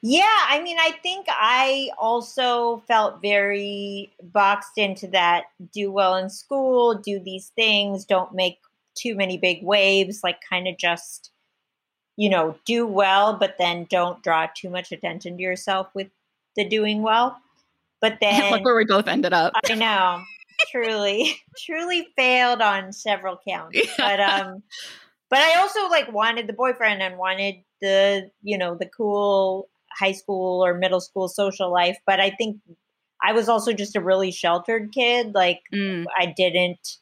Yeah, 0.08 0.24
I 0.50 0.62
mean, 0.62 0.78
I 0.80 0.92
think 1.02 1.26
I 1.30 1.90
also 1.98 2.84
felt 2.88 3.24
very 3.24 4.14
boxed 4.22 4.78
into 4.78 5.08
that 5.08 5.46
do 5.74 5.92
well 5.92 6.16
in 6.16 6.30
school, 6.30 6.94
do 6.94 7.20
these 7.20 7.52
things, 7.56 8.06
don't 8.06 8.32
make 8.36 8.60
too 8.96 9.16
many 9.16 9.38
big 9.38 9.64
waves, 9.64 10.22
like 10.24 10.40
kind 10.50 10.68
of 10.68 10.78
just, 10.78 11.32
you 12.18 12.30
know, 12.30 12.58
do 12.66 12.86
well, 12.86 13.38
but 13.38 13.58
then 13.58 13.88
don't 13.90 14.24
draw 14.24 14.48
too 14.56 14.70
much 14.70 14.92
attention 14.92 15.38
to 15.38 15.44
yourself 15.44 15.90
with 15.94 16.08
the 16.56 16.68
doing 16.68 17.02
well. 17.02 17.38
But 18.02 18.18
then, 18.22 18.52
look 18.52 18.66
where 18.66 18.76
we 18.76 18.86
both 18.86 19.08
ended 19.08 19.34
up. 19.34 19.54
I 19.70 19.76
know, 19.76 20.22
truly, 20.72 21.36
truly 21.66 22.08
failed 22.16 22.62
on 22.62 22.92
several 22.94 23.40
counts. 23.48 23.78
Yeah. 23.86 23.94
But 23.98 24.20
um, 24.20 24.64
but 25.30 25.40
I 25.40 25.60
also 25.60 25.88
like 25.90 26.12
wanted 26.12 26.48
the 26.48 26.54
boyfriend 26.54 27.02
and 27.02 27.18
wanted 27.18 27.56
the 27.82 28.30
you 28.42 28.58
know 28.58 28.76
the 28.76 28.86
cool 28.86 29.70
high 29.98 30.12
school 30.12 30.64
or 30.64 30.74
middle 30.74 31.02
school 31.02 31.28
social 31.28 31.72
life. 31.72 31.98
But 32.06 32.20
I 32.20 32.30
think 32.32 32.60
I 33.22 33.34
was 33.34 33.50
also 33.50 33.74
just 33.74 33.96
a 33.96 34.02
really 34.02 34.32
sheltered 34.32 34.92
kid. 34.92 35.34
Like 35.34 35.62
mm. 35.74 36.06
I 36.18 36.28
didn't, 36.28 36.98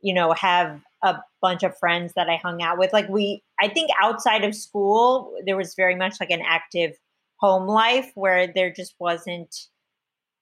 you 0.00 0.14
know, 0.14 0.32
have 0.32 0.80
a 1.02 1.16
bunch 1.42 1.62
of 1.62 1.76
friends 1.78 2.12
that 2.16 2.28
I 2.28 2.36
hung 2.36 2.62
out 2.62 2.78
with. 2.78 2.92
Like 2.92 3.08
we, 3.08 3.42
I 3.60 3.68
think 3.68 3.90
outside 4.02 4.44
of 4.44 4.54
school, 4.54 5.34
there 5.44 5.56
was 5.56 5.74
very 5.74 5.94
much 5.94 6.14
like 6.20 6.30
an 6.30 6.42
active 6.46 6.92
home 7.38 7.66
life 7.66 8.10
where 8.14 8.46
there 8.52 8.72
just 8.72 8.94
wasn't 8.98 9.54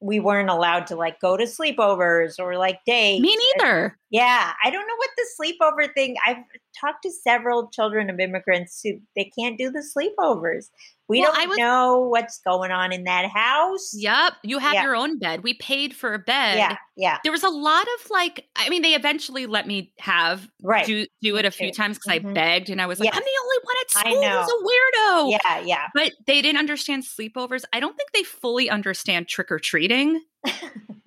we 0.00 0.20
weren't 0.20 0.50
allowed 0.50 0.86
to 0.86 0.96
like 0.96 1.18
go 1.20 1.36
to 1.36 1.44
sleepovers 1.44 2.34
or 2.38 2.58
like 2.58 2.80
dates. 2.84 3.22
Me 3.22 3.38
neither. 3.56 3.98
Yeah, 4.14 4.52
I 4.62 4.70
don't 4.70 4.86
know 4.86 4.94
what 4.96 5.10
the 5.16 5.26
sleepover 5.36 5.92
thing. 5.92 6.14
I've 6.24 6.36
talked 6.80 7.02
to 7.02 7.10
several 7.10 7.68
children 7.70 8.08
of 8.08 8.20
immigrants 8.20 8.80
who 8.80 9.00
they 9.16 9.28
can't 9.36 9.58
do 9.58 9.72
the 9.72 9.82
sleepovers. 9.82 10.66
We 11.08 11.18
well, 11.20 11.32
don't 11.34 11.48
was, 11.48 11.58
know 11.58 11.98
what's 11.98 12.38
going 12.38 12.70
on 12.70 12.92
in 12.92 13.02
that 13.04 13.28
house. 13.28 13.90
Yep. 13.92 14.34
You 14.44 14.60
have 14.60 14.74
yeah. 14.74 14.84
your 14.84 14.94
own 14.94 15.18
bed. 15.18 15.42
We 15.42 15.54
paid 15.54 15.96
for 15.96 16.14
a 16.14 16.20
bed. 16.20 16.58
Yeah. 16.58 16.76
Yeah. 16.96 17.18
There 17.24 17.32
was 17.32 17.42
a 17.42 17.48
lot 17.48 17.82
of 17.82 18.10
like, 18.10 18.46
I 18.54 18.68
mean, 18.68 18.82
they 18.82 18.94
eventually 18.94 19.46
let 19.46 19.66
me 19.66 19.92
have 19.98 20.48
right. 20.62 20.86
do, 20.86 21.06
do 21.20 21.36
it 21.36 21.44
a 21.44 21.50
few 21.50 21.72
times 21.72 21.98
because 21.98 22.20
mm-hmm. 22.20 22.28
I 22.28 22.34
begged 22.34 22.70
and 22.70 22.80
I 22.80 22.86
was 22.86 23.00
like, 23.00 23.08
yes. 23.12 23.16
I'm 23.16 23.24
the 23.24 23.40
only 23.42 23.56
one 23.64 23.76
at 23.80 23.90
school 23.90 24.42
who's 24.42 24.48
a 24.48 25.18
weirdo. 25.18 25.30
Yeah. 25.32 25.60
Yeah. 25.64 25.86
But 25.92 26.12
they 26.28 26.40
didn't 26.40 26.60
understand 26.60 27.02
sleepovers. 27.02 27.64
I 27.72 27.80
don't 27.80 27.96
think 27.96 28.12
they 28.12 28.22
fully 28.22 28.70
understand 28.70 29.26
trick 29.26 29.50
or 29.50 29.58
treating. 29.58 30.22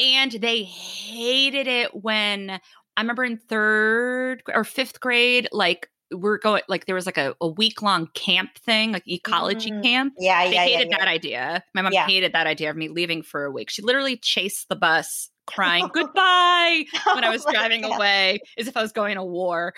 and 0.00 0.32
they 0.32 0.62
hated 0.62 1.66
it 1.66 1.94
when 1.94 2.50
I 2.50 3.00
remember 3.00 3.24
in 3.24 3.36
third 3.36 4.42
or 4.52 4.64
fifth 4.64 5.00
grade, 5.00 5.48
like 5.52 5.88
we're 6.10 6.38
going 6.38 6.62
like 6.68 6.86
there 6.86 6.94
was 6.94 7.06
like 7.06 7.18
a, 7.18 7.34
a 7.40 7.48
week 7.48 7.82
long 7.82 8.08
camp 8.14 8.58
thing, 8.58 8.92
like 8.92 9.06
ecology 9.06 9.70
mm-hmm. 9.70 9.82
camp. 9.82 10.14
Yeah, 10.18 10.46
they 10.46 10.54
yeah. 10.54 10.64
hated 10.64 10.88
yeah, 10.90 10.98
that 10.98 11.08
idea. 11.08 11.64
My 11.74 11.82
mom 11.82 11.92
yeah. 11.92 12.06
hated 12.06 12.32
that 12.32 12.46
idea 12.46 12.70
of 12.70 12.76
me 12.76 12.88
leaving 12.88 13.22
for 13.22 13.44
a 13.44 13.50
week. 13.50 13.70
She 13.70 13.82
literally 13.82 14.16
chased 14.16 14.68
the 14.68 14.76
bus 14.76 15.30
crying 15.46 15.88
goodbye 15.94 16.84
when 17.14 17.24
I 17.24 17.30
was 17.30 17.44
oh 17.46 17.52
driving 17.52 17.82
God. 17.82 17.96
away 17.96 18.40
as 18.58 18.68
if 18.68 18.76
I 18.76 18.82
was 18.82 18.92
going 18.92 19.16
to 19.16 19.24
war. 19.24 19.74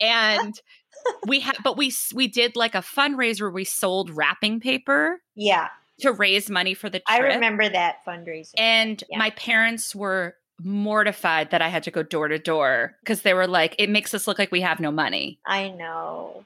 And 0.00 0.60
we 1.26 1.40
had 1.40 1.56
but 1.62 1.76
we 1.76 1.92
we 2.14 2.28
did 2.28 2.56
like 2.56 2.74
a 2.74 2.78
fundraiser 2.78 3.42
where 3.42 3.50
we 3.50 3.64
sold 3.64 4.10
wrapping 4.10 4.60
paper. 4.60 5.20
Yeah. 5.34 5.68
To 6.02 6.12
raise 6.12 6.50
money 6.50 6.74
for 6.74 6.88
the 6.88 7.00
trip. 7.00 7.04
I 7.08 7.18
remember 7.18 7.68
that 7.68 8.04
fundraiser. 8.06 8.52
And 8.58 9.02
yeah. 9.08 9.18
my 9.18 9.30
parents 9.30 9.94
were 9.94 10.36
mortified 10.64 11.50
that 11.50 11.62
I 11.62 11.68
had 11.68 11.82
to 11.84 11.90
go 11.90 12.02
door 12.02 12.28
to 12.28 12.38
door 12.38 12.96
because 13.00 13.22
they 13.22 13.34
were 13.34 13.46
like, 13.46 13.74
it 13.78 13.90
makes 13.90 14.14
us 14.14 14.26
look 14.26 14.38
like 14.38 14.52
we 14.52 14.60
have 14.60 14.80
no 14.80 14.90
money. 14.90 15.38
I 15.46 15.68
know. 15.68 16.44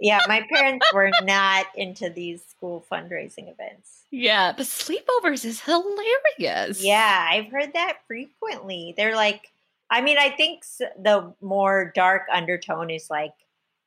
yeah, 0.00 0.20
my 0.28 0.46
parents 0.52 0.86
were 0.92 1.10
not 1.22 1.66
into 1.76 2.10
these 2.10 2.42
school 2.44 2.84
fundraising 2.90 3.50
events. 3.50 4.04
Yeah, 4.10 4.52
the 4.52 4.64
sleepovers 4.64 5.44
is 5.44 5.60
hilarious. 5.60 6.82
Yeah, 6.82 7.28
I've 7.30 7.50
heard 7.50 7.72
that 7.74 7.98
frequently. 8.06 8.94
They're 8.96 9.16
like, 9.16 9.52
I 9.90 10.00
mean, 10.00 10.18
I 10.18 10.30
think 10.30 10.64
the 10.98 11.34
more 11.40 11.92
dark 11.94 12.22
undertone 12.32 12.90
is 12.90 13.10
like 13.10 13.34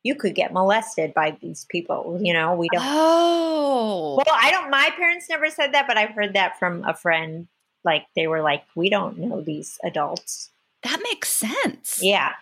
you 0.06 0.14
could 0.14 0.34
get 0.34 0.52
molested 0.52 1.12
by 1.12 1.36
these 1.40 1.66
people. 1.68 2.18
You 2.22 2.32
know, 2.32 2.54
we 2.54 2.68
don't. 2.72 2.82
Oh. 2.84 4.22
Well, 4.24 4.36
I 4.36 4.50
don't. 4.52 4.70
My 4.70 4.90
parents 4.96 5.28
never 5.28 5.50
said 5.50 5.72
that, 5.74 5.88
but 5.88 5.98
I've 5.98 6.10
heard 6.10 6.34
that 6.34 6.58
from 6.58 6.84
a 6.84 6.94
friend. 6.94 7.48
Like 7.84 8.06
they 8.14 8.26
were 8.28 8.40
like, 8.42 8.62
we 8.74 8.88
don't 8.88 9.18
know 9.18 9.40
these 9.40 9.78
adults. 9.84 10.50
That 10.82 11.00
makes 11.02 11.28
sense. 11.28 12.00
Yeah. 12.00 12.32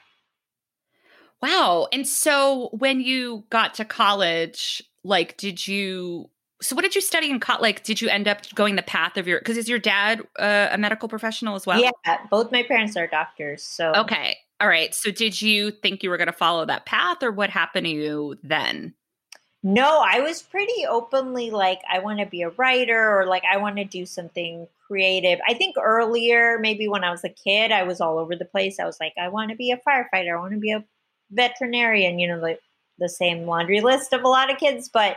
Wow. 1.42 1.88
And 1.92 2.06
so 2.06 2.68
when 2.72 3.00
you 3.00 3.44
got 3.50 3.74
to 3.74 3.84
college, 3.84 4.82
like, 5.02 5.36
did 5.36 5.66
you? 5.66 6.30
So 6.62 6.74
what 6.76 6.82
did 6.82 6.94
you 6.94 7.00
study 7.00 7.28
in 7.28 7.40
college? 7.40 7.62
Like, 7.62 7.84
did 7.84 8.00
you 8.00 8.08
end 8.08 8.28
up 8.28 8.42
going 8.54 8.76
the 8.76 8.82
path 8.82 9.16
of 9.16 9.26
your? 9.26 9.38
Because 9.38 9.56
is 9.56 9.68
your 9.68 9.78
dad 9.78 10.22
uh, 10.38 10.68
a 10.70 10.78
medical 10.78 11.08
professional 11.08 11.54
as 11.56 11.66
well? 11.66 11.80
Yeah. 11.80 11.90
Both 12.30 12.52
my 12.52 12.62
parents 12.62 12.96
are 12.96 13.06
doctors, 13.06 13.62
so 13.62 13.92
Okay. 13.94 14.36
All 14.60 14.68
right. 14.68 14.94
So 14.94 15.10
did 15.10 15.42
you 15.42 15.70
think 15.70 16.02
you 16.02 16.10
were 16.10 16.16
going 16.16 16.26
to 16.26 16.32
follow 16.32 16.64
that 16.64 16.86
path, 16.86 17.22
or 17.22 17.32
what 17.32 17.50
happened 17.50 17.86
to 17.86 17.92
you 17.92 18.38
then? 18.42 18.94
No, 19.66 20.04
I 20.06 20.20
was 20.20 20.42
pretty 20.42 20.84
openly 20.86 21.50
like, 21.50 21.80
I 21.90 21.98
want 22.00 22.18
to 22.20 22.26
be 22.26 22.42
a 22.42 22.50
writer 22.50 23.18
or 23.18 23.26
like, 23.26 23.44
I 23.50 23.56
want 23.56 23.76
to 23.76 23.84
do 23.84 24.04
something 24.04 24.68
creative. 24.86 25.38
I 25.48 25.54
think 25.54 25.76
earlier, 25.82 26.58
maybe 26.58 26.86
when 26.86 27.02
I 27.02 27.10
was 27.10 27.24
a 27.24 27.30
kid, 27.30 27.72
I 27.72 27.82
was 27.82 27.98
all 27.98 28.18
over 28.18 28.36
the 28.36 28.44
place. 28.44 28.78
I 28.78 28.84
was 28.84 28.98
like, 29.00 29.14
I 29.18 29.28
want 29.28 29.50
to 29.50 29.56
be 29.56 29.70
a 29.70 29.78
firefighter. 29.78 30.36
I 30.36 30.40
want 30.40 30.52
to 30.52 30.60
be 30.60 30.72
a 30.72 30.84
veterinarian, 31.30 32.18
you 32.18 32.28
know, 32.28 32.36
like 32.36 32.60
the 32.98 33.08
same 33.08 33.46
laundry 33.46 33.80
list 33.80 34.12
of 34.12 34.22
a 34.22 34.28
lot 34.28 34.50
of 34.50 34.58
kids. 34.58 34.90
But 34.92 35.16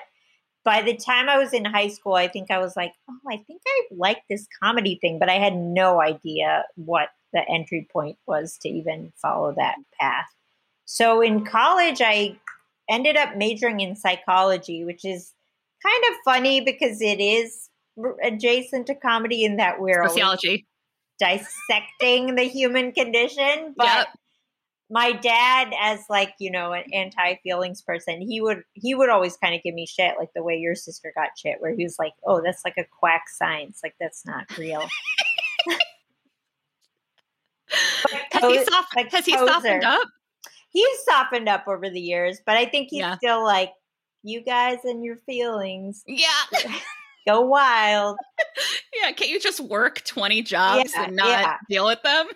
by 0.63 0.81
the 0.81 0.95
time 0.95 1.27
I 1.27 1.38
was 1.38 1.51
in 1.51 1.65
high 1.65 1.89
school, 1.89 2.13
I 2.13 2.29
think 2.29 2.49
I 2.49 2.59
was 2.59 2.77
like, 2.77 2.93
oh, 3.09 3.29
I 3.29 3.43
think 3.45 3.61
I 3.67 3.81
like 3.91 4.23
this 4.29 4.47
comedy 4.63 4.97
thing, 5.01 5.19
but 5.19 5.29
I 5.29 5.39
had 5.39 5.57
no 5.57 6.01
idea 6.01 6.63
what 6.75 7.09
the 7.34 7.41
entry 7.49 7.88
point 7.91 8.17
was 8.25 8.57
to 8.61 8.69
even 8.69 9.11
follow 9.21 9.53
that 9.57 9.75
path. 9.99 10.28
So 10.86 11.21
in 11.21 11.45
college, 11.45 12.01
I 12.01 12.39
ended 12.89 13.17
up 13.17 13.36
majoring 13.36 13.82
in 13.82 13.95
psychology, 13.95 14.86
which 14.86 15.03
is 15.03 15.34
kind 15.84 16.03
of 16.09 16.17
funny 16.23 16.61
because 16.61 17.01
it 17.01 17.19
is 17.19 17.69
adjacent 18.23 18.88
to 18.88 18.95
comedy 18.95 19.43
in 19.43 19.57
that 19.57 19.80
we're 19.82 20.07
Sociology. 20.07 20.65
dissecting 21.19 22.36
the 22.36 22.43
human 22.43 22.91
condition. 22.93 23.73
But 23.75 23.86
Yep. 23.86 24.07
my 24.89 25.11
dad, 25.11 25.73
as 25.82 25.99
like 26.09 26.34
you 26.39 26.49
know 26.51 26.71
an 26.71 26.86
anti 26.93 27.36
feelings 27.43 27.82
person, 27.82 28.21
he 28.21 28.39
would 28.39 28.63
he 28.73 28.95
would 28.95 29.09
always 29.09 29.36
kind 29.38 29.53
of 29.53 29.61
give 29.63 29.73
me 29.75 29.86
shit, 29.86 30.15
like 30.17 30.30
the 30.34 30.43
way 30.43 30.55
your 30.55 30.75
sister 30.75 31.11
got 31.15 31.32
shit, 31.38 31.59
where 31.59 31.75
he 31.75 31.84
was 31.84 31.97
like, 31.99 32.13
"Oh, 32.25 32.41
that's 32.41 32.63
like 32.63 32.78
a 32.78 32.86
quack 32.99 33.23
science, 33.38 33.80
like 33.84 33.95
that's 33.99 34.25
not 34.25 34.45
real." 34.57 34.88
Has 38.32 38.43
he, 38.43 38.63
soft, 38.65 38.95
like 38.95 39.11
has 39.11 39.26
he 39.26 39.34
softened 39.34 39.84
up? 39.84 40.07
He's 40.70 40.99
softened 41.05 41.49
up 41.49 41.68
over 41.68 41.89
the 41.89 41.99
years, 41.99 42.39
but 42.45 42.55
I 42.55 42.65
think 42.65 42.89
he's 42.89 42.99
Yeah. 42.99 43.18
still 43.18 43.43
like, 43.43 43.72
"You 44.24 44.41
guys 44.41 44.80
and 44.84 45.03
your 45.03 45.18
feelings 45.18 46.03
Yeah. 46.05 46.28
go 47.28 47.41
wild." 47.41 48.18
Yeah. 49.01 49.11
Can't 49.11 49.30
you 49.32 49.39
just 49.39 49.59
work 49.59 50.03
20 50.05 50.41
jobs 50.43 50.91
Yeah, 50.93 51.03
and 51.03 51.15
not 51.15 51.28
yeah. 51.28 51.57
deal 51.70 51.86
with 51.86 52.01
them? 52.03 52.28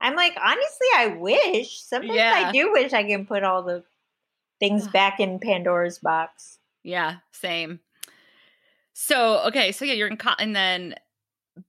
I'm 0.00 0.16
like, 0.16 0.36
honestly, 0.42 0.86
I 0.96 1.06
wish. 1.18 1.80
Sometimes. 1.80 2.18
I 2.18 2.50
do 2.50 2.72
wish 2.72 2.92
I 2.92 3.04
can 3.04 3.24
put 3.24 3.44
all 3.44 3.62
the 3.62 3.84
things 4.58 4.88
back 4.88 5.20
in 5.20 5.38
Pandora's 5.38 6.00
box. 6.00 6.58
Yeah. 6.82 7.16
Same. 7.30 7.78
So, 8.94 9.38
okay. 9.46 9.70
So, 9.72 9.84
yeah, 9.84 9.94
you're 9.94 10.08
in. 10.08 10.18
And 10.38 10.56
then, 10.56 10.96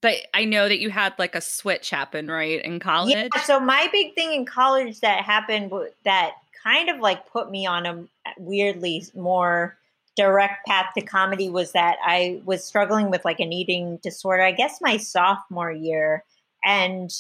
but 0.02 0.16
I 0.34 0.46
know 0.46 0.68
that 0.68 0.80
you 0.80 0.90
had 0.90 1.14
like 1.18 1.36
a 1.36 1.42
switch 1.42 1.90
happen, 1.90 2.28
right? 2.30 2.64
In 2.64 2.80
college? 2.80 3.16
Yeah. 3.16 3.28
So 3.44 3.60
my 3.60 3.90
big 3.92 4.16
thing 4.16 4.34
in 4.34 4.46
college 4.46 5.00
that 5.02 5.24
happened 5.24 5.72
that 6.06 6.32
kind 6.64 6.90
of 6.90 7.00
like 7.00 7.30
put 7.30 7.52
me 7.52 7.66
on 7.66 7.86
a 7.86 8.06
weirdly 8.38 9.06
more 9.16 9.78
direct 10.16 10.66
path 10.68 10.88
to 10.96 11.04
comedy 11.04 11.50
was 11.50 11.72
that 11.72 11.98
I 12.06 12.42
was 12.46 12.64
struggling 12.64 13.10
with 13.10 13.26
like 13.26 13.40
an 13.40 13.52
eating 13.52 13.98
disorder. 14.04 14.44
I 14.44 14.52
guess 14.52 14.80
my 14.82 14.98
sophomore 14.98 15.72
year, 15.72 16.24
and 16.64 17.12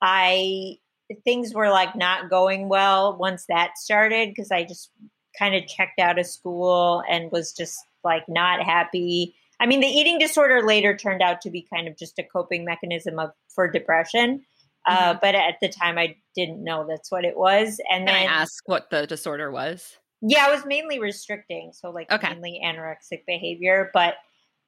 I 0.00 0.78
things 1.24 1.54
were 1.54 1.70
like 1.70 1.96
not 1.96 2.30
going 2.30 2.68
well 2.68 3.16
once 3.16 3.46
that 3.46 3.78
started 3.78 4.28
because 4.28 4.50
I 4.50 4.64
just 4.64 4.90
kind 5.38 5.54
of 5.54 5.66
checked 5.66 5.98
out 5.98 6.18
of 6.18 6.26
school 6.26 7.02
and 7.08 7.32
was 7.32 7.52
just 7.52 7.78
like 8.04 8.28
not 8.28 8.62
happy. 8.62 9.34
I 9.60 9.66
mean, 9.66 9.80
the 9.80 9.86
eating 9.86 10.18
disorder 10.18 10.62
later 10.64 10.96
turned 10.96 11.22
out 11.22 11.40
to 11.42 11.50
be 11.50 11.62
kind 11.62 11.88
of 11.88 11.96
just 11.96 12.18
a 12.18 12.22
coping 12.22 12.64
mechanism 12.64 13.18
of 13.18 13.32
for 13.54 13.70
depression. 13.70 14.44
Uh, 14.86 15.14
but 15.20 15.34
at 15.34 15.56
the 15.60 15.68
time, 15.68 15.98
I 15.98 16.16
didn't 16.34 16.64
know 16.64 16.86
that's 16.88 17.10
what 17.10 17.24
it 17.24 17.36
was. 17.36 17.78
And 17.90 18.06
Can 18.06 18.14
I 18.14 18.20
then, 18.20 18.28
ask 18.28 18.62
what 18.66 18.88
the 18.90 19.06
disorder 19.06 19.50
was? 19.50 19.98
yeah, 20.22 20.46
I 20.46 20.50
was 20.50 20.64
mainly 20.64 20.98
restricting, 20.98 21.72
so 21.72 21.90
like 21.90 22.10
Okay. 22.10 22.30
mainly 22.32 22.60
anorexic 22.64 23.24
behavior. 23.26 23.90
But 23.92 24.14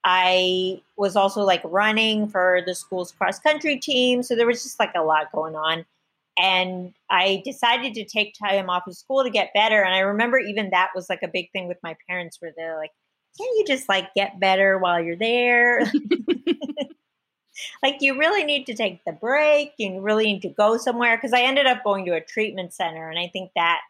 I 0.04 0.80
was 0.96 1.16
also 1.16 1.42
like 1.42 1.62
running 1.64 2.28
for 2.28 2.62
the 2.66 2.74
school's 2.74 3.12
cross 3.12 3.38
country 3.38 3.78
team, 3.78 4.22
so 4.22 4.34
there 4.36 4.46
was 4.46 4.62
just 4.62 4.78
like 4.78 4.92
a 4.94 5.02
lot 5.02 5.32
going 5.32 5.56
on. 5.56 5.86
And 6.38 6.94
I 7.10 7.42
decided 7.44 7.94
to 7.94 8.04
take 8.04 8.34
time 8.38 8.70
off 8.70 8.86
of 8.86 8.96
school 8.96 9.24
to 9.24 9.30
get 9.30 9.52
better. 9.54 9.82
And 9.82 9.94
I 9.94 10.00
remember 10.00 10.38
even 10.38 10.70
that 10.70 10.90
was 10.94 11.10
like 11.10 11.22
a 11.22 11.28
big 11.28 11.50
thing 11.52 11.66
with 11.68 11.78
my 11.82 11.96
parents, 12.08 12.38
where 12.40 12.52
they're 12.56 12.76
like, 12.76 12.92
"Can't 13.38 13.58
you 13.58 13.64
just 13.66 13.88
like 13.88 14.12
get 14.14 14.40
better 14.40 14.78
while 14.78 15.02
you're 15.02 15.16
there?" 15.16 15.80
like 17.82 17.96
you 18.00 18.18
really 18.18 18.44
need 18.44 18.64
to 18.66 18.74
take 18.74 19.04
the 19.04 19.12
break 19.12 19.72
you 19.78 20.00
really 20.00 20.24
need 20.24 20.42
to 20.42 20.48
go 20.48 20.76
somewhere 20.76 21.16
because 21.16 21.32
i 21.32 21.40
ended 21.42 21.66
up 21.66 21.82
going 21.84 22.04
to 22.06 22.12
a 22.12 22.20
treatment 22.20 22.72
center 22.72 23.08
and 23.10 23.18
i 23.18 23.28
think 23.32 23.50
that 23.54 23.80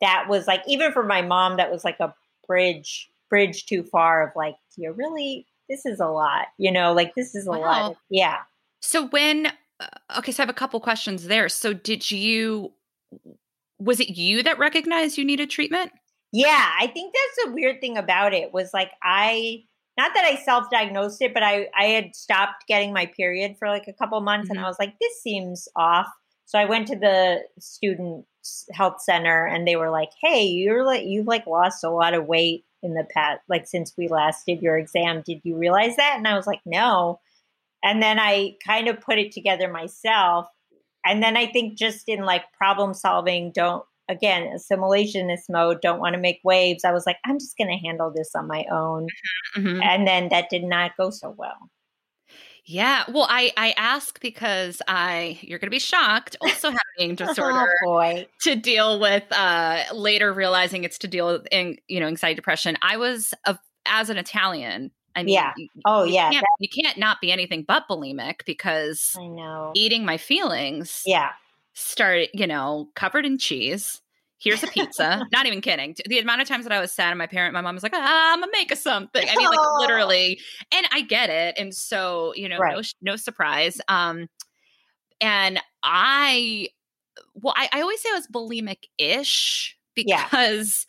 that 0.00 0.26
was 0.28 0.46
like 0.46 0.62
even 0.66 0.92
for 0.92 1.02
my 1.04 1.22
mom 1.22 1.56
that 1.56 1.70
was 1.70 1.84
like 1.84 2.00
a 2.00 2.14
bridge 2.48 3.08
bridge 3.30 3.66
too 3.66 3.82
far 3.84 4.26
of 4.26 4.32
like 4.34 4.56
you 4.76 4.92
really 4.92 5.46
this 5.68 5.84
is 5.86 6.00
a 6.00 6.06
lot 6.06 6.46
you 6.58 6.72
know 6.72 6.92
like 6.92 7.14
this 7.14 7.34
is 7.34 7.46
a 7.46 7.50
Wow. 7.50 7.60
lot 7.60 7.90
of, 7.92 7.96
yeah 8.10 8.38
So, 8.80 9.08
when, 9.08 9.46
uh, 9.80 9.88
okay, 10.18 10.32
so 10.32 10.42
I 10.42 10.46
have 10.46 10.50
a 10.50 10.58
couple 10.58 10.78
questions 10.80 11.24
there. 11.26 11.48
So, 11.48 11.72
did 11.74 12.10
you, 12.10 12.72
was 13.78 14.00
it 14.00 14.10
you 14.16 14.42
that 14.44 14.58
recognized 14.58 15.18
you 15.18 15.24
needed 15.24 15.50
treatment? 15.50 15.92
Yeah, 16.32 16.70
I 16.78 16.86
think 16.88 17.14
that's 17.14 17.46
the 17.46 17.52
weird 17.52 17.80
thing 17.80 17.96
about 17.96 18.34
it 18.34 18.52
was 18.52 18.72
like 18.74 18.90
I 19.02 19.64
not 19.96 20.12
that 20.14 20.24
I 20.24 20.36
self-diagnosed 20.36 21.22
it, 21.22 21.32
but 21.32 21.42
I 21.42 21.68
I 21.78 21.86
had 21.86 22.14
stopped 22.14 22.66
getting 22.68 22.92
my 22.92 23.06
period 23.06 23.56
for 23.58 23.68
like 23.68 23.88
a 23.88 23.92
couple 23.92 24.20
months 24.20 24.50
and 24.50 24.58
I 24.58 24.62
mm-hmm. 24.62 24.68
was 24.68 24.78
like 24.78 24.94
this 25.00 25.22
seems 25.22 25.68
off. 25.76 26.08
So 26.44 26.58
I 26.58 26.64
went 26.64 26.86
to 26.88 26.96
the 26.96 27.40
student 27.58 28.24
health 28.72 29.00
center 29.00 29.46
and 29.46 29.66
they 29.66 29.76
were 29.76 29.90
like, 29.90 30.10
"Hey, 30.20 30.44
you're 30.44 30.84
like 30.84 31.04
you've 31.04 31.26
like 31.26 31.46
lost 31.46 31.84
a 31.84 31.90
lot 31.90 32.14
of 32.14 32.26
weight 32.26 32.64
in 32.82 32.94
the 32.94 33.06
past 33.12 33.40
like 33.48 33.66
since 33.66 33.94
we 33.96 34.08
last 34.08 34.46
did 34.46 34.62
your 34.62 34.78
exam. 34.78 35.22
Did 35.22 35.40
you 35.44 35.56
realize 35.56 35.96
that?" 35.96 36.14
And 36.16 36.28
I 36.28 36.36
was 36.36 36.46
like, 36.46 36.60
"No." 36.66 37.20
And 37.82 38.02
then 38.02 38.18
I 38.18 38.56
kind 38.66 38.88
of 38.88 39.00
put 39.00 39.18
it 39.18 39.32
together 39.32 39.70
myself. 39.70 40.48
And 41.04 41.22
then 41.22 41.36
I 41.36 41.46
think 41.46 41.78
just 41.78 42.08
in 42.08 42.24
like 42.24 42.42
problem 42.52 42.94
solving, 42.94 43.52
don't 43.52 43.84
again 44.08 44.44
assimilationist 44.56 45.48
mode 45.48 45.80
don't 45.80 45.98
want 46.00 46.14
to 46.14 46.20
make 46.20 46.40
waves 46.44 46.84
i 46.84 46.92
was 46.92 47.06
like 47.06 47.16
i'm 47.26 47.38
just 47.38 47.56
going 47.58 47.68
to 47.68 47.76
handle 47.86 48.12
this 48.14 48.30
on 48.34 48.46
my 48.46 48.64
own 48.70 49.06
Mhm. 49.56 49.82
and 49.82 50.06
then 50.06 50.28
that 50.28 50.48
did 50.50 50.64
not 50.64 50.96
go 50.96 51.10
so 51.10 51.34
well 51.36 51.70
Yeah. 52.68 53.04
Well, 53.08 53.28
I 53.30 53.52
I 53.56 53.74
ask 53.76 54.20
because 54.20 54.82
I 54.88 55.38
you're 55.40 55.60
going 55.60 55.68
to 55.68 55.70
be 55.70 55.78
shocked. 55.78 56.34
Also 56.40 56.70
have 56.70 56.80
an 56.98 57.04
eating 57.04 57.14
disorder 57.26 57.68
oh 57.84 57.86
boy 57.86 58.26
to 58.42 58.56
deal 58.56 58.98
with. 58.98 59.22
Uh, 59.30 59.84
later 59.94 60.32
realizing 60.32 60.82
it's 60.82 60.98
to 60.98 61.06
deal 61.08 61.28
with, 61.32 61.46
in, 61.52 61.76
you 61.86 62.00
know, 62.00 62.08
anxiety, 62.08 62.34
depression. 62.34 62.76
I 62.82 62.96
was 62.96 63.32
a, 63.44 63.56
as 63.86 64.10
an 64.10 64.18
Italian. 64.18 64.90
I 65.14 65.22
mean, 65.22 65.34
Yeah. 65.34 65.52
you- 65.56 65.68
oh 65.84 66.02
you 66.04 66.14
yeah 66.14 66.30
can't, 66.32 66.44
you 66.58 66.68
can't 66.68 66.98
not 66.98 67.20
be 67.20 67.30
anything 67.30 67.62
but 67.62 67.84
bulimic 67.88 68.44
because 68.46 69.12
i 69.16 69.26
know 69.28 69.70
eating 69.76 70.04
my 70.04 70.18
feelings 70.18 71.02
yeah 71.06 71.30
started, 71.76 72.30
you 72.34 72.46
know, 72.46 72.88
covered 72.96 73.24
in 73.26 73.38
cheese. 73.38 74.00
Here's 74.38 74.62
a 74.62 74.66
pizza. 74.66 75.24
Not 75.32 75.46
even 75.46 75.60
kidding. 75.60 75.94
The 76.06 76.18
amount 76.18 76.42
of 76.42 76.48
times 76.48 76.64
that 76.64 76.72
I 76.72 76.80
was 76.80 76.92
sad 76.92 77.10
and 77.10 77.18
my 77.18 77.26
parent, 77.26 77.54
my 77.54 77.60
mom 77.60 77.74
was 77.74 77.82
like, 77.82 77.92
ah, 77.94 78.32
I'm 78.32 78.40
gonna 78.40 78.50
make 78.52 78.72
us 78.72 78.82
something. 78.82 79.26
I 79.28 79.36
mean, 79.36 79.46
like 79.48 79.58
Oh. 79.60 79.76
literally. 79.80 80.40
And 80.72 80.86
I 80.92 81.02
get 81.02 81.30
it. 81.30 81.54
And 81.58 81.72
so, 81.74 82.32
you 82.34 82.48
know, 82.48 82.56
no, 82.56 82.60
Right. 82.62 82.92
no 83.02 83.16
surprise. 83.16 83.80
Um, 83.88 84.28
and 85.20 85.60
I, 85.82 86.68
well, 87.34 87.54
I, 87.56 87.68
I 87.72 87.80
always 87.80 88.00
say 88.00 88.10
I 88.10 88.14
was 88.14 88.26
bulimic 88.26 88.84
ish 88.98 89.76
Yeah. 89.96 90.24
because 90.24 90.86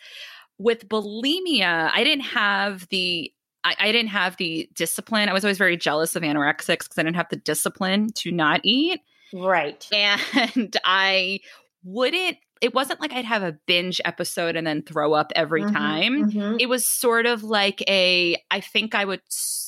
with 0.57 0.87
bulimia, 0.89 1.91
I 1.93 2.03
didn't 2.03 2.25
have 2.25 2.87
the 2.89 3.31
I, 3.63 3.75
I 3.79 3.91
didn't 3.91 4.09
have 4.09 4.37
the 4.37 4.69
discipline. 4.75 5.27
I 5.29 5.33
was 5.33 5.43
always 5.43 5.57
very 5.57 5.75
jealous 5.77 6.15
of 6.15 6.23
anorexics 6.23 6.79
because 6.79 6.97
I 6.97 7.03
didn't 7.03 7.17
have 7.17 7.29
the 7.29 7.35
discipline 7.37 8.09
to 8.15 8.31
not 8.31 8.61
eat 8.63 9.01
right 9.33 9.87
and 9.93 10.75
I 10.85 11.39
wouldn't. 11.83 12.37
It 12.59 12.73
wasn't 12.73 12.99
like 12.99 13.13
I'd 13.13 13.25
have 13.25 13.43
a 13.43 13.55
binge 13.67 14.01
episode 14.03 14.55
and 14.55 14.65
then 14.65 14.81
throw 14.81 15.13
up 15.13 15.31
every 15.35 15.63
Mhm, 15.63 15.73
time. 15.73 16.31
mhm. 16.31 16.57
It 16.59 16.67
was 16.67 16.87
sort 16.87 17.25
of 17.27 17.43
like 17.43 17.83
a. 17.87 18.41
I 18.49 18.61
think 18.61 18.95
I 18.95 19.05
would 19.05 19.21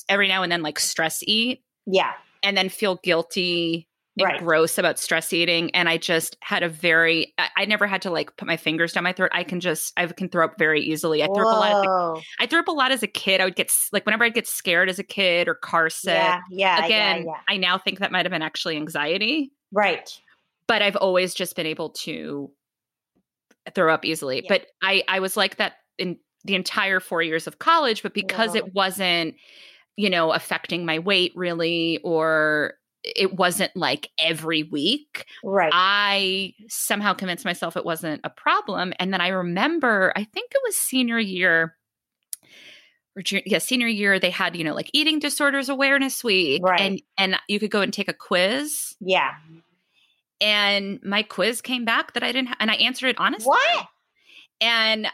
every 0.08 0.26
now 0.26 0.42
and 0.42 0.50
then 0.50 0.62
like 0.62 0.78
stress 0.78 1.20
eat 1.22 1.62
yeah 1.86 2.12
and 2.42 2.56
then 2.56 2.68
feel 2.68 2.98
guilty 3.02 3.86
and 4.18 4.24
Right. 4.26 4.40
gross 4.40 4.76
about 4.76 4.98
stress 4.98 5.32
eating 5.32 5.70
and 5.74 5.88
i 5.88 5.96
just 5.96 6.36
had 6.42 6.62
a 6.64 6.68
very 6.68 7.32
I, 7.38 7.48
I 7.58 7.64
never 7.64 7.86
had 7.86 8.02
to 8.02 8.10
like 8.10 8.36
put 8.36 8.46
my 8.46 8.56
fingers 8.56 8.92
down 8.92 9.04
my 9.04 9.12
throat. 9.12 9.30
I 9.32 9.44
can 9.44 9.60
just 9.60 9.92
i 9.96 10.04
can 10.06 10.28
throw 10.28 10.44
up 10.44 10.58
very 10.58 10.82
easily. 10.82 11.22
I 11.22 11.26
threw 11.26 11.46
up 11.48 11.54
a 11.54 11.58
lot 11.58 11.70
as 11.72 11.86
a, 11.86 12.42
i 12.42 12.46
threw 12.46 12.58
up 12.60 12.68
a 12.68 12.72
lot 12.72 12.90
as 12.92 13.02
a 13.02 13.06
kid. 13.06 13.40
I 13.40 13.44
would 13.44 13.54
get 13.56 13.72
like 13.92 14.04
whenever 14.04 14.24
i'd 14.24 14.34
get 14.34 14.46
scared 14.48 14.88
as 14.90 14.98
a 14.98 15.04
kid 15.04 15.46
or 15.48 15.54
car 15.54 15.88
sick 15.90 16.14
Yeah, 16.14 16.40
yeah, 16.50 16.84
again 16.84 17.18
yeah, 17.18 17.32
yeah. 17.32 17.40
i 17.48 17.56
now 17.56 17.78
think 17.78 18.00
that 18.00 18.10
might 18.12 18.24
have 18.26 18.32
been 18.32 18.42
actually 18.42 18.76
anxiety. 18.76 19.52
Right. 19.72 20.10
but 20.66 20.82
i've 20.82 20.96
always 20.96 21.32
just 21.32 21.54
been 21.56 21.66
able 21.66 21.90
to 21.90 22.50
throw 23.74 23.92
up 23.94 24.04
easily. 24.04 24.44
But 24.48 24.66
i 24.82 25.02
i 25.08 25.20
was 25.20 25.36
like 25.36 25.56
that 25.56 25.74
in 25.98 26.18
the 26.44 26.54
entire 26.56 26.98
four 27.00 27.22
years 27.22 27.46
of 27.46 27.58
college 27.58 28.02
but 28.02 28.14
because 28.14 28.54
it 28.54 28.74
wasn't 28.74 29.34
you 29.96 30.10
know 30.10 30.32
affecting 30.32 30.84
my 30.84 30.98
weight 30.98 31.32
really 31.36 32.00
or 32.02 32.74
it 33.02 33.34
wasn't 33.34 33.74
like 33.74 34.10
every 34.18 34.62
week 34.62 35.24
Right. 35.44 35.70
i 35.72 36.52
somehow 36.68 37.14
convinced 37.14 37.44
myself 37.44 37.76
it 37.76 37.84
wasn't 37.84 38.20
a 38.24 38.30
problem 38.30 38.92
and 38.98 39.12
then 39.12 39.20
i 39.20 39.28
remember 39.28 40.12
i 40.16 40.24
think 40.24 40.50
it 40.54 40.60
was 40.64 40.76
senior 40.76 41.18
year 41.18 41.76
or 43.16 43.22
yeah 43.46 43.58
senior 43.58 43.88
year 43.88 44.18
they 44.18 44.30
had 44.30 44.54
you 44.56 44.64
know 44.64 44.74
like 44.74 44.90
eating 44.92 45.18
disorders 45.18 45.68
awareness 45.68 46.22
week 46.22 46.62
Right. 46.62 46.80
and 46.80 47.02
and 47.18 47.36
you 47.48 47.58
could 47.58 47.70
go 47.70 47.80
and 47.80 47.92
take 47.92 48.08
a 48.08 48.14
quiz 48.14 48.94
yeah. 49.00 49.30
and 50.40 51.00
my 51.02 51.22
quiz 51.22 51.60
came 51.60 51.84
back 51.84 52.12
that 52.14 52.22
I 52.22 52.32
didn't, 52.32 52.48
ha- 52.48 52.56
and 52.60 52.70
I 52.70 52.74
answered 52.74 53.08
it 53.08 53.16
honestly. 53.18 53.48
What? 53.48 53.86
And 54.60 55.06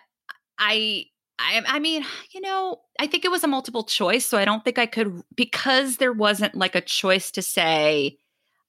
I, 0.59 1.07
I, 1.39 1.63
I 1.67 1.79
mean, 1.79 2.05
you 2.33 2.41
know, 2.41 2.81
I 2.99 3.07
think 3.07 3.25
it 3.25 3.31
was 3.31 3.45
a 3.45 3.49
multiple 3.49 3.85
choice, 3.85 4.25
so 4.25 4.39
I 4.39 4.45
don't 4.45 4.65
think 4.65 4.79
I 4.79 4.87
could 4.87 5.23
because 5.35 5.99
there 5.99 6.13
wasn't 6.13 6.55
like 6.55 6.75
a 6.75 6.81
choice 6.81 7.31
to 7.33 7.43
say 7.43 8.17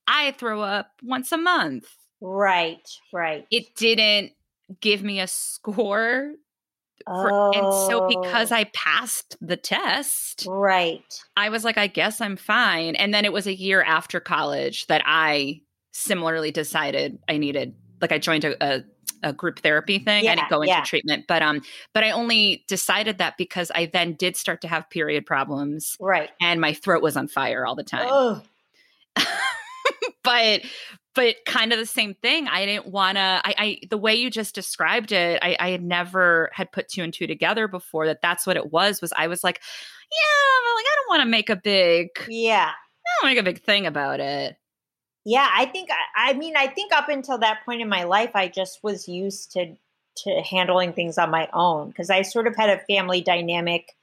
I 0.07 0.31
throw 0.31 0.61
up 0.61 0.91
once 1.01 1.31
a 1.31 1.37
month. 1.37 1.87
Right. 2.19 2.87
Right. 3.13 3.45
It 3.51 3.75
didn't 3.75 4.31
give 4.81 5.01
me 5.03 5.19
a 5.19 5.27
score, 5.27 6.33
for, 7.05 7.55
and 7.55 7.73
so 7.89 8.07
because 8.07 8.51
Oh, 8.51 8.55
I 8.55 8.65
passed 8.73 9.37
the 9.39 9.55
test, 9.55 10.45
Right. 10.47 11.23
I 11.37 11.49
was 11.49 11.63
like, 11.63 11.77
I 11.77 11.87
guess 11.87 12.19
I'm 12.19 12.35
fine. 12.35 12.95
And 12.95 13.13
then 13.13 13.23
it 13.23 13.31
was 13.31 13.47
a 13.47 13.55
year 13.55 13.81
after 13.81 14.19
college 14.19 14.87
that 14.87 15.03
I 15.05 15.61
similarly 15.93 16.51
decided 16.51 17.19
I 17.29 17.37
needed, 17.37 17.75
like, 18.01 18.11
I 18.11 18.17
joined 18.17 18.43
a, 18.43 18.61
a, 18.61 18.83
a 19.23 19.33
group 19.33 19.59
therapy 19.59 19.99
thing. 19.99 20.27
I 20.27 20.35
didn't 20.35 20.49
go 20.49 20.61
into 20.61 20.73
yeah. 20.73 20.83
treatment, 20.83 21.25
but 21.27 21.41
um, 21.41 21.61
but 21.93 22.03
I 22.03 22.11
only 22.11 22.63
decided 22.67 23.17
that 23.19 23.35
because 23.37 23.71
I 23.73 23.87
then 23.87 24.13
did 24.13 24.35
start 24.35 24.61
to 24.61 24.67
have 24.67 24.89
period 24.89 25.25
problems, 25.25 25.95
Right. 25.99 26.29
and 26.41 26.61
my 26.61 26.73
throat 26.73 27.01
was 27.01 27.17
on 27.17 27.27
fire 27.27 27.65
all 27.65 27.75
the 27.75 27.83
time. 27.83 28.41
But 30.23 30.63
but 31.15 31.37
kind 31.45 31.71
of 31.71 31.79
the 31.79 31.85
same 31.85 32.13
thing. 32.13 32.47
I 32.49 32.65
didn't 32.65 32.87
want 32.87 33.15
to. 33.15 33.21
I, 33.21 33.55
I 33.57 33.79
the 33.89 33.97
way 33.97 34.15
you 34.15 34.29
just 34.29 34.53
described 34.53 35.13
it, 35.13 35.39
I, 35.41 35.55
I 35.57 35.69
had 35.69 35.81
never 35.81 36.49
had 36.51 36.71
put 36.71 36.89
two 36.89 37.01
and 37.01 37.13
two 37.13 37.27
together 37.27 37.69
before. 37.69 38.07
That 38.07 38.21
that's 38.21 38.45
what 38.45 38.57
it 38.57 38.69
was. 38.71 39.01
Was 39.01 39.13
I 39.15 39.27
was 39.27 39.41
like, 39.41 39.61
yeah, 40.11 40.75
like 40.75 40.85
I 40.85 40.95
don't 40.97 41.09
want 41.17 41.21
to 41.21 41.29
make 41.29 41.49
a 41.49 41.55
big. 41.55 42.09
yeah. 42.27 42.71
I 42.71 43.21
don't 43.21 43.31
make 43.31 43.39
a 43.39 43.43
big 43.43 43.63
thing 43.63 43.85
about 43.87 44.19
it. 44.19 44.57
Yeah, 45.29 45.49
I 45.53 45.65
think 45.65 45.89
I, 45.91 46.29
I 46.29 46.33
mean 46.35 46.55
I 46.55 46.67
think 46.67 46.93
up 46.93 47.09
until 47.09 47.37
that 47.39 47.65
point 47.65 47.81
in 47.81 47.89
my 47.89 48.03
life 48.03 48.31
I 48.33 48.47
just 48.47 48.81
was 48.81 49.09
used 49.09 49.51
to 49.51 49.75
to 50.23 50.41
handling 50.41 50.93
things 50.93 51.17
on 51.17 51.29
my 51.29 51.49
own 51.53 51.89
because 51.89 52.09
I 52.09 52.21
sort 52.21 52.47
of 52.47 52.55
had 52.55 52.69
a 52.69 52.79
family 52.85 53.19
dynamic 53.19 53.93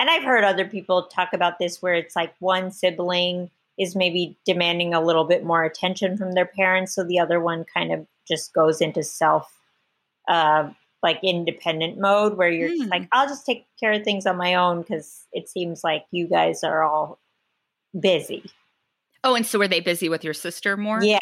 and 0.00 0.08
I've 0.08 0.24
heard 0.24 0.42
other 0.42 0.64
people 0.66 1.02
talk 1.02 1.34
about 1.34 1.58
this 1.58 1.82
where 1.82 1.92
it's 1.92 2.16
like 2.16 2.34
one 2.38 2.70
sibling 2.72 3.50
is 3.78 3.94
maybe 3.94 4.38
demanding 4.46 4.94
a 4.94 5.02
little 5.02 5.24
bit 5.24 5.44
more 5.44 5.64
attention 5.64 6.16
from 6.16 6.32
their 6.32 6.46
parents 6.46 6.94
so 6.94 7.04
the 7.04 7.18
other 7.18 7.40
one 7.40 7.66
kind 7.66 7.92
of 7.92 8.06
just 8.26 8.54
goes 8.54 8.80
into 8.80 9.02
self 9.02 9.52
uh 10.28 10.70
like 11.02 11.20
independent 11.22 11.98
mode 11.98 12.38
where 12.38 12.50
you're 12.50 12.70
Hmm. 12.70 12.88
like 12.88 13.06
I'll 13.12 13.28
just 13.28 13.44
take 13.44 13.66
care 13.78 13.92
of 13.92 14.02
things 14.02 14.24
on 14.24 14.38
my 14.38 14.54
own 14.54 14.82
cuz 14.82 15.24
it 15.30 15.50
seems 15.50 15.84
like 15.84 16.06
you 16.10 16.26
guys 16.26 16.64
are 16.64 16.82
all 16.82 17.18
busy. 18.00 18.44
Oh, 19.24 19.34
and 19.34 19.44
so 19.44 19.58
were 19.58 19.66
they 19.66 19.80
busy 19.80 20.08
with 20.08 20.22
your 20.22 20.34
sister 20.34 20.76
more? 20.76 21.02
Yeah. 21.02 21.18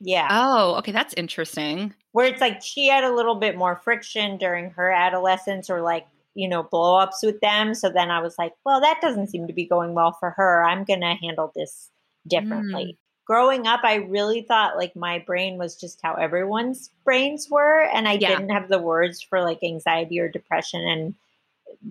Yeah. 0.00 0.28
Oh, 0.30 0.74
okay, 0.76 0.92
that's 0.92 1.14
interesting. 1.14 1.94
where 2.12 2.26
it's 2.26 2.40
like 2.40 2.62
she 2.62 2.88
had 2.88 3.04
a 3.04 3.14
little 3.14 3.36
bit 3.36 3.56
more 3.56 3.76
friction 3.76 4.36
during 4.36 4.70
her 4.70 4.90
adolescence 4.90 5.70
or 5.70 5.80
like 5.80 6.06
you 6.34 6.48
know 6.48 6.62
blow 6.64 6.96
ups 6.98 7.20
with 7.22 7.40
them 7.40 7.74
so 7.74 7.88
then 7.88 8.10
i 8.10 8.20
was 8.20 8.36
like 8.38 8.52
well 8.66 8.80
that 8.80 9.00
doesn't 9.00 9.28
seem 9.28 9.46
to 9.46 9.52
be 9.52 9.64
going 9.64 9.94
well 9.94 10.12
for 10.12 10.30
her 10.30 10.64
i'm 10.64 10.84
gonna 10.84 11.14
handle 11.14 11.52
this 11.54 11.90
differently 12.26 12.84
mm. 12.84 12.96
growing 13.24 13.66
up 13.66 13.80
i 13.84 13.94
really 13.96 14.42
thought 14.42 14.76
like 14.76 14.94
my 14.96 15.20
brain 15.20 15.58
was 15.58 15.76
just 15.76 16.00
how 16.02 16.14
everyone's 16.14 16.90
brains 17.04 17.48
were 17.48 17.82
and 17.82 18.08
i 18.08 18.12
Yeah. 18.14 18.30
didn't 18.30 18.50
have 18.50 18.68
the 18.68 18.80
words 18.80 19.22
for 19.22 19.42
like 19.42 19.62
anxiety 19.62 20.18
or 20.18 20.28
depression 20.28 20.80
and 20.80 21.14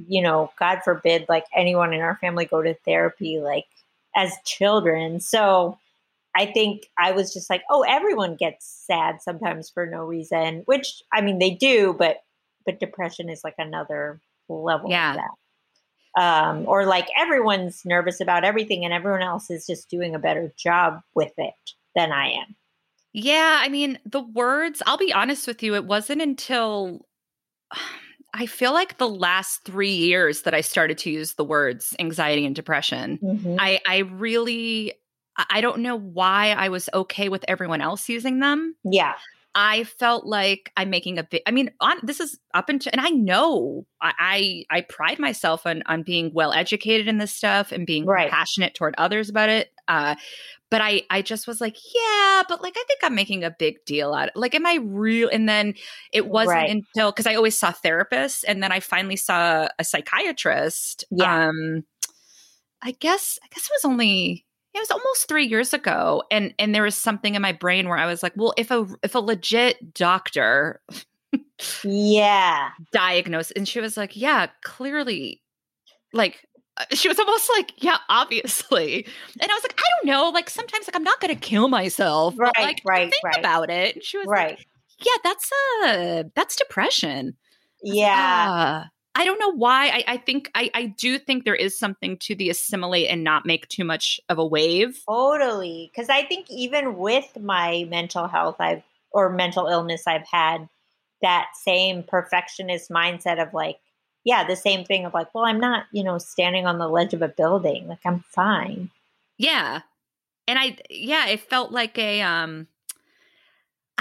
you 0.08 0.22
know 0.22 0.52
god 0.60 0.82
forbid 0.84 1.26
like 1.30 1.46
anyone 1.56 1.94
in 1.94 2.02
our 2.02 2.16
family 2.18 2.46
go 2.46 2.62
to 2.62 2.74
therapy 2.86 3.40
like 3.40 3.66
as 4.16 4.34
children 4.46 5.20
so 5.20 5.78
I 6.36 6.48
think 6.48 6.88
I 6.98 7.12
was 7.12 7.32
just 7.32 7.50
like, 7.50 7.62
oh, 7.70 7.84
everyone 7.88 8.36
gets 8.36 8.66
sad 8.88 9.22
sometimes 9.22 9.70
for 9.70 9.86
no 9.86 10.04
reason, 10.04 10.64
which 10.66 11.04
I 11.14 11.22
mean 11.22 11.40
they 11.40 11.52
do, 11.52 11.94
but 11.94 12.24
but 12.66 12.80
depression 12.80 13.30
is 13.30 13.44
like 13.44 13.56
another 13.58 14.20
level 14.50 14.90
Yeah. 14.90 15.12
of 15.12 15.18
that. 15.18 16.22
Um, 16.22 16.66
or 16.68 16.86
like 16.86 17.08
everyone's 17.18 17.84
nervous 17.86 18.22
about 18.22 18.44
everything 18.44 18.86
and 18.86 18.94
everyone 18.94 19.22
else 19.22 19.50
is 19.50 19.66
just 19.66 19.90
doing 19.90 20.16
a 20.16 20.20
better 20.20 20.54
job 20.58 21.02
with 21.16 21.34
it 21.38 21.54
than 21.96 22.12
I 22.12 22.30
am. 22.30 22.56
Yeah, 23.14 23.60
I 23.62 23.70
mean, 23.70 24.00
the 24.06 24.22
words, 24.22 24.82
I'll 24.86 24.98
be 24.98 25.14
honest 25.14 25.48
with 25.48 25.62
you, 25.62 25.76
it 25.76 25.86
wasn't 25.86 26.22
until 26.22 27.06
I 28.34 28.46
feel 28.48 28.74
like 28.74 28.98
the 28.98 29.08
last 29.08 29.64
three 29.64 29.94
years 29.94 30.42
that 30.42 30.54
I 30.54 30.62
started 30.62 30.98
to 31.00 31.12
use 31.12 31.34
the 31.34 31.44
words 31.44 31.96
anxiety 32.00 32.46
and 32.46 32.56
depression. 32.56 33.20
Mhm. 33.22 33.58
I, 33.60 33.80
I 33.88 33.98
really, 34.00 34.94
I 35.50 35.62
don't 35.62 35.80
know 35.80 35.96
why 35.96 36.52
I 36.52 36.70
was 36.70 36.90
okay 36.94 37.30
with 37.30 37.46
everyone 37.48 37.82
else 37.82 38.10
using 38.10 38.40
them. 38.40 38.76
Yeah. 38.84 39.14
I 39.56 39.84
felt 39.84 40.26
like 40.26 40.72
I'm 40.78 40.90
making 40.90 41.20
a 41.20 41.24
big. 41.24 41.42
I 41.46 41.52
mean, 41.52 41.72
on 41.80 41.98
this 42.04 42.20
is 42.20 42.40
up 42.54 42.70
into, 42.70 42.92
and 42.92 43.00
I 43.00 43.10
know 43.10 43.86
I 44.02 44.66
I, 44.72 44.78
I 44.78 44.82
pride 44.82 45.20
myself 45.20 45.66
on 45.68 45.84
on 45.86 46.04
being 46.04 46.32
well 46.34 46.52
educated 46.54 47.08
in 47.08 47.20
this 47.20 47.34
stuff 47.34 47.72
and 47.72 47.86
being 47.86 48.06
Right. 48.06 48.32
passionate 48.32 48.74
toward 48.74 48.96
others 48.98 49.30
about 49.30 49.50
it. 49.50 49.70
Uh, 49.88 50.16
but 50.72 50.82
I 50.82 51.04
I 51.12 51.22
just 51.22 51.46
was 51.46 51.62
like, 51.62 51.76
yeah, 51.94 52.44
but 52.50 52.64
like 52.64 52.74
I 52.76 52.84
think 52.88 53.02
I'm 53.04 53.14
making 53.14 53.44
a 53.44 53.52
big 53.52 53.76
deal 53.86 54.14
out. 54.14 54.24
of 54.24 54.28
it. 54.30 54.40
Like, 54.40 54.56
am 54.56 54.66
I 54.66 54.80
real? 54.82 55.30
And 55.32 55.48
then 55.48 55.76
it 56.12 56.26
wasn't 56.28 56.56
Right. 56.56 56.70
until 56.72 57.12
because 57.12 57.28
I 57.28 57.36
always 57.36 57.56
saw 57.58 57.72
therapists, 57.72 58.44
and 58.48 58.64
then 58.64 58.72
I 58.72 58.80
finally 58.80 59.18
saw 59.18 59.68
a 59.78 59.84
psychiatrist. 59.84 61.06
Yeah. 61.12 61.50
Um, 61.50 61.84
I 62.82 62.92
guess 62.92 63.38
I 63.44 63.48
guess 63.54 63.66
it 63.66 63.72
was 63.76 63.86
only 63.86 64.46
it 64.76 64.80
was 64.80 64.92
almost 64.92 65.28
three 65.28 65.46
years 65.46 65.74
ago, 65.74 66.24
and 66.32 66.54
and 66.60 66.74
there 66.74 66.84
was 66.84 66.96
something 66.96 67.36
in 67.36 67.42
my 67.42 67.52
brain 67.52 67.88
where 67.90 67.98
I 67.98 68.06
was 68.06 68.24
like, 68.24 68.34
well, 68.36 68.54
if 68.58 68.72
a 68.72 68.88
if 69.04 69.16
a 69.16 69.20
legit 69.20 69.94
doctor 69.94 70.82
Yeah. 71.84 72.70
diagnosed, 72.92 73.54
and 73.56 73.68
she 73.68 73.80
was 73.80 73.98
like, 73.98 74.16
yeah, 74.16 74.48
clearly, 74.64 75.42
like 76.14 76.46
uh, 76.78 76.86
she 76.92 77.08
was 77.08 77.20
almost 77.20 77.50
like, 77.56 77.74
yeah, 77.84 77.98
obviously, 78.10 79.06
and 79.40 79.52
I 79.52 79.54
was 79.54 79.64
like, 79.64 79.80
I 79.80 79.84
don't 80.02 80.08
know, 80.12 80.30
like 80.30 80.50
sometimes 80.50 80.88
like 80.88 80.96
I'm 80.96 81.04
not 81.04 81.20
gonna 81.22 81.36
kill 81.36 81.68
myself, 81.68 82.36
Right, 82.38 82.52
like 82.60 82.82
right, 82.86 83.10
think 83.12 83.24
right. 83.24 83.40
about 83.40 83.70
it. 83.70 83.96
And 83.96 84.04
she 84.04 84.18
was 84.18 84.28
like, 84.28 84.36
Right. 84.36 84.60
yeah, 85.00 85.18
that's 85.24 85.52
a 85.86 86.26
that's 86.36 86.56
depression. 86.56 87.38
Yeah. 87.84 88.14
Ah, 88.18 88.90
I 89.16 89.26
don't 89.26 89.40
know 89.40 89.54
why. 89.54 89.88
I, 89.88 90.04
I 90.08 90.18
think 90.18 90.50
I, 90.56 90.72
I 90.74 90.86
do 90.88 91.20
think 91.20 91.46
there 91.46 91.56
is 91.56 91.78
something 91.78 92.18
to 92.18 92.36
the 92.36 92.50
assimilate 92.50 93.10
and 93.10 93.24
not 93.24 93.46
make 93.46 93.68
too 93.68 93.84
much 93.84 94.20
of 94.28 94.40
a 94.40 94.46
wave. 94.46 95.02
Totally. 95.08 95.92
Because 95.94 96.10
I 96.10 96.24
think 96.24 96.48
even 96.50 96.98
with 96.98 97.38
my 97.40 97.86
mental 97.90 98.28
health, 98.28 98.56
I've 98.60 98.84
or 99.12 99.30
mental 99.30 99.68
illness, 99.68 100.04
I've 100.08 100.28
had 100.28 100.68
that 101.22 101.50
same 101.54 102.04
perfectionist 102.04 102.90
mindset 102.90 103.42
of 103.42 103.54
like, 103.54 103.78
yeah, 104.24 104.46
the 104.46 104.56
same 104.56 104.84
thing 104.84 105.06
of 105.06 105.14
like, 105.14 105.34
well, 105.36 105.46
I'm 105.46 105.60
not, 105.60 105.86
you 105.92 106.04
know, 106.04 106.18
standing 106.18 106.66
on 106.66 106.80
the 106.80 106.88
ledge 106.88 107.14
of 107.14 107.22
a 107.22 107.28
building. 107.28 107.88
Like, 107.88 108.00
I'm 108.06 108.22
fine. 108.22 108.90
Yeah. 109.38 109.82
And 110.48 110.58
I 110.60 110.78
yeah, 110.90 111.28
it 111.28 111.42
felt 111.42 111.72
like 111.72 111.98
a 111.98 112.22
um 112.22 112.68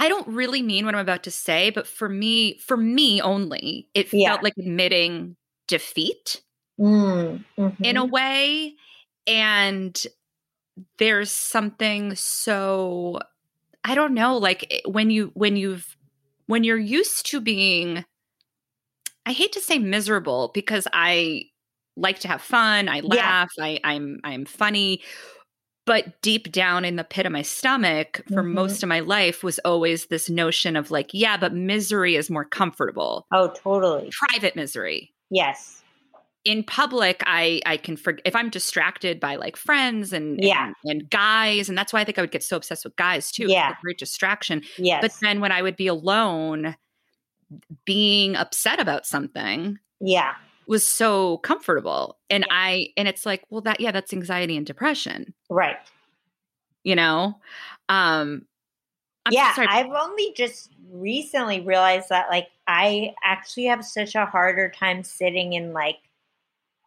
I 0.03 0.09
don't 0.09 0.27
really 0.27 0.61
mean 0.61 0.85
what 0.85 0.95
I'm 0.95 1.01
about 1.01 1.23
to 1.23 1.31
say, 1.31 1.69
but 1.69 1.87
for 1.87 2.09
me, 2.09 2.57
for 2.57 2.75
me 2.75 3.21
only, 3.21 3.87
it 3.93 4.09
felt 4.09 4.43
like 4.43 4.53
admitting 4.57 5.37
defeat 5.69 6.41
Mm, 6.79 7.43
in 7.81 7.97
a 7.97 8.05
mhm. 8.05 8.09
way. 8.09 8.75
And 9.27 10.01
there's 10.99 11.31
something 11.31 12.15
so 12.15 13.19
I 13.83 13.95
don't 13.95 14.13
know, 14.13 14.37
like 14.37 14.83
when 14.87 15.09
you 15.11 15.31
when 15.35 15.57
you've 15.57 15.97
when 16.47 16.63
you're 16.63 16.77
used 16.77 17.27
to 17.27 17.41
being 17.41 18.05
I 19.25 19.31
hate 19.33 19.53
to 19.53 19.61
say 19.61 19.79
miserable 19.79 20.51
because 20.53 20.87
I 20.93 21.43
like 21.95 22.19
to 22.19 22.27
have 22.27 22.41
fun, 22.41 22.89
I 22.89 22.99
Yeah. 23.01 23.33
laugh, 23.33 23.51
I 23.59 23.79
I'm 23.83 24.19
I'm 24.23 24.45
funny. 24.45 25.01
But 25.85 26.21
deep 26.21 26.51
down 26.51 26.85
in 26.85 26.95
the 26.95 27.03
pit 27.03 27.25
of 27.25 27.31
my 27.31 27.41
stomach 27.41 28.21
for 28.29 28.43
Mhm. 28.43 28.53
most 28.53 28.83
of 28.83 28.89
my 28.89 28.99
life 29.01 29.43
was 29.43 29.59
always 29.59 30.05
this 30.05 30.29
notion 30.29 30.75
of 30.75 30.91
like, 30.91 31.09
yeah, 31.13 31.35
but 31.37 31.53
misery 31.53 32.15
is 32.15 32.29
more 32.29 32.45
comfortable. 32.45 33.25
Oh, 33.33 33.49
totally. 33.49 34.09
Private 34.11 34.55
misery. 34.55 35.13
Yes. 35.29 35.81
In 36.45 36.63
public, 36.63 37.23
I 37.25 37.61
I 37.65 37.77
can 37.77 37.95
forget 37.97 38.21
if 38.25 38.35
I'm 38.35 38.49
distracted 38.49 39.19
by 39.19 39.35
like 39.37 39.55
friends 39.55 40.11
and 40.13 40.43
Yeah. 40.43 40.67
and, 40.67 40.75
and 41.01 41.09
guys, 41.09 41.69
and 41.69 41.77
that's 41.77 41.93
why 41.93 42.01
I 42.01 42.03
think 42.03 42.17
I 42.17 42.21
would 42.21 42.31
get 42.31 42.43
so 42.43 42.57
obsessed 42.57 42.83
with 42.83 42.95
guys 42.97 43.31
too. 43.31 43.45
Yeah. 43.47 43.75
great 43.81 43.97
distraction. 43.97 44.61
Yes. 44.77 45.01
But 45.01 45.13
then 45.21 45.39
when 45.39 45.51
I 45.53 45.61
would 45.61 45.75
be 45.77 45.87
alone, 45.87 46.75
being 47.85 48.35
upset 48.35 48.79
about 48.79 49.05
something 49.05 49.77
yeah. 50.01 50.33
Was 50.67 50.85
so 50.85 51.37
comfortable, 51.39 52.17
and 52.29 52.45
I 52.49 52.87
and 52.97 53.07
it's 53.07 53.25
like, 53.25 53.43
well, 53.49 53.61
that 53.61 53.79
yeah, 53.79 53.91
that's 53.91 54.13
anxiety 54.13 54.57
and 54.57 54.65
depression. 54.65 55.33
Right. 55.49 55.77
You 56.83 56.95
know, 56.95 57.39
um, 57.89 58.45
I'm 59.25 59.33
yeah. 59.33 59.53
sorry. 59.53 59.67
I've 59.69 59.91
only 59.91 60.33
just 60.35 60.71
recently 60.91 61.61
realized 61.61 62.09
that, 62.09 62.29
like, 62.29 62.49
I 62.67 63.13
actually 63.23 63.65
have 63.65 63.85
such 63.85 64.15
a 64.15 64.25
harder 64.25 64.69
time 64.69 65.03
sitting 65.03 65.53
in 65.53 65.73
like 65.73 65.97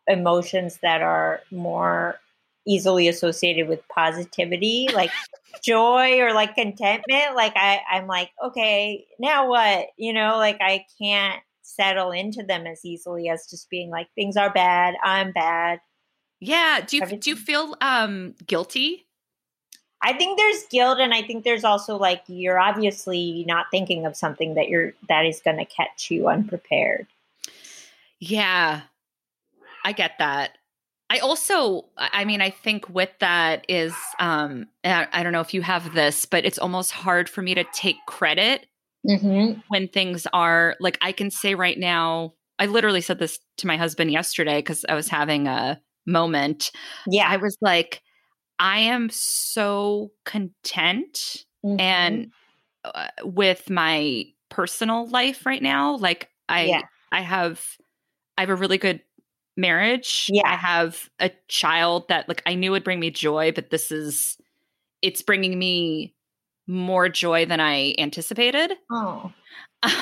emotions 0.06 0.78
that 0.82 1.02
are 1.02 1.40
more 1.50 2.20
easily 2.66 3.08
associated 3.08 3.68
with 3.68 3.86
positivity, 3.88 4.88
like 4.92 5.10
joy 5.64 6.20
or 6.20 6.34
like 6.34 6.54
contentment. 6.54 7.34
Like, 7.34 7.54
I, 7.56 7.80
I'm 7.90 8.06
like, 8.06 8.30
okay, 8.44 9.06
now 9.18 9.48
what? 9.48 9.86
You 9.96 10.12
know, 10.12 10.36
like, 10.36 10.58
I 10.60 10.84
can't 11.00 11.40
settle 11.66 12.12
into 12.12 12.42
them 12.42 12.66
as 12.66 12.84
easily 12.84 13.28
as 13.28 13.46
just 13.46 13.68
being 13.68 13.90
like, 13.90 14.08
things 14.14 14.36
are 14.36 14.52
bad, 14.52 14.94
I'm 15.02 15.32
bad. 15.32 15.80
Yeah. 16.40 16.80
Do 16.86 16.96
you 16.96 17.06
do 17.06 17.30
you 17.30 17.36
feel 17.36 17.74
um 17.80 18.34
guilty? 18.46 19.06
I 20.02 20.12
think 20.12 20.38
there's 20.38 20.62
guilt, 20.70 20.98
and 21.00 21.14
I 21.14 21.22
think 21.22 21.44
there's 21.44 21.64
also 21.64 21.96
like 21.96 22.22
you're 22.26 22.58
obviously 22.58 23.44
not 23.48 23.66
thinking 23.70 24.06
of 24.06 24.16
something 24.16 24.54
that 24.54 24.68
you're 24.68 24.92
that 25.08 25.24
is 25.24 25.40
going 25.40 25.56
to 25.56 25.64
catch 25.64 26.10
you 26.10 26.28
unprepared. 26.28 27.06
Yeah. 28.20 28.82
I 29.84 29.92
get 29.92 30.12
that. 30.18 30.58
I 31.08 31.18
also 31.18 31.86
I 31.96 32.10
I 32.12 32.24
mean 32.24 32.40
I 32.40 32.50
think 32.50 32.88
with 32.88 33.10
that 33.20 33.64
is 33.68 33.94
um 34.18 34.68
I, 34.84 35.08
I 35.12 35.22
don't 35.22 35.32
know 35.32 35.40
if 35.40 35.54
you 35.54 35.62
have 35.62 35.94
this, 35.94 36.26
but 36.26 36.44
it's 36.44 36.58
almost 36.58 36.92
hard 36.92 37.28
for 37.28 37.42
me 37.42 37.54
to 37.54 37.64
take 37.72 37.96
credit 38.06 38.66
Mm-hmm. 39.08 39.60
when 39.68 39.88
things 39.88 40.26
are 40.32 40.76
like 40.80 40.98
I 41.02 41.12
can 41.12 41.30
say 41.30 41.54
right 41.54 41.78
now 41.78 42.34
I 42.58 42.66
literally 42.66 43.00
said 43.00 43.18
this 43.18 43.38
to 43.58 43.66
my 43.66 43.76
husband 43.76 44.10
yesterday 44.10 44.60
cuz 44.62 44.84
I 44.88 44.94
was 44.94 45.08
having 45.08 45.46
a 45.46 45.80
moment. 46.06 46.70
Yeah, 47.08 47.26
I 47.28 47.36
was 47.36 47.56
like 47.60 48.02
I 48.58 48.78
am 48.80 49.10
so 49.10 50.10
content 50.24 51.44
Mhm. 51.64 51.80
and 51.80 52.32
uh, 52.84 53.08
with 53.24 53.68
my 53.70 54.24
personal 54.48 55.06
life 55.08 55.44
right 55.44 55.62
now 55.62 55.96
like 55.96 56.28
i 56.48 56.64
Yeah. 56.66 56.82
i 57.10 57.20
have 57.20 57.60
i 58.38 58.42
have 58.42 58.50
a 58.50 58.54
really 58.54 58.78
good 58.78 59.00
marriage 59.56 60.28
Yeah. 60.32 60.42
i 60.46 60.54
have 60.56 61.10
a 61.18 61.30
child 61.48 62.06
that 62.08 62.28
like 62.28 62.42
i 62.46 62.54
knew 62.54 62.70
would 62.70 62.84
bring 62.84 63.00
me 63.00 63.10
joy 63.10 63.50
but 63.52 63.70
this 63.70 63.90
is 63.90 64.38
it's 65.02 65.22
bringing 65.22 65.58
me 65.58 66.14
more 66.66 67.08
joy 67.08 67.46
than 67.46 67.60
i 67.60 67.94
anticipated. 67.98 68.72
Oh, 68.90 69.32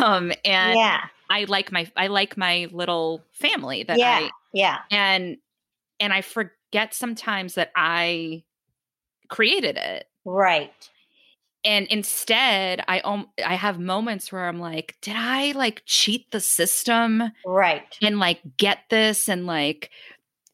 um 0.02 0.32
and 0.44 0.78
yeah, 0.78 1.00
i 1.30 1.44
like 1.44 1.70
my 1.72 1.90
i 1.96 2.06
like 2.06 2.36
my 2.36 2.68
little 2.72 3.22
family 3.32 3.82
that 3.82 3.98
yeah, 3.98 4.20
i 4.22 4.30
yeah, 4.52 4.78
and 4.90 5.36
and 6.00 6.12
i 6.12 6.20
forget 6.22 6.94
sometimes 6.94 7.54
that 7.54 7.70
i 7.76 8.42
created 9.28 9.76
it. 9.76 10.06
Right. 10.24 10.72
and 11.64 11.86
instead 11.88 12.82
i 12.88 13.00
um, 13.00 13.28
i 13.44 13.54
have 13.54 13.78
moments 13.78 14.30
where 14.32 14.46
i'm 14.46 14.58
like 14.60 14.96
did 15.02 15.14
i 15.16 15.52
like 15.52 15.82
cheat 15.86 16.30
the 16.30 16.40
system 16.40 17.22
Right. 17.44 17.98
and 18.02 18.18
like 18.18 18.40
get 18.56 18.78
this 18.90 19.28
and 19.28 19.46
like 19.46 19.90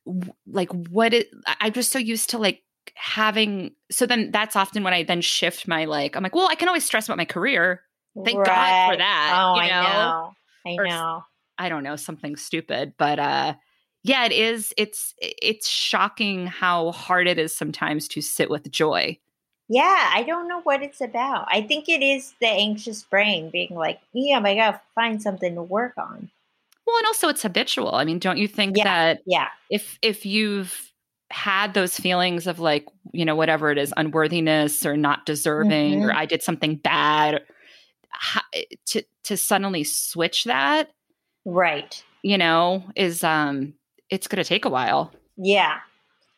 w- 0.07 0.33
like 0.47 0.71
what 0.89 1.13
it 1.15 1.29
I- 1.47 1.57
i'm 1.63 1.73
just 1.73 1.93
so 1.93 1.99
used 1.99 2.31
to 2.31 2.39
like 2.39 2.63
having 2.95 3.73
so 3.91 4.07
then 4.07 4.31
that's 4.31 4.57
often 4.57 4.83
when 4.83 4.93
i 4.95 5.03
then 5.03 5.21
shift 5.21 5.67
my 5.69 5.85
like 5.85 6.17
i'm 6.17 6.23
like 6.23 6.35
well 6.35 6.49
i 6.49 6.55
can 6.55 6.69
always 6.69 6.85
stress 6.85 7.07
about 7.09 7.19
my 7.19 7.25
career 7.25 7.83
Thank 8.25 8.45
God 8.45 8.75
for 8.87 8.97
that, 8.97 9.31
Oh, 9.33 9.55
you 9.55 9.63
I 9.63 9.69
know? 9.69 9.85
know. 9.85 10.35
I 10.67 10.77
Or 10.77 10.87
know. 10.87 11.25
i 11.59 11.69
don't 11.69 11.85
know 11.85 11.97
something 11.97 12.37
stupid 12.37 12.95
but 12.99 13.19
uh 13.19 13.55
yeah 14.03 14.25
it 14.25 14.33
is 14.33 14.75
it's 14.77 15.15
it's 15.21 15.69
shocking 15.69 16.47
how 16.47 16.91
hard 16.93 17.29
it 17.29 17.39
is 17.39 17.55
sometimes 17.57 18.09
to 18.09 18.21
sit 18.21 18.51
with 18.51 18.71
joy 18.71 19.17
Yeah, 19.69 20.11
I 20.13 20.25
don't 20.25 20.49
know 20.49 20.61
what 20.63 20.83
it's 20.83 21.01
about. 21.01 21.47
I 21.49 21.63
think 21.63 21.89
it 21.89 22.03
is 22.03 22.35
the 22.41 22.49
anxious 22.49 23.05
brain 23.05 23.51
being 23.51 23.75
like, 23.75 24.01
yeah, 24.13 24.41
I 24.43 24.55
gotta 24.57 24.81
find 24.97 25.23
something 25.23 25.55
to 25.55 25.63
work 25.63 25.95
on. 25.97 26.29
well 26.87 26.97
and 26.99 27.07
also 27.07 27.29
it's 27.29 27.43
habitual 27.43 27.95
i 27.95 28.05
mean 28.05 28.19
don't 28.19 28.39
you 28.39 28.49
think 28.49 28.77
Yeah. 28.77 28.85
that 28.85 29.21
Yeah, 29.27 29.49
if 29.71 29.99
if 30.03 30.27
you've 30.27 30.90
had 31.31 31.75
those 31.75 31.97
feelings 31.99 32.47
of 32.47 32.59
like 32.59 32.87
you 33.13 33.25
know 33.25 33.37
whatever 33.37 33.71
it 33.71 33.79
is 33.79 33.95
unworthiness 33.97 34.85
or 34.85 34.97
not 34.97 35.25
deserving 35.27 36.03
or 36.05 36.09
Mhm. 36.11 36.15
i 36.17 36.27
did 36.27 36.43
something 36.43 36.77
bad 36.77 37.43
to 38.87 39.03
to 39.25 39.37
suddenly 39.37 39.85
switch 39.85 40.45
that 40.45 40.91
right. 41.45 42.03
you 42.23 42.37
know 42.37 42.85
is 42.97 43.23
um 43.25 43.75
it's 44.09 44.27
going 44.27 44.43
to 44.43 44.49
take 44.49 44.65
a 44.65 44.71
while 44.71 45.13
Yeah. 45.37 45.77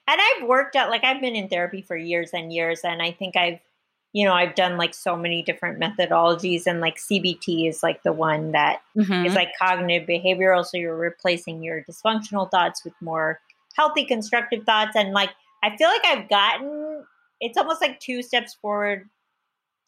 And 0.09 0.20
I've 0.20 0.49
worked 0.49 0.74
out 0.76 0.90
like 0.90 1.05
I've 1.05 1.20
been 1.20 1.36
in 1.36 1.49
therapy 1.49 1.80
for 1.80 1.97
years 1.97 2.30
and 2.34 2.53
years 2.53 2.80
and 2.84 3.01
I 3.01 3.12
think 3.12 3.36
I've 3.36 3.61
you 4.14 4.26
know, 4.26 4.34
I've 4.34 4.55
done 4.55 4.76
like 4.76 4.93
so 4.93 5.16
many 5.16 5.40
different 5.43 5.80
methodologies 5.80 6.66
and 6.66 6.80
like 6.80 6.99
CBT 6.99 7.66
is 7.66 7.82
like 7.82 8.03
the 8.03 8.12
one 8.12 8.53
that 8.53 8.82
Mhm. 8.95 9.24
is 9.26 9.34
like 9.34 9.53
cognitive 9.59 10.07
behavioral 10.07 10.66
so 10.66 10.76
you're 10.76 10.95
replacing 10.97 11.62
your 11.62 11.82
dysfunctional 11.82 12.51
thoughts 12.51 12.84
with 12.84 12.93
more 13.01 13.40
healthy 13.76 14.04
constructive 14.04 14.64
thoughts 14.64 14.96
and 14.96 15.12
like 15.12 15.30
I 15.62 15.76
feel 15.76 15.88
like 15.88 16.04
I've 16.04 16.28
gotten 16.28 17.04
it's 17.40 17.56
almost 17.58 17.80
like 17.80 17.98
two 18.00 18.22
steps 18.22 18.54
forward 18.60 19.08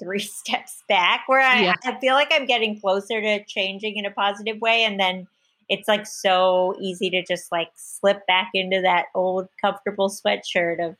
three 0.02 0.18
steps 0.20 0.82
back 0.88 1.24
where 1.26 1.40
I, 1.40 1.62
Yeah. 1.62 1.74
I 1.84 1.98
feel 2.00 2.14
like 2.14 2.28
I'm 2.32 2.46
getting 2.46 2.80
closer 2.80 3.20
to 3.20 3.44
changing 3.44 3.96
in 3.96 4.06
a 4.06 4.10
positive 4.10 4.60
way 4.60 4.84
and 4.84 4.98
then 4.98 5.26
it's 5.68 5.88
like 5.88 6.06
so 6.06 6.74
easy 6.80 7.08
to 7.10 7.22
just 7.24 7.50
like 7.50 7.68
slip 7.76 8.26
back 8.26 8.50
into 8.54 8.80
that 8.82 9.06
old 9.14 9.48
comfortable 9.62 10.10
sweatshirt 10.10 10.84
of 10.86 10.96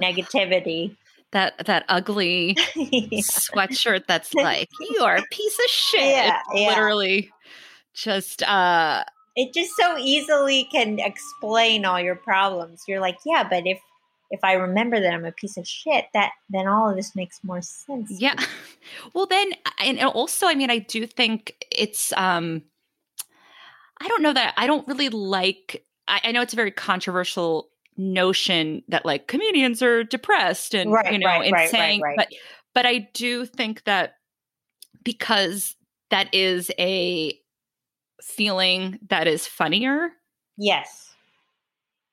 negativity. 0.00 0.96
that 1.32 1.54
that 1.66 1.84
ugly 1.88 2.56
yeah. 2.76 3.20
sweatshirt 3.20 4.06
that's 4.06 4.32
like 4.32 4.68
you 4.80 5.00
are 5.02 5.16
a 5.16 5.22
piece 5.32 5.58
of 5.58 5.64
shit 5.70 6.00
Yeah, 6.02 6.38
yeah. 6.54 6.68
literally 6.68 7.30
just 7.94 8.42
uh 8.44 9.02
It 9.36 9.52
just 9.52 9.72
so 9.76 9.98
easily 9.98 10.66
can 10.72 10.98
explain 10.98 11.84
all 11.84 12.00
your 12.00 12.16
problems. 12.16 12.82
You're 12.88 13.00
like, 13.00 13.18
yeah, 13.24 13.46
but 13.48 13.66
if 13.66 13.78
if 14.30 14.40
I 14.42 14.54
remember 14.54 15.00
that 15.00 15.12
I'm 15.12 15.24
a 15.24 15.32
piece 15.32 15.56
of 15.56 15.66
shit, 15.66 16.06
that 16.14 16.32
then 16.50 16.66
all 16.66 16.90
of 16.90 16.96
this 16.96 17.14
makes 17.14 17.40
more 17.42 17.62
sense. 17.62 18.10
Yeah. 18.10 18.34
Well, 19.14 19.26
then, 19.26 19.50
and 19.80 19.98
also, 20.00 20.46
I 20.46 20.54
mean, 20.54 20.70
I 20.70 20.78
do 20.78 21.08
think 21.08 21.56
it's, 21.72 22.12
um, 22.12 22.62
I 24.00 24.06
don't 24.06 24.22
know 24.22 24.32
that 24.32 24.54
I 24.56 24.68
don't 24.68 24.86
really 24.86 25.08
like, 25.08 25.84
I, 26.06 26.20
I 26.22 26.32
know 26.32 26.40
it's 26.40 26.52
a 26.52 26.56
very 26.56 26.70
controversial 26.70 27.68
notion 27.96 28.84
that 28.86 29.04
like 29.04 29.26
comedians 29.26 29.82
are 29.82 30.04
depressed 30.04 30.72
and, 30.72 30.92
Right, 30.92 31.12
you 31.12 31.18
know, 31.18 31.26
right, 31.26 31.46
and 31.46 31.52
right, 31.52 31.62
right, 31.62 31.70
saying, 31.70 32.00
right. 32.00 32.16
but, 32.16 32.28
but 32.74 32.86
I 32.86 33.08
do 33.12 33.44
think 33.44 33.82
that 33.84 34.14
because 35.02 35.74
that 36.10 36.32
is 36.32 36.70
a 36.78 37.36
feeling 38.22 38.98
that 39.08 39.26
is 39.26 39.46
funnier, 39.46 40.10
Yes. 40.56 41.14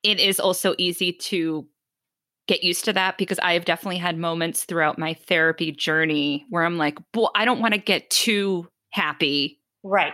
it 0.03 0.19
is 0.19 0.39
also 0.39 0.75
easy 0.77 1.13
to 1.13 1.67
get 2.47 2.61
used 2.63 2.83
to 2.85 2.93
that 2.93 3.17
because 3.17 3.39
I've 3.39 3.63
definitely 3.65 3.99
had 3.99 4.17
moments 4.17 4.65
throughout 4.65 4.99
my 4.99 5.13
therapy 5.13 5.71
journey 5.71 6.45
where 6.49 6.65
I'm 6.65 6.77
like, 6.77 6.97
well, 7.15 7.31
I 7.35 7.45
don't 7.45 7.61
want 7.61 7.73
to 7.73 7.79
get 7.79 8.09
too 8.09 8.67
happy 8.89 9.61
Right. 9.81 10.13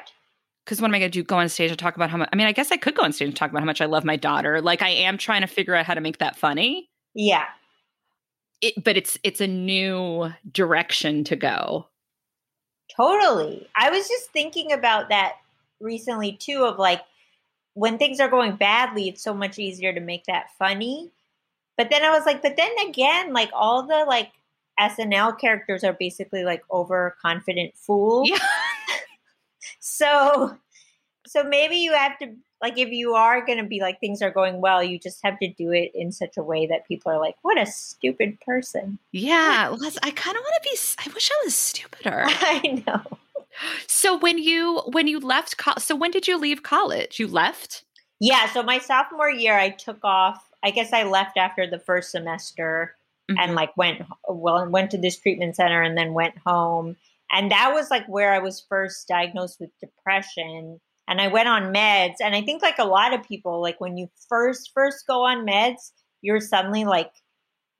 because 0.63 0.79
what 0.79 0.89
am 0.89 0.93
I 0.95 0.99
going 0.99 1.11
to 1.11 1.19
do? 1.19 1.23
Go 1.23 1.37
on 1.37 1.49
stage 1.49 1.71
and 1.71 1.79
talk 1.79 1.95
about 1.95 2.11
how 2.11 2.17
much? 2.17 2.29
I 2.31 2.35
mean, 2.35 2.45
I 2.45 2.51
guess 2.51 2.71
I 2.71 2.77
could 2.77 2.93
go 2.95 3.01
on 3.03 3.13
stage 3.13 3.27
and 3.29 3.35
talk 3.35 3.49
about 3.49 3.61
how 3.61 3.65
much 3.65 3.81
I 3.81 3.85
love 3.85 4.05
my 4.05 4.15
daughter. 4.15 4.61
Like 4.61 4.83
I 4.83 4.89
am 4.89 5.17
trying 5.17 5.41
to 5.41 5.47
figure 5.47 5.73
out 5.73 5.87
how 5.87 5.95
to 5.95 6.01
make 6.01 6.19
that 6.19 6.35
funny, 6.37 6.87
Yeah. 7.15 7.45
it, 8.61 8.83
but 8.83 8.95
it's 8.95 9.17
it's 9.23 9.41
a 9.41 9.47
new 9.47 10.31
direction 10.51 11.23
to 11.25 11.35
go. 11.35 11.87
Totally. 12.95 13.67
I 13.75 13.89
was 13.89 14.07
just 14.07 14.31
thinking 14.31 14.71
about 14.71 15.09
that 15.09 15.33
recently 15.79 16.33
too 16.33 16.63
of 16.65 16.77
like 16.77 17.01
when 17.73 17.97
things 17.97 18.19
are 18.19 18.29
going 18.29 18.55
badly, 18.55 19.07
it's 19.07 19.23
so 19.23 19.33
much 19.33 19.59
easier 19.59 19.93
to 19.93 19.99
make 19.99 20.25
that 20.25 20.51
funny. 20.57 21.11
But 21.77 21.89
then 21.89 22.03
I 22.03 22.09
was 22.09 22.25
like, 22.25 22.41
but 22.41 22.57
then 22.57 22.71
again, 22.87 23.31
like 23.33 23.49
all 23.53 23.83
the 23.83 24.03
like 24.05 24.31
SNL 24.79 25.39
characters 25.39 25.83
are 25.83 25.93
basically 25.93 26.43
like 26.43 26.63
overconfident 26.71 27.75
fools. 27.75 28.29
Yeah. 28.29 28.39
So 29.79 30.57
so 31.27 31.43
maybe 31.43 31.75
you 31.77 31.93
have 31.93 32.17
to 32.19 32.33
like 32.61 32.77
if 32.77 32.89
you 32.89 33.13
are 33.13 33.45
going 33.45 33.57
to 33.57 33.65
be 33.65 33.79
like 33.79 33.99
things 33.99 34.21
are 34.21 34.31
going 34.31 34.61
well, 34.61 34.83
you 34.83 34.99
just 34.99 35.19
have 35.23 35.39
to 35.39 35.47
do 35.47 35.71
it 35.71 35.91
in 35.93 36.11
such 36.11 36.37
a 36.37 36.43
way 36.43 36.67
that 36.67 36.87
people 36.87 37.11
are 37.11 37.19
like, 37.19 37.35
"What 37.41 37.57
a 37.57 37.65
stupid 37.65 38.39
person." 38.41 38.99
Yeah, 39.11 39.75
I 40.03 40.11
kind 40.11 40.37
of 40.37 40.41
want 40.41 40.63
to 40.63 40.69
be. 40.69 40.77
I 40.99 41.13
wish 41.13 41.29
I 41.31 41.41
was 41.45 41.55
stupider. 41.55 42.23
I 42.27 42.83
know. 42.85 43.17
So 43.87 44.17
when 44.17 44.37
you 44.37 44.81
when 44.91 45.07
you 45.07 45.19
left, 45.19 45.57
co- 45.57 45.73
so 45.77 45.95
when 45.95 46.11
did 46.11 46.27
you 46.27 46.37
leave 46.37 46.63
college? 46.63 47.19
You 47.19 47.27
left. 47.27 47.83
Yeah, 48.19 48.49
so 48.51 48.63
my 48.63 48.79
sophomore 48.79 49.29
year, 49.29 49.57
I 49.57 49.69
took 49.69 49.99
off. 50.03 50.43
I 50.63 50.71
guess 50.71 50.91
I 50.93 51.03
left 51.03 51.37
after 51.37 51.65
the 51.67 51.79
first 51.79 52.11
semester 52.11 52.95
Mm-hmm. 53.29 53.39
and 53.41 53.53
like 53.53 53.75
went 53.77 54.01
well 54.27 54.67
went 54.67 54.89
to 54.91 54.97
this 54.97 55.17
treatment 55.17 55.55
center 55.55 55.83
and 55.83 55.95
then 55.95 56.13
went 56.13 56.35
home 56.39 56.95
and 57.31 57.51
that 57.51 57.71
was 57.75 57.91
like 57.91 58.07
where 58.07 58.33
i 58.33 58.39
was 58.39 58.65
first 58.67 59.07
diagnosed 59.07 59.59
with 59.59 59.69
depression 59.79 60.79
and 61.07 61.21
i 61.21 61.27
went 61.27 61.47
on 61.47 61.71
meds 61.71 62.15
and 62.23 62.33
i 62.33 62.41
think 62.41 62.63
like 62.63 62.79
a 62.79 62.85
lot 62.85 63.13
of 63.13 63.21
people 63.21 63.61
like 63.61 63.79
when 63.79 63.97
you 63.97 64.09
first 64.27 64.71
first 64.73 65.05
go 65.05 65.21
on 65.25 65.45
meds 65.45 65.91
you're 66.23 66.39
suddenly 66.39 66.85
like 66.85 67.11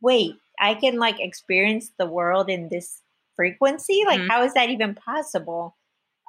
wait 0.01 0.35
i 0.59 0.75
can 0.75 0.99
like 0.99 1.19
experience 1.19 1.89
the 1.97 2.05
world 2.05 2.47
in 2.47 2.69
this 2.69 3.01
frequency 3.39 4.03
like 4.05 4.19
Mhm. 4.19 4.27
how 4.29 4.43
is 4.43 4.53
that 4.53 4.69
even 4.69 4.93
possible 4.95 5.77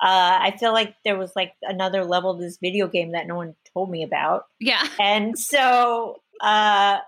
uh, 0.03 0.39
I 0.41 0.57
feel 0.59 0.73
like 0.73 0.95
there 1.05 1.19
was 1.19 1.33
like 1.37 1.53
another 1.63 2.07
level 2.07 2.35
to 2.35 2.43
this 2.43 2.57
video 2.57 2.89
game 2.89 3.13
that 3.13 3.27
no 3.27 3.35
one 3.35 3.55
told 3.75 3.91
me 3.91 4.03
about 4.03 4.47
yeah. 4.61 4.87
and 5.01 5.37
so 5.39 6.23
uh 6.41 6.99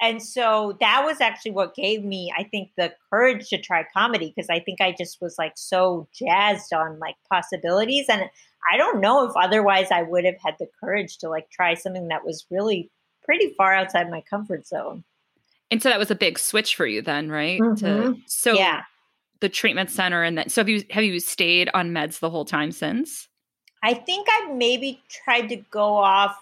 and 0.00 0.22
so 0.22 0.76
that 0.80 1.04
was 1.04 1.20
actually 1.20 1.50
what 1.52 1.74
gave 1.74 2.04
me 2.04 2.32
i 2.36 2.44
think 2.44 2.70
the 2.76 2.92
courage 3.10 3.48
to 3.48 3.58
try 3.58 3.84
comedy 3.92 4.32
because 4.34 4.48
i 4.50 4.60
think 4.60 4.80
i 4.80 4.94
just 4.96 5.20
was 5.20 5.36
like 5.38 5.52
so 5.56 6.06
jazzed 6.12 6.72
on 6.72 6.98
like 6.98 7.16
possibilities 7.30 8.06
and 8.08 8.22
i 8.72 8.76
don't 8.76 9.00
know 9.00 9.26
if 9.28 9.32
otherwise 9.36 9.88
i 9.90 10.02
would 10.02 10.24
have 10.24 10.38
had 10.44 10.54
the 10.58 10.68
courage 10.78 11.18
to 11.18 11.28
like 11.28 11.50
try 11.50 11.74
something 11.74 12.08
that 12.08 12.24
was 12.24 12.46
really 12.50 12.90
pretty 13.24 13.52
far 13.56 13.74
outside 13.74 14.10
my 14.10 14.22
comfort 14.28 14.66
zone 14.66 15.04
And 15.72 15.82
so 15.82 15.88
that 15.88 15.98
was 15.98 16.10
a 16.10 16.16
big 16.16 16.36
switch 16.38 16.74
for 16.74 16.84
you 16.86 17.00
then, 17.00 17.30
right? 17.30 17.58
To, 17.60 17.86
Mhm. 17.86 18.22
so 18.26 18.54
yeah 18.54 18.82
the 19.40 19.48
treatment 19.48 19.90
center 19.90 20.22
and 20.22 20.38
then 20.38 20.48
so 20.48 20.60
have 20.60 20.68
you 20.68 20.84
have 20.90 21.04
you 21.04 21.18
stayed 21.20 21.68
on 21.74 21.90
meds 21.90 22.18
the 22.20 22.30
whole 22.30 22.44
time 22.44 22.72
since? 22.72 23.28
i 23.82 23.94
think 23.94 24.26
i 24.30 24.52
maybe 24.52 25.02
tried 25.08 25.48
to 25.48 25.56
go 25.56 25.94
off 25.96 26.36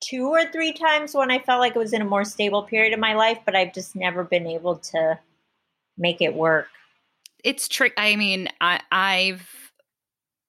two 0.00 0.28
or 0.28 0.44
three 0.52 0.72
times 0.72 1.14
when 1.14 1.30
i 1.30 1.38
felt 1.40 1.58
like 1.60 1.74
it 1.74 1.78
was 1.78 1.92
in 1.92 2.00
a 2.02 2.04
more 2.04 2.24
stable 2.24 2.62
period 2.62 2.92
of 2.92 3.00
my 3.00 3.14
life 3.14 3.38
but 3.44 3.56
i've 3.56 3.72
just 3.74 3.96
never 3.96 4.22
been 4.22 4.46
able 4.46 4.76
to 4.76 5.18
make 5.96 6.20
it 6.20 6.34
work 6.34 6.68
It's 7.44 7.68
trick. 7.68 7.92
I 7.96 8.16
mean, 8.16 8.48
I 8.60 8.80
I've 8.90 9.72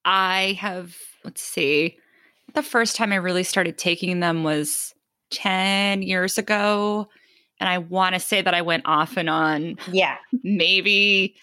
I 0.05 0.57
have 0.60 0.95
let's 1.24 1.41
see. 1.41 1.97
The 2.53 2.64
first 2.64 2.95
time 2.95 3.12
I 3.12 3.18
really 3.18 3.43
started 3.43 3.78
taking 3.78 4.20
them 4.22 4.43
was 4.43 4.93
10 5.32 6.01
years 6.01 6.38
ago. 6.38 7.07
And 7.60 7.68
I 7.70 7.78
want 7.80 8.14
to 8.16 8.20
say 8.20 8.41
that 8.41 8.53
I 8.53 8.62
went 8.62 8.84
off 8.86 9.18
and 9.18 9.30
on 9.30 9.78
yeah 9.91 10.18
maybe 10.43 11.36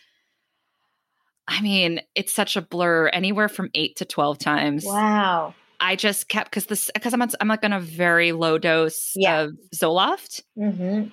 I 1.48 1.60
mean, 1.60 2.00
it's 2.16 2.32
such 2.32 2.56
a 2.56 2.62
blur 2.62 3.06
anywhere 3.08 3.48
from 3.48 3.70
8 3.72 3.94
to 3.96 4.04
12 4.04 4.38
times. 4.38 4.84
Wow. 4.84 5.54
I 5.78 5.94
just 5.94 6.28
kept 6.28 6.50
cuz 6.52 6.66
this 6.66 6.90
cuz 7.00 7.12
I'm 7.12 7.22
on, 7.22 7.28
I'm 7.40 7.48
like 7.48 7.64
on 7.64 7.72
a 7.72 7.80
very 7.80 8.32
low 8.32 8.58
dose 8.58 9.12
Yeah. 9.14 9.42
of 9.42 9.52
Zoloft 9.74 10.42
hmm 10.56 11.04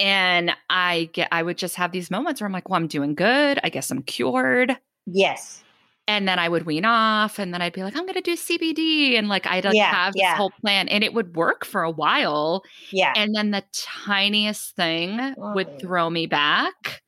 and 0.00 0.52
I 0.70 1.10
get 1.12 1.28
I 1.32 1.42
would 1.42 1.58
just 1.58 1.74
have 1.76 1.90
these 1.92 2.10
moments 2.10 2.40
where 2.40 2.46
I'm 2.46 2.52
like, 2.52 2.68
"Well, 2.68 2.76
I'm 2.76 2.86
doing 2.86 3.14
good. 3.16 3.58
I 3.64 3.68
guess 3.68 3.90
I'm 3.90 4.02
cured." 4.02 4.76
Yes. 5.06 5.64
And 6.08 6.26
then 6.26 6.38
I 6.40 6.48
would 6.48 6.64
wean 6.66 6.84
off, 6.84 7.38
and 7.38 7.54
then 7.54 7.62
I'd 7.62 7.72
be 7.74 7.84
like, 7.84 7.94
I'm 7.94 8.04
going 8.04 8.14
to 8.14 8.20
do 8.20 8.34
CBD, 8.34 9.16
and 9.16 9.28
like 9.28 9.46
I'd 9.46 9.64
like 9.64 9.74
Yeah, 9.76 9.94
have 9.94 10.14
this 10.14 10.22
whole 10.36 10.50
plan, 10.62 10.88
and 10.88 11.04
it 11.04 11.14
would 11.14 11.36
work 11.36 11.64
for 11.64 11.82
a 11.84 11.90
while, 11.90 12.64
Yeah. 12.90 13.12
and 13.14 13.34
then 13.36 13.52
the 13.52 13.62
tiniest 13.72 14.74
thing 14.74 15.34
would 15.36 15.78
throw 15.80 16.10
me 16.10 16.26
back, 16.26 17.02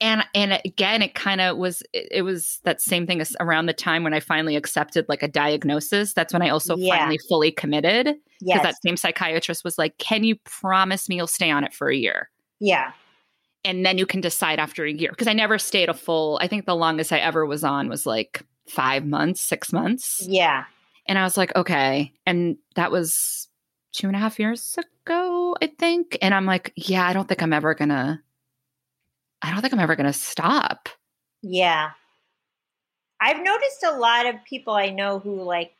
and 0.00 0.24
and 0.34 0.60
again, 0.64 1.00
it 1.00 1.14
kind 1.14 1.40
of 1.40 1.56
was 1.56 1.82
it, 1.92 2.08
it 2.10 2.22
was 2.22 2.60
that 2.64 2.80
same 2.82 3.06
thing 3.06 3.20
as 3.20 3.36
around 3.40 3.66
the 3.66 3.72
time 3.72 4.02
when 4.02 4.12
I 4.12 4.20
finally 4.20 4.56
accepted 4.56 5.06
like 5.08 5.22
a 5.22 5.28
diagnosis. 5.28 6.12
That's 6.12 6.32
when 6.32 6.42
I 6.42 6.48
also 6.48 6.76
Yeah. 6.76 6.96
finally 6.98 7.18
fully 7.28 7.52
committed 7.52 8.06
because 8.06 8.18
yes. 8.40 8.62
that 8.64 8.74
same 8.84 8.96
psychiatrist 8.96 9.62
was 9.62 9.78
like, 9.78 9.96
"Can 9.98 10.24
you 10.24 10.34
promise 10.44 11.08
me 11.08 11.16
you'll 11.16 11.28
stay 11.28 11.50
on 11.50 11.62
it 11.64 11.72
for 11.72 11.88
a 11.88 11.96
year?" 11.96 12.28
yeah. 12.58 12.92
And 13.64 13.84
then 13.86 13.98
you 13.98 14.06
can 14.06 14.20
decide 14.20 14.58
after 14.58 14.84
a 14.84 14.90
year 14.92 15.10
because 15.10 15.28
i 15.28 15.32
never 15.32 15.58
stayed 15.58 15.88
a 15.88 15.94
full 15.94 16.38
i 16.42 16.46
think 16.46 16.66
the 16.66 16.74
longest 16.76 17.12
i 17.12 17.18
ever 17.18 17.44
was 17.46 17.62
on 17.64 17.88
was 17.88 18.06
like 18.06 18.42
five 18.68 19.04
months 19.06 19.40
six 19.40 19.72
months 19.72 20.24
Yeah. 20.28 20.64
and 21.06 21.18
i 21.18 21.22
was 21.24 21.36
like 21.36 21.54
okay 21.56 22.12
and 22.26 22.56
that 22.76 22.90
was 22.90 23.48
two 23.92 24.06
and 24.06 24.16
a 24.16 24.18
half 24.18 24.38
years 24.38 24.76
ago 25.04 25.56
i 25.62 25.66
think 25.66 26.16
and 26.22 26.34
i'm 26.34 26.46
like 26.46 26.72
yeah 26.76 27.06
i 27.06 27.12
don't 27.12 27.28
think 27.28 27.42
i'm 27.42 27.52
ever 27.52 27.74
gonna 27.74 28.22
i 29.42 29.50
don't 29.50 29.60
think 29.60 29.72
i'm 29.74 29.80
ever 29.80 29.96
gonna 29.96 30.12
stop 30.12 30.88
Yeah. 31.42 31.90
I've 33.20 33.42
noticed 33.42 33.84
a 33.84 33.96
lot 33.98 34.26
of 34.26 34.34
people 34.44 34.74
I 34.74 34.90
know 34.90 35.20
who 35.20 35.42
like 35.42 35.74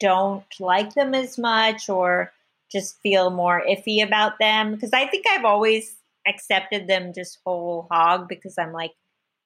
don't 0.00 0.44
like 0.58 0.94
them 0.94 1.14
as 1.14 1.36
much 1.36 1.88
or 1.90 2.32
just 2.70 2.98
feel 3.02 3.28
more 3.30 3.62
iffy 3.68 4.02
about 4.02 4.38
them 4.38 4.72
because 4.74 4.92
I 4.94 5.06
think 5.06 5.26
I've 5.28 5.44
always 5.44 5.94
accepted 6.26 6.86
them 6.88 7.12
just 7.12 7.38
whole 7.44 7.86
hog 7.90 8.28
because 8.28 8.56
I'm 8.58 8.72
like 8.72 8.92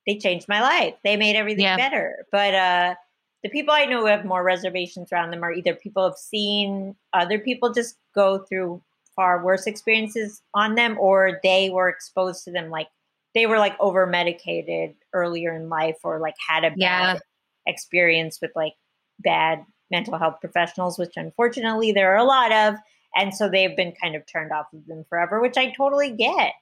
they 0.06 0.18
changed 0.18 0.48
my 0.48 0.60
life. 0.60 0.94
They 1.04 1.16
made 1.16 1.36
everything 1.36 1.64
Yeah. 1.64 1.76
better. 1.76 2.26
But 2.32 2.54
uh 2.54 2.94
the 3.42 3.50
people 3.50 3.74
I 3.74 3.84
know 3.86 4.00
who 4.00 4.06
have 4.06 4.24
more 4.24 4.42
reservations 4.42 5.12
around 5.12 5.30
them 5.30 5.44
are 5.44 5.52
either 5.52 5.74
people 5.74 6.02
have 6.04 6.16
seen 6.18 6.96
other 7.12 7.38
people 7.38 7.72
just 7.72 7.96
go 8.14 8.38
through 8.40 8.82
far 9.14 9.42
worse 9.44 9.66
experiences 9.66 10.42
on 10.54 10.74
them 10.74 10.96
or 10.98 11.40
they 11.42 11.70
were 11.70 11.88
exposed 11.88 12.44
to 12.44 12.50
them 12.52 12.70
like 12.70 12.88
they 13.34 13.46
were 13.46 13.58
like 13.58 13.76
over 13.80 14.06
medicated 14.06 14.94
earlier 15.12 15.54
in 15.54 15.68
life 15.68 15.96
or 16.04 16.18
like 16.18 16.34
had 16.48 16.64
a 16.64 16.70
bad 16.70 16.76
Yeah. 16.76 17.18
experience 17.66 18.40
with 18.40 18.50
like 18.56 18.74
bad 19.20 19.64
mental 19.90 20.18
health 20.18 20.36
professionals, 20.40 20.98
which 20.98 21.12
unfortunately 21.16 21.92
there 21.92 22.12
are 22.12 22.18
a 22.18 22.24
lot 22.24 22.50
of. 22.52 22.74
And 23.14 23.34
so 23.34 23.48
they've 23.48 23.76
been 23.76 23.92
kind 24.02 24.14
of 24.16 24.24
turned 24.26 24.52
off 24.52 24.66
of 24.72 24.86
them 24.86 25.04
forever, 25.08 25.40
which 25.40 25.56
I 25.56 25.70
totally 25.70 26.10
get. 26.10 26.52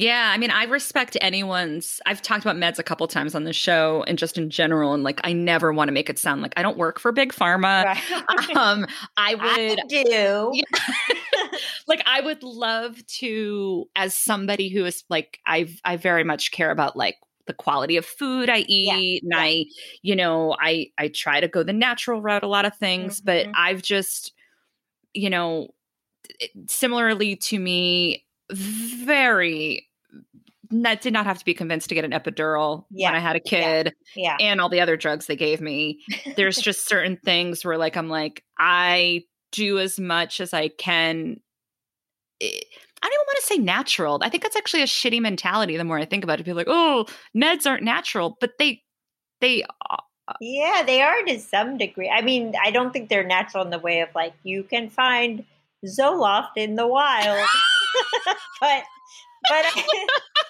Yeah 0.00 0.30
i 0.34 0.38
mean 0.38 0.50
i 0.50 0.64
respect 0.64 1.16
anyone's 1.20 2.00
i've 2.06 2.22
talked 2.22 2.44
about 2.44 2.56
meds 2.56 2.78
a 2.78 2.82
couple 2.82 3.06
times 3.08 3.34
on 3.34 3.44
the 3.44 3.52
show 3.52 4.04
and 4.06 4.18
just 4.18 4.38
in 4.38 4.50
general 4.50 4.94
and 4.94 5.02
like 5.02 5.20
i 5.24 5.32
never 5.32 5.72
want 5.72 5.88
to 5.88 5.92
make 5.92 6.08
it 6.08 6.18
sound 6.18 6.42
like 6.42 6.52
i 6.56 6.62
don't 6.62 6.78
work 6.78 6.98
for 6.98 7.12
big 7.12 7.32
pharma 7.32 7.84
Right. 7.84 8.50
um 8.56 8.86
i 9.16 9.32
I 9.32 9.34
would 9.34 9.80
do. 9.88 10.50
Yeah. 10.54 10.62
like 11.86 12.02
I 12.06 12.20
would 12.20 12.42
love 12.42 13.04
to 13.18 13.86
as 13.96 14.14
somebody 14.14 14.68
who 14.68 14.84
is 14.84 15.04
like 15.10 15.38
I 15.46 15.68
I 15.84 15.96
very 15.96 16.24
much 16.24 16.50
care 16.50 16.70
about 16.70 16.96
like 16.96 17.16
the 17.46 17.52
quality 17.54 17.96
of 17.96 18.04
food 18.06 18.48
I 18.50 18.58
eat 18.68 19.22
and 19.22 19.32
yeah. 19.32 19.38
I 19.40 19.64
you 20.02 20.16
know 20.16 20.56
I 20.60 20.88
I 20.98 21.08
try 21.08 21.40
to 21.40 21.48
go 21.48 21.62
the 21.62 21.72
natural 21.72 22.20
route 22.20 22.42
a 22.42 22.46
lot 22.48 22.64
of 22.64 22.76
things 22.76 23.20
but 23.20 23.46
Mhm. 23.46 23.52
I've 23.56 23.82
just 23.82 24.32
you 25.14 25.30
know 25.30 25.68
similarly 26.68 27.36
to 27.36 27.58
me 27.58 28.24
very 28.50 29.87
that 30.70 31.00
did 31.00 31.12
not 31.12 31.26
have 31.26 31.38
to 31.38 31.44
be 31.44 31.54
convinced 31.54 31.88
to 31.88 31.94
get 31.94 32.04
an 32.04 32.10
epidural 32.12 32.84
Yeah. 32.90 33.08
when 33.08 33.16
I 33.16 33.20
had 33.20 33.36
a 33.36 33.40
kid 33.40 33.94
Yeah. 34.14 34.36
and 34.40 34.60
all 34.60 34.68
the 34.68 34.80
other 34.80 34.96
drugs 34.96 35.26
they 35.26 35.36
gave 35.36 35.60
me. 35.60 36.00
There's 36.36 36.56
just 36.60 36.86
certain 36.88 37.16
things 37.24 37.64
where 37.64 37.78
like 37.78 37.96
I'm 37.96 38.08
like 38.08 38.44
I 38.58 39.24
do 39.52 39.78
as 39.78 39.98
much 39.98 40.40
as 40.40 40.52
I 40.52 40.68
can. 40.68 41.40
I 42.42 42.46
don't 43.02 43.12
even 43.12 43.24
want 43.26 43.38
to 43.40 43.46
say 43.46 43.58
natural. 43.58 44.18
I 44.22 44.28
think 44.28 44.42
that's 44.42 44.56
actually 44.56 44.82
a 44.82 44.86
shitty 44.86 45.20
mentality. 45.20 45.76
The 45.76 45.84
more 45.84 45.98
I 45.98 46.04
think 46.04 46.24
about 46.24 46.40
it, 46.40 46.44
people 46.44 46.58
are 46.60 46.64
like, 46.64 46.68
oh, 46.68 47.06
meds 47.36 47.66
aren't 47.66 47.82
natural, 47.84 48.36
but 48.40 48.52
they 48.58 48.82
they 49.40 49.64
Yeah, 50.40 50.82
they 50.84 51.00
are 51.00 51.22
to 51.22 51.38
some 51.40 51.78
degree. 51.78 52.10
I 52.10 52.22
mean, 52.22 52.54
I 52.62 52.70
don't 52.70 52.92
think 52.92 53.08
they're 53.08 53.26
natural 53.26 53.64
in 53.64 53.70
the 53.70 53.78
way 53.78 54.00
of 54.00 54.08
like 54.14 54.34
you 54.42 54.62
can 54.64 54.88
find 54.90 55.44
Zoloft 55.86 56.50
in 56.56 56.74
the 56.74 56.86
wild, 56.86 57.46
but 58.60 58.82
but 59.48 59.64
I, 59.64 60.06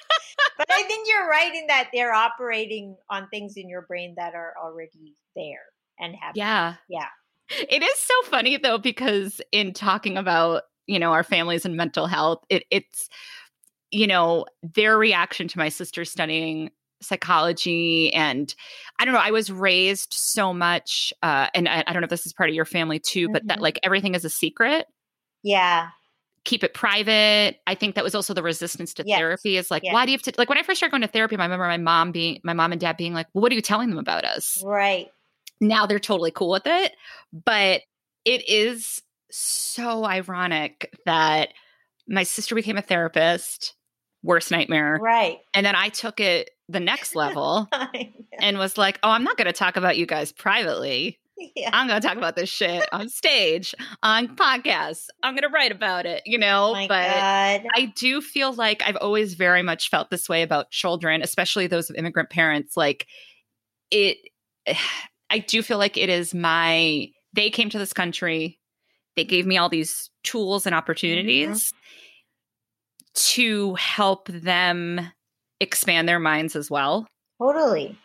but 0.56 0.70
I 0.70 0.82
think 0.82 1.08
you're 1.08 1.28
right 1.28 1.54
in 1.54 1.66
that 1.68 1.90
they're 1.92 2.14
operating 2.14 2.96
on 3.10 3.28
things 3.28 3.54
in 3.56 3.68
your 3.68 3.82
brain 3.82 4.14
that 4.16 4.34
are 4.34 4.54
already 4.62 5.16
there 5.36 5.64
and 5.98 6.14
have 6.20 6.36
yeah. 6.36 6.74
Yeah. 6.88 7.06
It 7.50 7.82
is 7.82 7.98
so 7.98 8.14
funny 8.30 8.56
though 8.56 8.78
because 8.78 9.40
in 9.52 9.72
talking 9.72 10.16
about 10.16 10.62
you 10.86 10.98
know 10.98 11.12
our 11.12 11.22
families 11.24 11.64
and 11.64 11.76
mental 11.76 12.06
health, 12.06 12.44
it, 12.48 12.64
it's 12.70 13.08
you 13.90 14.06
know 14.06 14.44
their 14.62 14.98
reaction 14.98 15.48
to 15.48 15.58
my 15.58 15.68
sister 15.68 16.04
studying 16.04 16.70
psychology 17.00 18.12
and 18.12 18.54
i 18.98 19.04
don't 19.04 19.14
know 19.14 19.20
i 19.20 19.30
was 19.30 19.52
raised 19.52 20.12
so 20.12 20.52
much 20.52 21.12
uh 21.22 21.46
and 21.54 21.68
i, 21.68 21.84
I 21.86 21.92
don't 21.92 22.02
know 22.02 22.06
if 22.06 22.10
this 22.10 22.26
is 22.26 22.32
part 22.32 22.48
of 22.50 22.56
your 22.56 22.64
family 22.64 22.98
too 22.98 23.28
but 23.28 23.46
that 23.46 23.58
Mhm. 23.58 23.62
like 23.62 23.78
everything 23.84 24.14
is 24.16 24.24
a 24.24 24.30
secret. 24.30 24.86
Yeah 25.44 25.90
keep 26.44 26.62
it 26.64 26.74
private 26.74 27.56
i 27.66 27.74
think 27.74 27.94
that 27.94 28.04
was 28.04 28.14
also 28.14 28.32
the 28.34 28.42
resistance 28.42 28.94
to 28.94 29.02
Yes. 29.06 29.18
therapy 29.18 29.56
is 29.56 29.70
like 29.70 29.82
Yes. 29.82 29.92
why 29.92 30.06
do 30.06 30.12
you 30.12 30.16
have 30.18 30.22
to 30.22 30.32
like 30.38 30.48
when 30.48 30.58
i 30.58 30.62
first 30.62 30.78
started 30.78 30.92
going 30.92 31.02
to 31.02 31.08
therapy 31.08 31.36
i 31.36 31.42
remember 31.42 31.66
my 31.66 31.76
mom 31.76 32.12
being 32.12 32.40
my 32.44 32.52
mom 32.52 32.72
and 32.72 32.80
dad 32.80 32.96
being 32.96 33.14
like 33.14 33.26
well 33.34 33.42
what 33.42 33.52
are 33.52 33.54
you 33.54 33.60
telling 33.62 33.90
them 33.90 33.98
about 33.98 34.24
us 34.24 34.62
right 34.64 35.08
now 35.60 35.86
they're 35.86 35.98
totally 35.98 36.30
cool 36.30 36.50
with 36.50 36.66
it. 36.66 36.92
But 37.32 37.82
it 38.24 38.48
is 38.48 39.02
so 39.30 40.04
ironic 40.04 40.94
that 41.04 41.48
my 42.06 42.22
sister 42.22 42.54
became 42.54 42.76
a 42.76 42.82
therapist, 42.82 43.74
worst 44.22 44.50
nightmare. 44.50 44.98
Right. 45.00 45.40
And 45.54 45.66
then 45.66 45.74
I 45.74 45.88
took 45.88 46.20
it 46.20 46.50
the 46.68 46.80
next 46.80 47.14
level 47.14 47.68
and 48.40 48.58
was 48.58 48.78
like, 48.78 48.98
oh, 49.02 49.10
I'm 49.10 49.24
not 49.24 49.36
going 49.36 49.46
to 49.46 49.52
talk 49.52 49.76
about 49.76 49.96
you 49.96 50.06
guys 50.06 50.32
privately. 50.32 51.18
Yeah. 51.54 51.70
I'm 51.72 51.88
going 51.88 52.00
to 52.00 52.06
talk 52.06 52.16
about 52.16 52.36
this 52.36 52.48
shit 52.48 52.88
on 52.92 53.08
stage, 53.08 53.74
on 54.02 54.36
podcasts. 54.36 55.06
I'm 55.22 55.34
going 55.34 55.42
to 55.42 55.48
write 55.48 55.72
about 55.72 56.06
it, 56.06 56.22
you 56.24 56.38
know? 56.38 56.70
Oh 56.76 56.88
but 56.88 57.06
God. 57.06 57.66
I 57.74 57.92
do 57.96 58.20
feel 58.20 58.52
like 58.52 58.82
I've 58.84 58.96
always 58.96 59.34
very 59.34 59.62
much 59.62 59.90
felt 59.90 60.10
this 60.10 60.28
way 60.28 60.42
about 60.42 60.70
children, 60.70 61.22
especially 61.22 61.66
those 61.66 61.90
of 61.90 61.96
immigrant 61.96 62.30
parents. 62.30 62.76
Like, 62.76 63.06
it, 63.90 64.18
I 65.30 65.40
do 65.40 65.62
feel 65.62 65.78
like 65.78 65.96
it 65.96 66.08
is 66.08 66.32
my, 66.34 67.08
they 67.34 67.50
came 67.50 67.70
to 67.70 67.78
this 67.78 67.92
country, 67.92 68.58
they 69.16 69.24
gave 69.24 69.46
me 69.46 69.58
all 69.58 69.68
these 69.68 70.10
tools 70.22 70.64
and 70.64 70.74
opportunities 70.74 71.72
mm-hmm. 71.72 73.32
to 73.32 73.74
help 73.74 74.28
them 74.28 75.00
expand 75.60 76.08
their 76.08 76.20
minds 76.20 76.56
as 76.56 76.70
well. 76.70 77.06
Totally. 77.40 77.98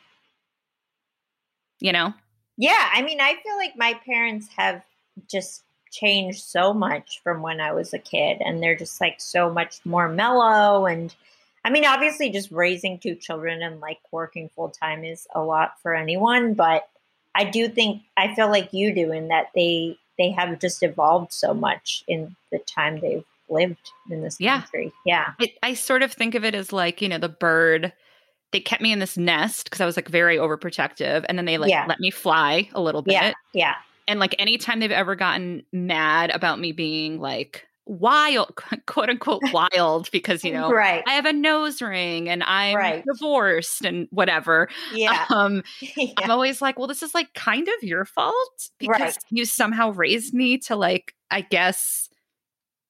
You 1.80 1.92
know? 1.92 2.14
Yeah, 2.58 2.90
I 2.94 3.02
mean, 3.02 3.20
I 3.20 3.36
feel 3.44 3.58
like 3.58 3.76
my 3.76 4.00
parents 4.06 4.48
have 4.58 4.84
just 5.30 5.64
changed 5.92 6.44
so 6.44 6.74
much 6.74 7.22
from 7.24 7.42
when 7.42 7.62
I 7.62 7.72
was 7.72 7.94
a 7.94 8.00
kid, 8.00 8.38
and 8.42 8.62
they're 8.62 8.76
just 8.76 9.00
like 9.02 9.20
so 9.20 9.50
much 9.50 9.80
more 9.86 10.10
mellow. 10.10 10.86
And 10.86 11.14
I 11.64 11.70
mean, 11.70 11.86
obviously, 11.86 12.30
just 12.30 12.52
raising 12.52 13.00
two 13.00 13.16
children 13.16 13.62
and 13.62 13.80
like 13.80 14.00
working 14.12 14.50
full 14.50 14.70
time 14.70 15.04
is 15.04 15.28
a 15.34 15.42
lot 15.42 15.80
for 15.82 15.94
anyone, 15.96 16.54
but 16.54 16.88
I 17.36 17.46
do 17.46 17.68
think 17.68 18.04
I 18.18 18.36
feel 18.36 18.50
like 18.50 18.74
you 18.74 18.94
do 18.94 19.12
in 19.12 19.30
that 19.30 19.48
they 19.56 19.98
they 20.18 20.32
have 20.32 20.60
just 20.60 20.84
evolved 20.84 21.34
so 21.34 21.54
much 21.54 22.04
in 22.08 22.36
the 22.52 22.60
time 22.60 23.00
they've 23.00 23.26
lived 23.50 23.92
in 24.10 24.22
this 24.22 24.40
yeah. 24.40 24.62
country. 24.62 24.92
Yeah, 25.06 25.34
I, 25.40 25.54
I 25.64 25.74
sort 25.74 26.04
of 26.04 26.12
think 26.12 26.36
of 26.36 26.44
it 26.44 26.56
as 26.56 26.72
like 26.72 27.02
you 27.02 27.10
know 27.10 27.18
the 27.18 27.30
bird 27.30 27.94
they 28.54 28.62
kept 28.62 28.82
me 28.82 28.94
in 28.94 29.00
this 29.00 29.18
nest 29.18 29.66
because 29.66 29.82
I 29.82 29.86
was 29.86 29.98
like 29.98 30.08
very 30.08 30.38
overprotective. 30.38 31.26
And 31.28 31.38
then 31.38 31.46
they 31.46 31.58
like 31.58 31.72
yeah. 31.72 31.86
let 31.90 32.00
me 32.00 32.12
fly 32.12 32.70
a 32.74 32.82
little 32.82 33.02
bit. 33.02 33.14
Yeah. 33.14 33.34
Yeah. 33.52 33.76
And 34.08 34.20
like 34.20 34.36
anytime 34.40 34.80
they've 34.80 34.92
ever 34.92 35.16
gotten 35.16 35.64
mad 35.74 36.30
about 36.30 36.60
me 36.60 36.72
being 36.72 37.20
like 37.20 37.68
wild, 37.86 38.56
quote 38.86 39.10
unquote 39.10 39.42
wild, 39.52 40.10
because, 40.12 40.44
you 40.44 40.54
know, 40.54 40.72
right. 40.72 41.04
I 41.08 41.14
have 41.14 41.26
a 41.26 41.34
nose 41.34 41.82
ring 41.82 42.30
and 42.30 42.44
I'm 42.44 42.76
right. 42.76 43.04
divorced 43.12 43.84
and 43.84 44.08
whatever. 44.12 44.70
Yeah. 44.94 45.26
Um, 45.34 45.64
yeah. 45.82 46.14
I'm 46.20 46.30
always 46.30 46.62
like, 46.62 46.78
well, 46.78 46.88
this 46.88 47.02
is 47.02 47.16
like 47.16 47.34
kind 47.34 47.68
of 47.68 47.84
your 47.84 48.06
fault 48.06 48.70
because 48.78 49.00
right. 49.00 49.18
you 49.32 49.46
somehow 49.46 49.90
raised 49.90 50.34
me 50.34 50.60
to 50.60 50.76
like, 50.76 51.16
I 51.32 51.42
guess, 51.42 52.08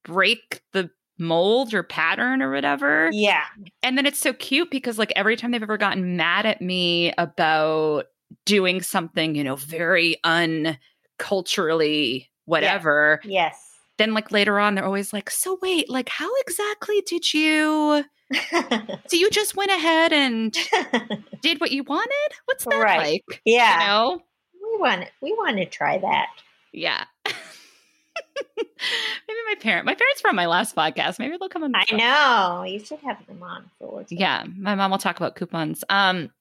break 0.04 0.62
the 0.74 0.90
mold 1.18 1.74
or 1.74 1.84
pattern 1.84 2.42
or 2.42 2.52
whatever. 2.52 3.10
Yeah. 3.12 3.44
And 3.82 3.98
then 3.98 4.06
it's 4.06 4.20
so 4.20 4.34
cute 4.34 4.72
because 4.72 4.98
like 4.98 5.14
every 5.16 5.36
time 5.36 5.52
they've 5.52 5.64
ever 5.64 5.78
gotten 5.78 6.18
mad 6.18 6.46
at 6.46 6.62
me 6.62 7.14
about 7.18 8.06
doing 8.46 8.82
something, 8.82 9.36
you 9.36 9.44
know, 9.44 9.56
very 9.56 10.18
unculturally 10.26 12.28
whatever. 12.46 13.20
Yes. 13.24 13.32
yes. 13.32 13.70
Then 13.98 14.14
like 14.14 14.32
later 14.32 14.60
on 14.60 14.76
they're 14.76 14.86
always 14.86 15.14
like, 15.14 15.30
"So 15.30 15.60
wait, 15.62 15.90
like 15.90 16.10
how 16.10 16.30
exactly 16.42 17.02
did 17.06 17.32
you 17.32 18.04
So 18.52 19.18
you 19.18 19.30
just 19.30 19.56
went 19.56 19.72
ahead 19.72 20.12
and 20.12 20.52
did 21.42 21.62
what 21.62 21.72
you 21.72 21.84
wanted? 21.84 22.36
What's 22.46 22.66
that 22.66 22.82
right. 22.82 23.24
like?" 23.30 23.42
Yeah. 23.46 23.80
You 23.80 23.88
know? 23.88 24.20
We 24.72 24.80
want 24.80 25.10
we 25.22 25.32
want 25.34 25.58
to 25.58 25.66
try 25.66 26.00
that. 26.00 26.30
Yeah. 26.72 27.06
Maybe 29.28 29.40
my 29.48 29.56
parent, 29.60 29.86
my 29.86 29.96
parents 29.96 30.22
from 30.22 30.36
my 30.36 30.46
last 30.46 30.76
podcast. 30.76 31.20
Maybe 31.20 31.38
they'll 31.40 31.50
come 31.50 31.64
on. 31.64 31.74
I 31.76 31.86
know 31.92 32.64
you 32.64 32.80
should 32.80 33.00
have 33.00 33.26
them 33.28 33.42
on 33.42 33.70
for. 33.80 34.06
Yeah, 34.10 34.46
my 34.56 34.76
mom 34.76 34.92
will 34.92 34.98
talk 34.98 35.18
about 35.18 35.36
coupons. 35.36 35.84
Um, 35.90 36.32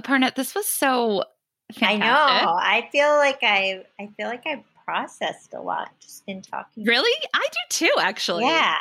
Aparna, 0.00 0.34
this 0.34 0.54
was 0.54 0.66
so. 0.66 1.24
Fantastic. 1.72 2.02
I 2.02 2.44
know. 2.44 2.52
I 2.52 2.88
feel 2.92 3.08
like 3.16 3.38
I. 3.42 3.84
I 4.00 4.08
feel 4.16 4.28
like 4.28 4.42
I 4.46 4.62
processed 4.84 5.52
a 5.54 5.60
lot 5.60 5.90
just 6.00 6.22
in 6.26 6.42
talking. 6.42 6.84
Really, 6.84 7.10
I 7.34 7.46
do 7.50 7.58
too. 7.86 7.94
Actually, 7.98 8.44
yeah. 8.44 8.76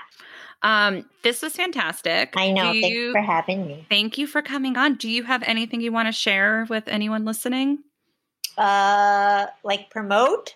Um, 0.64 1.06
this 1.24 1.41
was 1.41 1.54
fantastic. 1.54 2.34
I 2.36 2.52
know. 2.52 2.72
Thanks 2.72 2.88
you, 2.88 3.12
for 3.12 3.22
having 3.22 3.68
me. 3.68 3.86
Thank 3.89 4.18
you 4.18 4.28
for 4.28 4.41
coming 4.41 4.78
on. 4.78 4.95
Do 4.95 5.10
you 5.10 5.24
have 5.24 5.43
anything 5.43 5.82
you 5.82 5.91
want 5.91 6.08
to 6.08 6.12
share 6.12 6.66
with 6.70 6.88
anyone 6.88 7.26
listening? 7.26 7.80
Uh, 8.58 9.48
like 9.64 9.89
promote 9.89 10.56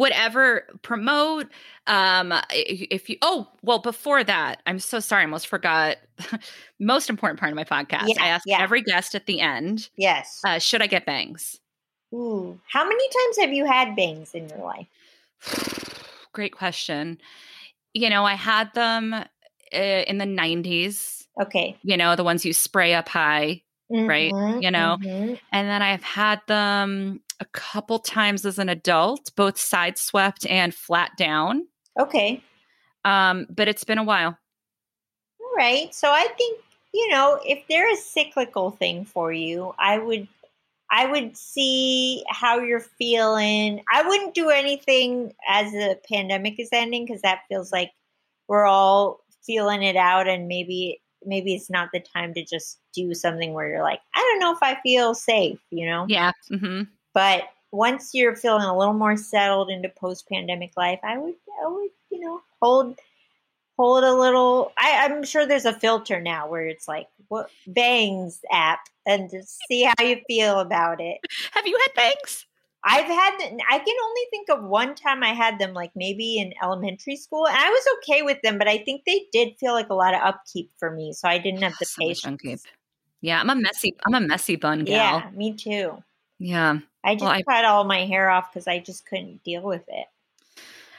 whatever 0.00 0.66
promote 0.80 1.46
um 1.86 2.32
if 2.48 3.10
you 3.10 3.18
oh 3.20 3.46
well 3.62 3.80
before 3.80 4.24
that 4.24 4.62
i'm 4.66 4.78
so 4.78 4.98
sorry 4.98 5.20
i 5.20 5.24
almost 5.26 5.46
forgot 5.46 5.98
most 6.80 7.10
important 7.10 7.38
part 7.38 7.52
of 7.52 7.56
my 7.56 7.64
podcast 7.64 8.06
yeah, 8.06 8.24
i 8.24 8.28
ask 8.28 8.44
yeah. 8.46 8.62
every 8.62 8.80
guest 8.80 9.14
at 9.14 9.26
the 9.26 9.40
end 9.40 9.90
yes 9.98 10.40
uh, 10.46 10.58
should 10.58 10.80
i 10.80 10.86
get 10.86 11.04
bangs 11.04 11.60
Ooh. 12.14 12.58
how 12.66 12.82
many 12.82 13.08
times 13.08 13.38
have 13.40 13.52
you 13.52 13.66
had 13.66 13.94
bangs 13.94 14.32
in 14.32 14.48
your 14.48 14.60
life 14.60 16.24
great 16.32 16.56
question 16.56 17.18
you 17.92 18.08
know 18.08 18.24
i 18.24 18.34
had 18.34 18.72
them 18.72 19.12
uh, 19.12 19.26
in 19.76 20.16
the 20.16 20.24
90s 20.24 21.26
okay 21.42 21.76
you 21.82 21.98
know 21.98 22.16
the 22.16 22.24
ones 22.24 22.46
you 22.46 22.54
spray 22.54 22.94
up 22.94 23.10
high 23.10 23.60
mm-hmm, 23.92 24.06
right 24.08 24.32
you 24.62 24.70
know 24.70 24.96
mm-hmm. 24.98 25.34
and 25.52 25.68
then 25.68 25.82
i've 25.82 26.02
had 26.02 26.40
them 26.46 27.20
a 27.40 27.44
couple 27.46 27.98
times 27.98 28.44
as 28.44 28.58
an 28.58 28.68
adult, 28.68 29.34
both 29.34 29.58
side 29.58 29.98
swept 29.98 30.46
and 30.46 30.74
flat 30.74 31.12
down. 31.16 31.66
Okay. 31.98 32.42
Um, 33.04 33.46
but 33.50 33.66
it's 33.66 33.84
been 33.84 33.98
a 33.98 34.04
while. 34.04 34.38
All 35.40 35.56
right. 35.56 35.94
So 35.94 36.10
I 36.10 36.28
think, 36.36 36.60
you 36.92 37.08
know, 37.08 37.40
if 37.44 37.64
they're 37.68 37.92
a 37.92 37.96
cyclical 37.96 38.70
thing 38.70 39.04
for 39.04 39.32
you, 39.32 39.74
I 39.78 39.98
would 39.98 40.28
I 40.92 41.06
would 41.06 41.36
see 41.36 42.24
how 42.28 42.58
you're 42.58 42.80
feeling. 42.80 43.82
I 43.92 44.02
wouldn't 44.02 44.34
do 44.34 44.50
anything 44.50 45.32
as 45.48 45.70
the 45.70 45.98
pandemic 46.10 46.58
is 46.58 46.68
ending 46.72 47.06
because 47.06 47.22
that 47.22 47.42
feels 47.48 47.70
like 47.70 47.92
we're 48.48 48.66
all 48.66 49.20
feeling 49.46 49.82
it 49.82 49.96
out 49.96 50.28
and 50.28 50.48
maybe 50.48 51.00
maybe 51.24 51.54
it's 51.54 51.70
not 51.70 51.90
the 51.92 52.00
time 52.00 52.34
to 52.34 52.44
just 52.44 52.78
do 52.94 53.14
something 53.14 53.52
where 53.52 53.68
you're 53.68 53.82
like, 53.82 54.00
I 54.14 54.20
don't 54.20 54.40
know 54.40 54.52
if 54.52 54.62
I 54.62 54.80
feel 54.82 55.14
safe, 55.14 55.58
you 55.70 55.86
know? 55.86 56.06
Yeah. 56.08 56.32
Mm-hmm. 56.50 56.82
But 57.12 57.44
once 57.72 58.10
you're 58.14 58.36
feeling 58.36 58.64
a 58.64 58.76
little 58.76 58.94
more 58.94 59.16
settled 59.16 59.70
into 59.70 59.88
post 59.88 60.28
pandemic 60.28 60.72
life, 60.76 61.00
I 61.02 61.18
would, 61.18 61.34
I 61.64 61.68
would, 61.68 61.90
you 62.10 62.20
know, 62.20 62.40
hold 62.60 62.98
hold 63.76 64.04
a 64.04 64.12
little. 64.12 64.72
I, 64.76 65.06
I'm 65.06 65.24
sure 65.24 65.46
there's 65.46 65.64
a 65.64 65.72
filter 65.72 66.20
now 66.20 66.48
where 66.48 66.66
it's 66.66 66.86
like 66.88 67.08
what 67.28 67.50
bangs 67.66 68.40
app 68.52 68.80
and 69.06 69.30
just 69.30 69.58
see 69.68 69.84
how 69.84 70.04
you 70.04 70.20
feel 70.26 70.60
about 70.60 71.00
it. 71.00 71.18
Have 71.52 71.66
you 71.66 71.78
had 71.86 71.94
bangs? 71.94 72.46
I've 72.82 73.04
had. 73.04 73.36
I 73.68 73.78
can 73.78 73.96
only 74.04 74.22
think 74.30 74.48
of 74.48 74.64
one 74.64 74.94
time 74.94 75.22
I 75.22 75.34
had 75.34 75.58
them, 75.58 75.74
like 75.74 75.90
maybe 75.94 76.38
in 76.38 76.54
elementary 76.62 77.16
school, 77.16 77.46
and 77.46 77.56
I 77.56 77.68
was 77.68 77.84
okay 77.98 78.22
with 78.22 78.40
them, 78.42 78.56
but 78.58 78.68
I 78.68 78.78
think 78.78 79.02
they 79.06 79.26
did 79.32 79.56
feel 79.58 79.74
like 79.74 79.90
a 79.90 79.94
lot 79.94 80.14
of 80.14 80.22
upkeep 80.22 80.70
for 80.78 80.90
me, 80.90 81.12
so 81.12 81.28
I 81.28 81.38
didn't 81.38 81.62
have 81.62 81.74
the 81.78 81.84
so 81.84 82.00
patience. 82.00 82.66
Yeah, 83.20 83.38
I'm 83.38 83.50
a 83.50 83.54
messy. 83.54 83.94
I'm 84.06 84.14
a 84.14 84.20
messy 84.20 84.56
bun 84.56 84.84
gal. 84.84 85.18
Yeah, 85.18 85.30
me 85.34 85.52
too. 85.52 86.02
Yeah. 86.40 86.78
I 87.04 87.14
just 87.14 87.24
well, 87.24 87.42
cut 87.48 87.64
I, 87.64 87.68
all 87.68 87.84
my 87.84 88.06
hair 88.06 88.28
off 88.30 88.52
because 88.52 88.66
I 88.66 88.80
just 88.80 89.06
couldn't 89.06 89.44
deal 89.44 89.62
with 89.62 89.84
it. 89.86 90.06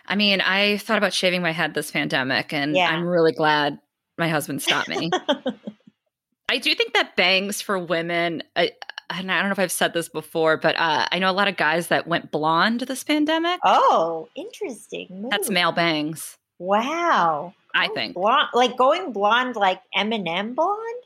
I 0.06 0.16
mean, 0.16 0.40
I 0.42 0.78
thought 0.78 0.98
about 0.98 1.14
shaving 1.14 1.42
my 1.42 1.52
head 1.52 1.74
this 1.74 1.92
pandemic, 1.92 2.54
and 2.54 2.76
yeah. 2.76 2.90
I'm 2.90 3.06
really 3.06 3.32
glad 3.34 3.80
my 4.18 4.28
husband 4.28 4.62
stopped 4.62 4.88
me. 4.88 5.10
I 6.50 6.58
do 6.58 6.74
think 6.76 6.94
that 6.94 7.16
bangs 7.16 7.62
for 7.62 7.80
women, 7.80 8.44
I, 8.56 8.72
and 9.10 9.32
I 9.32 9.40
don't 9.40 9.50
know 9.50 9.54
if 9.54 9.60
I've 9.60 9.72
said 9.72 9.94
this 9.94 10.10
before, 10.10 10.58
but 10.58 10.76
uh, 10.78 11.08
I 11.12 11.20
know 11.20 11.30
a 11.30 11.34
lot 11.34 11.48
of 11.48 11.56
guys 11.56 11.88
that 11.88 12.08
went 12.08 12.32
blonde 12.32 12.82
this 12.82 13.04
pandemic. 13.04 13.60
Oh, 13.64 14.28
interesting. 14.36 15.08
Move. 15.10 15.32
That's 15.32 15.50
male 15.50 15.72
bangs. 15.72 16.38
Wow. 16.60 17.54
I 17.74 17.88
think. 17.88 18.16
Blonde, 18.16 18.50
like 18.54 18.78
going 18.78 19.14
blonde, 19.14 19.56
like 19.56 19.82
Eminem 19.96 20.56
blonde? 20.56 21.04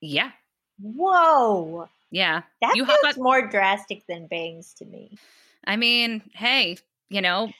Yeah. 0.00 0.30
Whoa. 0.80 1.88
Yeah. 2.12 2.42
That 2.60 2.76
you 2.76 2.86
feels 2.86 3.16
more 3.16 3.48
drastic 3.48 4.06
than 4.06 4.28
bangs 4.28 4.74
to 4.74 4.84
me. 4.84 5.18
I 5.64 5.76
mean, 5.76 6.22
hey, 6.34 6.76
you 7.08 7.20
know, 7.20 7.50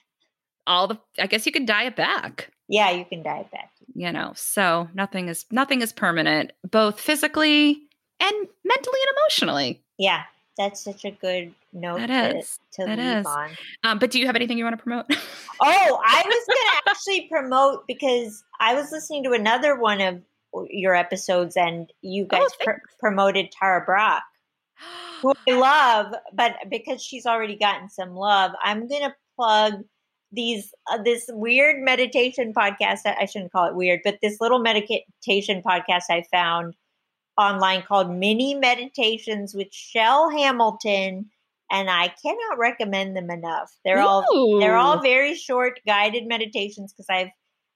all 0.66 0.86
the 0.86 1.00
I 1.18 1.26
guess 1.26 1.46
you 1.46 1.53
can 1.53 1.64
dye 1.64 1.84
it 1.84 1.96
back. 1.96 2.50
Yeah, 2.68 2.90
you 2.90 3.05
can 3.05 3.22
dye 3.22 3.40
it 3.40 3.50
back. 3.50 3.70
You 3.94 4.12
know, 4.12 4.32
so 4.36 4.88
nothing 4.94 5.28
is 5.28 5.46
nothing 5.50 5.80
is 5.82 5.92
permanent, 5.92 6.53
both 6.70 7.00
physically 7.00 7.82
and 8.20 8.48
mentally 8.64 9.00
and 9.07 9.16
emotionally. 9.16 9.82
Yeah, 9.98 10.22
that's 10.57 10.82
such 10.82 11.05
a 11.05 11.11
good 11.11 11.55
note 11.72 11.98
that 11.98 12.09
to, 12.09 12.42
to 12.42 12.86
that 12.86 12.98
leave 12.98 13.18
is. 13.18 13.26
on. 13.26 13.50
Um, 13.84 13.98
but 13.98 14.11
do 14.11 14.18
you 14.18 14.26
have 14.26 14.36
anything 14.36 14.59
you 14.59 14.64
want 14.64 14.78
to 14.78 14.82
promote? 14.82 15.07
oh, 15.61 16.03
I 16.07 16.22
was 16.24 16.46
going 16.46 16.59
to 16.59 16.90
actually 16.90 17.28
promote 17.28 17.86
because 17.86 18.44
I 18.61 18.74
was 18.74 18.92
listening 18.92 19.24
to 19.24 19.32
another 19.32 19.78
one 19.78 20.00
of 20.00 20.20
your 20.68 20.94
episodes 20.94 21.57
and 21.57 21.90
you 22.03 22.24
guys 22.24 22.42
oh, 22.42 22.64
pr- 22.64 22.80
promoted 23.00 23.50
Tara 23.50 23.84
Brach. 23.84 24.22
Who 25.22 25.33
I 25.49 25.53
love, 25.53 26.14
but 26.33 26.57
because 26.68 27.03
she's 27.03 27.26
already 27.26 27.57
gotten 27.57 27.89
some 27.89 28.14
love, 28.14 28.53
I'm 28.62 28.89
gonna 28.89 29.14
plug 29.37 29.85
these 30.33 30.72
uh, 30.91 31.03
this 31.03 31.26
weird 31.28 31.83
meditation 31.83 32.53
podcast. 32.53 33.01
I 33.05 33.26
shouldn't 33.26 33.53
call 33.53 33.66
it 33.68 33.74
weird, 33.74 34.01
but 34.05 34.18
this 34.22 34.41
little 34.41 34.59
meditation 34.59 35.62
podcast 35.64 36.05
I 36.11 36.24
found 36.33 36.74
online 37.39 37.83
called 37.83 38.11
Mini 38.11 38.55
Meditations 38.55 39.55
with 39.55 39.70
Chel 39.70 40.30
Hamilton, 40.30 41.30
and 41.70 41.91
I 41.91 42.12
cannot 42.22 42.59
recommend 42.59 43.16
them 43.16 43.30
enough. 43.30 43.70
They're 43.85 44.01
Ooh. 44.01 44.07
all 44.07 44.59
they're 44.59 44.76
all 44.76 45.01
very 45.01 45.35
short 45.35 45.80
guided 45.87 46.26
meditations 46.26 46.93
because 46.93 47.07
I've 47.09 47.30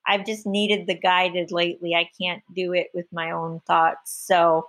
I've 0.07 0.25
just 0.25 0.47
needed 0.47 0.87
the 0.87 0.99
guided 0.99 1.51
lately. 1.51 1.95
I 1.95 2.09
can't 2.21 2.43
do 2.55 2.73
it 2.73 2.89
with 2.95 3.07
my 3.13 3.31
own 3.33 3.61
thoughts. 3.67 4.25
So 4.27 4.67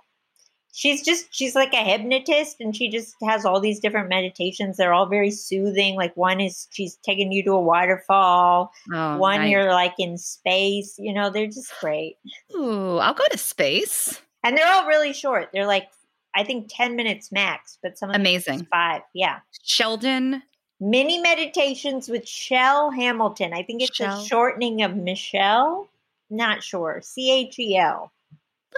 she's 0.72 1.02
just 1.04 1.26
she's 1.34 1.54
like 1.54 1.72
a 1.72 1.82
hypnotist 1.84 2.56
and 2.60 2.74
she 2.74 2.88
just 2.90 3.14
has 3.22 3.44
all 3.44 3.60
these 3.60 3.80
different 3.80 4.08
meditations. 4.08 4.76
They're 4.76 4.92
all 4.92 5.06
very 5.06 5.30
soothing. 5.30 5.96
Like 5.96 6.16
one 6.16 6.40
is 6.40 6.68
she's 6.70 6.96
taking 7.04 7.32
you 7.32 7.42
to 7.44 7.52
a 7.52 7.60
waterfall. 7.60 8.70
Oh, 8.92 9.18
one 9.18 9.40
nice. 9.40 9.50
you're 9.50 9.70
like 9.72 9.94
in 9.98 10.18
space 10.18 10.94
you 10.98 11.12
know 11.12 11.30
they're 11.30 11.46
just 11.46 11.72
great. 11.80 12.16
Ooh 12.54 12.98
i'll 12.98 13.14
go 13.14 13.24
to 13.30 13.38
space. 13.38 14.20
And 14.44 14.56
they're 14.56 14.68
all 14.68 14.86
really 14.86 15.12
short. 15.12 15.50
They're 15.52 15.66
like 15.66 15.88
i 16.34 16.44
think 16.44 16.70
10 16.70 16.94
minutes 16.94 17.32
max 17.32 17.78
but 17.82 17.98
some 17.98 18.10
of 18.10 18.16
amazing. 18.16 18.66
five. 18.70 19.02
Yeah. 19.14 19.40
Sheldon? 19.62 20.42
Mini 20.80 21.18
meditations 21.20 22.08
with 22.08 22.24
chel 22.24 22.90
hamilton. 22.90 23.52
I 23.52 23.62
think 23.62 23.82
it's 23.82 23.96
Chel. 23.96 24.20
a 24.20 24.24
shortening 24.24 24.82
of 24.82 24.94
michelle? 24.96 25.88
Not 26.30 26.62
sure. 26.62 27.00
C-h-e-l 27.02 28.12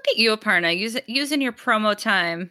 Look 0.00 0.14
at 0.14 0.18
you, 0.18 0.34
Aparna, 0.34 0.76
use, 0.78 0.96
using 1.06 1.42
your 1.42 1.52
promo 1.52 1.94
time 1.94 2.50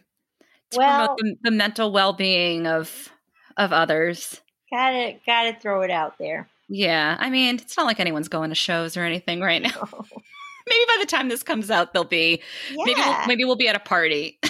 to 0.70 0.78
well, 0.78 1.08
promote 1.08 1.18
the, 1.18 1.36
the 1.42 1.50
mental 1.50 1.90
well 1.90 2.12
being 2.12 2.68
of 2.68 3.08
of 3.56 3.72
others. 3.72 4.40
Gotta 4.70 5.16
gotta 5.26 5.58
throw 5.58 5.82
it 5.82 5.90
out 5.90 6.16
there. 6.18 6.48
Yeah, 6.68 7.16
I 7.18 7.28
mean, 7.28 7.56
it's 7.56 7.76
not 7.76 7.86
like 7.86 7.98
anyone's 7.98 8.28
going 8.28 8.50
to 8.50 8.54
shows 8.54 8.96
or 8.96 9.02
anything 9.02 9.40
right 9.40 9.60
now. 9.60 9.70
maybe 10.68 10.84
by 10.86 10.96
the 11.00 11.06
time 11.06 11.28
this 11.28 11.42
comes 11.42 11.72
out, 11.72 11.92
they'll 11.92 12.04
be. 12.04 12.40
Yeah. 12.70 12.84
Maybe 12.84 13.00
we'll, 13.00 13.26
maybe 13.26 13.44
we'll 13.44 13.56
be 13.56 13.66
at 13.66 13.74
a 13.74 13.80
party. 13.80 14.38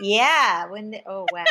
yeah. 0.00 0.66
When 0.66 0.96
oh 1.06 1.26
wow. 1.32 1.44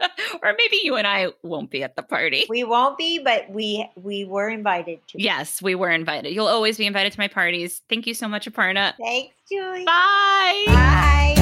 or 0.42 0.54
maybe 0.56 0.80
you 0.82 0.96
and 0.96 1.06
I 1.06 1.28
won't 1.42 1.70
be 1.70 1.82
at 1.82 1.96
the 1.96 2.02
party. 2.02 2.46
We 2.48 2.64
won't 2.64 2.98
be, 2.98 3.18
but 3.18 3.50
we 3.50 3.88
we 3.96 4.24
were 4.24 4.48
invited 4.48 5.00
to. 5.08 5.22
Yes, 5.22 5.60
we 5.62 5.74
were 5.74 5.90
invited. 5.90 6.32
You'll 6.34 6.46
always 6.48 6.78
be 6.78 6.86
invited 6.86 7.12
to 7.12 7.20
my 7.20 7.28
parties. 7.28 7.82
Thank 7.88 8.06
you 8.06 8.14
so 8.14 8.28
much, 8.28 8.50
Aparna. 8.50 8.94
Thanks, 8.98 9.34
Giulia. 9.48 9.84
Bye. 9.84 10.64
Bye. 10.66 11.32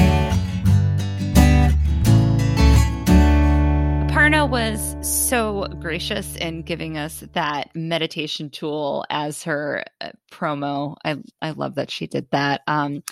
Aparna 4.25 4.49
was 4.49 4.95
so 5.07 5.67
gracious 5.79 6.35
in 6.37 6.63
giving 6.63 6.97
us 6.97 7.23
that 7.33 7.69
meditation 7.75 8.49
tool 8.49 9.05
as 9.07 9.43
her 9.43 9.83
uh, 10.01 10.09
promo. 10.31 10.95
I 11.05 11.17
I 11.43 11.51
love 11.51 11.75
that 11.75 11.91
she 11.91 12.07
did 12.07 12.31
that. 12.31 12.61
Um, 12.65 13.03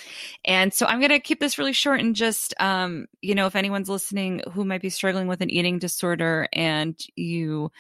and 0.43 0.73
so 0.73 0.87
I'm 0.87 0.97
going 0.97 1.11
to 1.11 1.19
keep 1.19 1.39
this 1.39 1.59
really 1.59 1.73
short 1.73 1.99
and 1.99 2.15
just 2.15 2.55
um, 2.59 3.05
you 3.21 3.35
know, 3.35 3.45
if 3.45 3.55
anyone's 3.55 3.89
listening 3.89 4.41
who 4.53 4.65
might 4.65 4.81
be 4.81 4.89
struggling 4.89 5.27
with 5.27 5.41
an 5.41 5.51
eating 5.51 5.77
disorder 5.77 6.47
and 6.51 6.99
you 7.15 7.71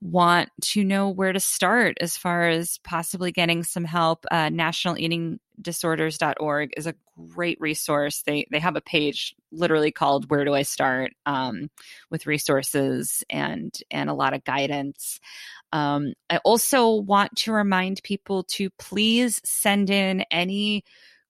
want 0.00 0.50
to 0.60 0.84
know 0.84 1.08
where 1.10 1.32
to 1.32 1.40
start 1.40 1.96
as 2.00 2.16
far 2.16 2.48
as 2.48 2.78
possibly 2.84 3.32
getting 3.32 3.62
some 3.62 3.84
help, 3.84 4.26
uh, 4.30 4.50
National 4.50 4.98
Eating 4.98 5.40
disorders.org 5.60 6.70
is 6.76 6.86
a 6.86 6.94
great 7.34 7.58
resource. 7.60 8.22
They 8.22 8.46
they 8.50 8.58
have 8.58 8.76
a 8.76 8.80
page 8.80 9.34
literally 9.50 9.90
called 9.90 10.30
Where 10.30 10.44
Do 10.44 10.54
I 10.54 10.62
Start 10.62 11.12
um, 11.24 11.70
with 12.10 12.26
resources 12.26 13.24
and 13.30 13.74
and 13.90 14.10
a 14.10 14.14
lot 14.14 14.34
of 14.34 14.44
guidance. 14.44 15.18
Um, 15.72 16.12
I 16.30 16.38
also 16.38 16.94
want 16.94 17.34
to 17.36 17.52
remind 17.52 18.02
people 18.02 18.44
to 18.44 18.70
please 18.78 19.40
send 19.44 19.90
in 19.90 20.24
any 20.30 20.84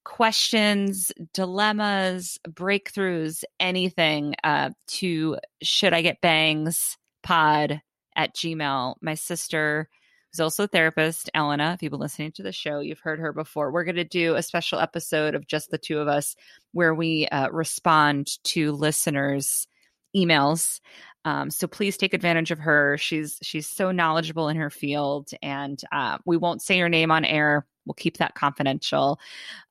questions, 0.05 1.11
dilemmas, 1.33 2.39
breakthroughs, 2.49 3.43
anything 3.59 4.35
uh, 4.45 4.71
to 4.87 5.37
should 5.63 5.93
I 5.93 6.03
get 6.03 6.21
bangs 6.21 6.97
pod 7.23 7.81
at 8.17 8.35
Gmail. 8.35 8.97
My 9.01 9.15
sister 9.15 9.89
who's 10.37 10.41
also 10.41 10.65
a 10.65 10.69
therapist, 10.69 11.31
Elena. 11.35 11.73
If 11.73 11.83
you've 11.83 11.91
been 11.91 12.01
listening 12.01 12.33
to 12.33 12.43
the 12.43 12.53
show, 12.53 12.81
you've 12.81 13.01
heard 13.01 13.21
her 13.21 13.33
before. 13.33 13.71
We're 13.71 13.85
going 13.85 13.97
to 13.97 14.05
do 14.05 14.35
a 14.35 14.43
special 14.43 14.79
episode 14.79 15.35
of 15.35 15.47
just 15.47 15.71
the 15.71 15.79
two 15.79 15.99
of 15.99 16.09
us 16.09 16.37
where 16.73 16.95
we 16.95 17.27
uh, 17.29 17.49
respond 17.51 18.29
to 18.45 18.73
listeners' 18.73 19.67
emails. 20.15 20.81
Um, 21.25 21.51
so 21.51 21.67
please 21.67 21.97
take 21.97 22.13
advantage 22.13 22.51
of 22.51 22.59
her. 22.61 22.99
She's 22.99 23.39
she's 23.43 23.67
so 23.67 23.93
knowledgeable 23.93 24.49
in 24.49 24.57
her 24.57 24.71
field, 24.71 25.31
and 25.43 25.81
uh, 25.91 26.19
we 26.25 26.37
won't 26.37 26.63
say 26.63 26.79
her 26.81 26.89
name 26.89 27.11
on 27.11 27.25
air 27.25 27.67
We'll 27.87 27.95
keep 27.95 28.19
that 28.19 28.35
confidential. 28.35 29.19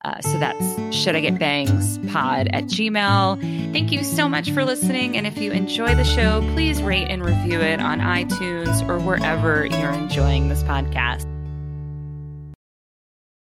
Uh, 0.03 0.19
so 0.21 0.37
that's 0.39 0.95
should 0.95 1.15
I 1.15 1.19
get 1.19 1.37
bangs 1.37 1.97
pod 2.11 2.47
at 2.53 2.65
gmail. 2.65 3.73
Thank 3.73 3.91
you 3.91 4.03
so 4.03 4.29
much 4.29 4.51
for 4.51 4.63
listening. 4.63 5.17
And 5.17 5.27
if 5.27 5.37
you 5.37 5.51
enjoy 5.51 5.95
the 5.95 6.05
show, 6.05 6.41
please 6.53 6.81
rate 6.81 7.07
and 7.09 7.23
review 7.23 7.59
it 7.59 7.79
on 7.79 7.99
iTunes 7.99 8.87
or 8.87 8.99
wherever 8.99 9.65
you're 9.65 9.91
enjoying 9.91 10.49
this 10.49 10.63
podcast. 10.63 11.34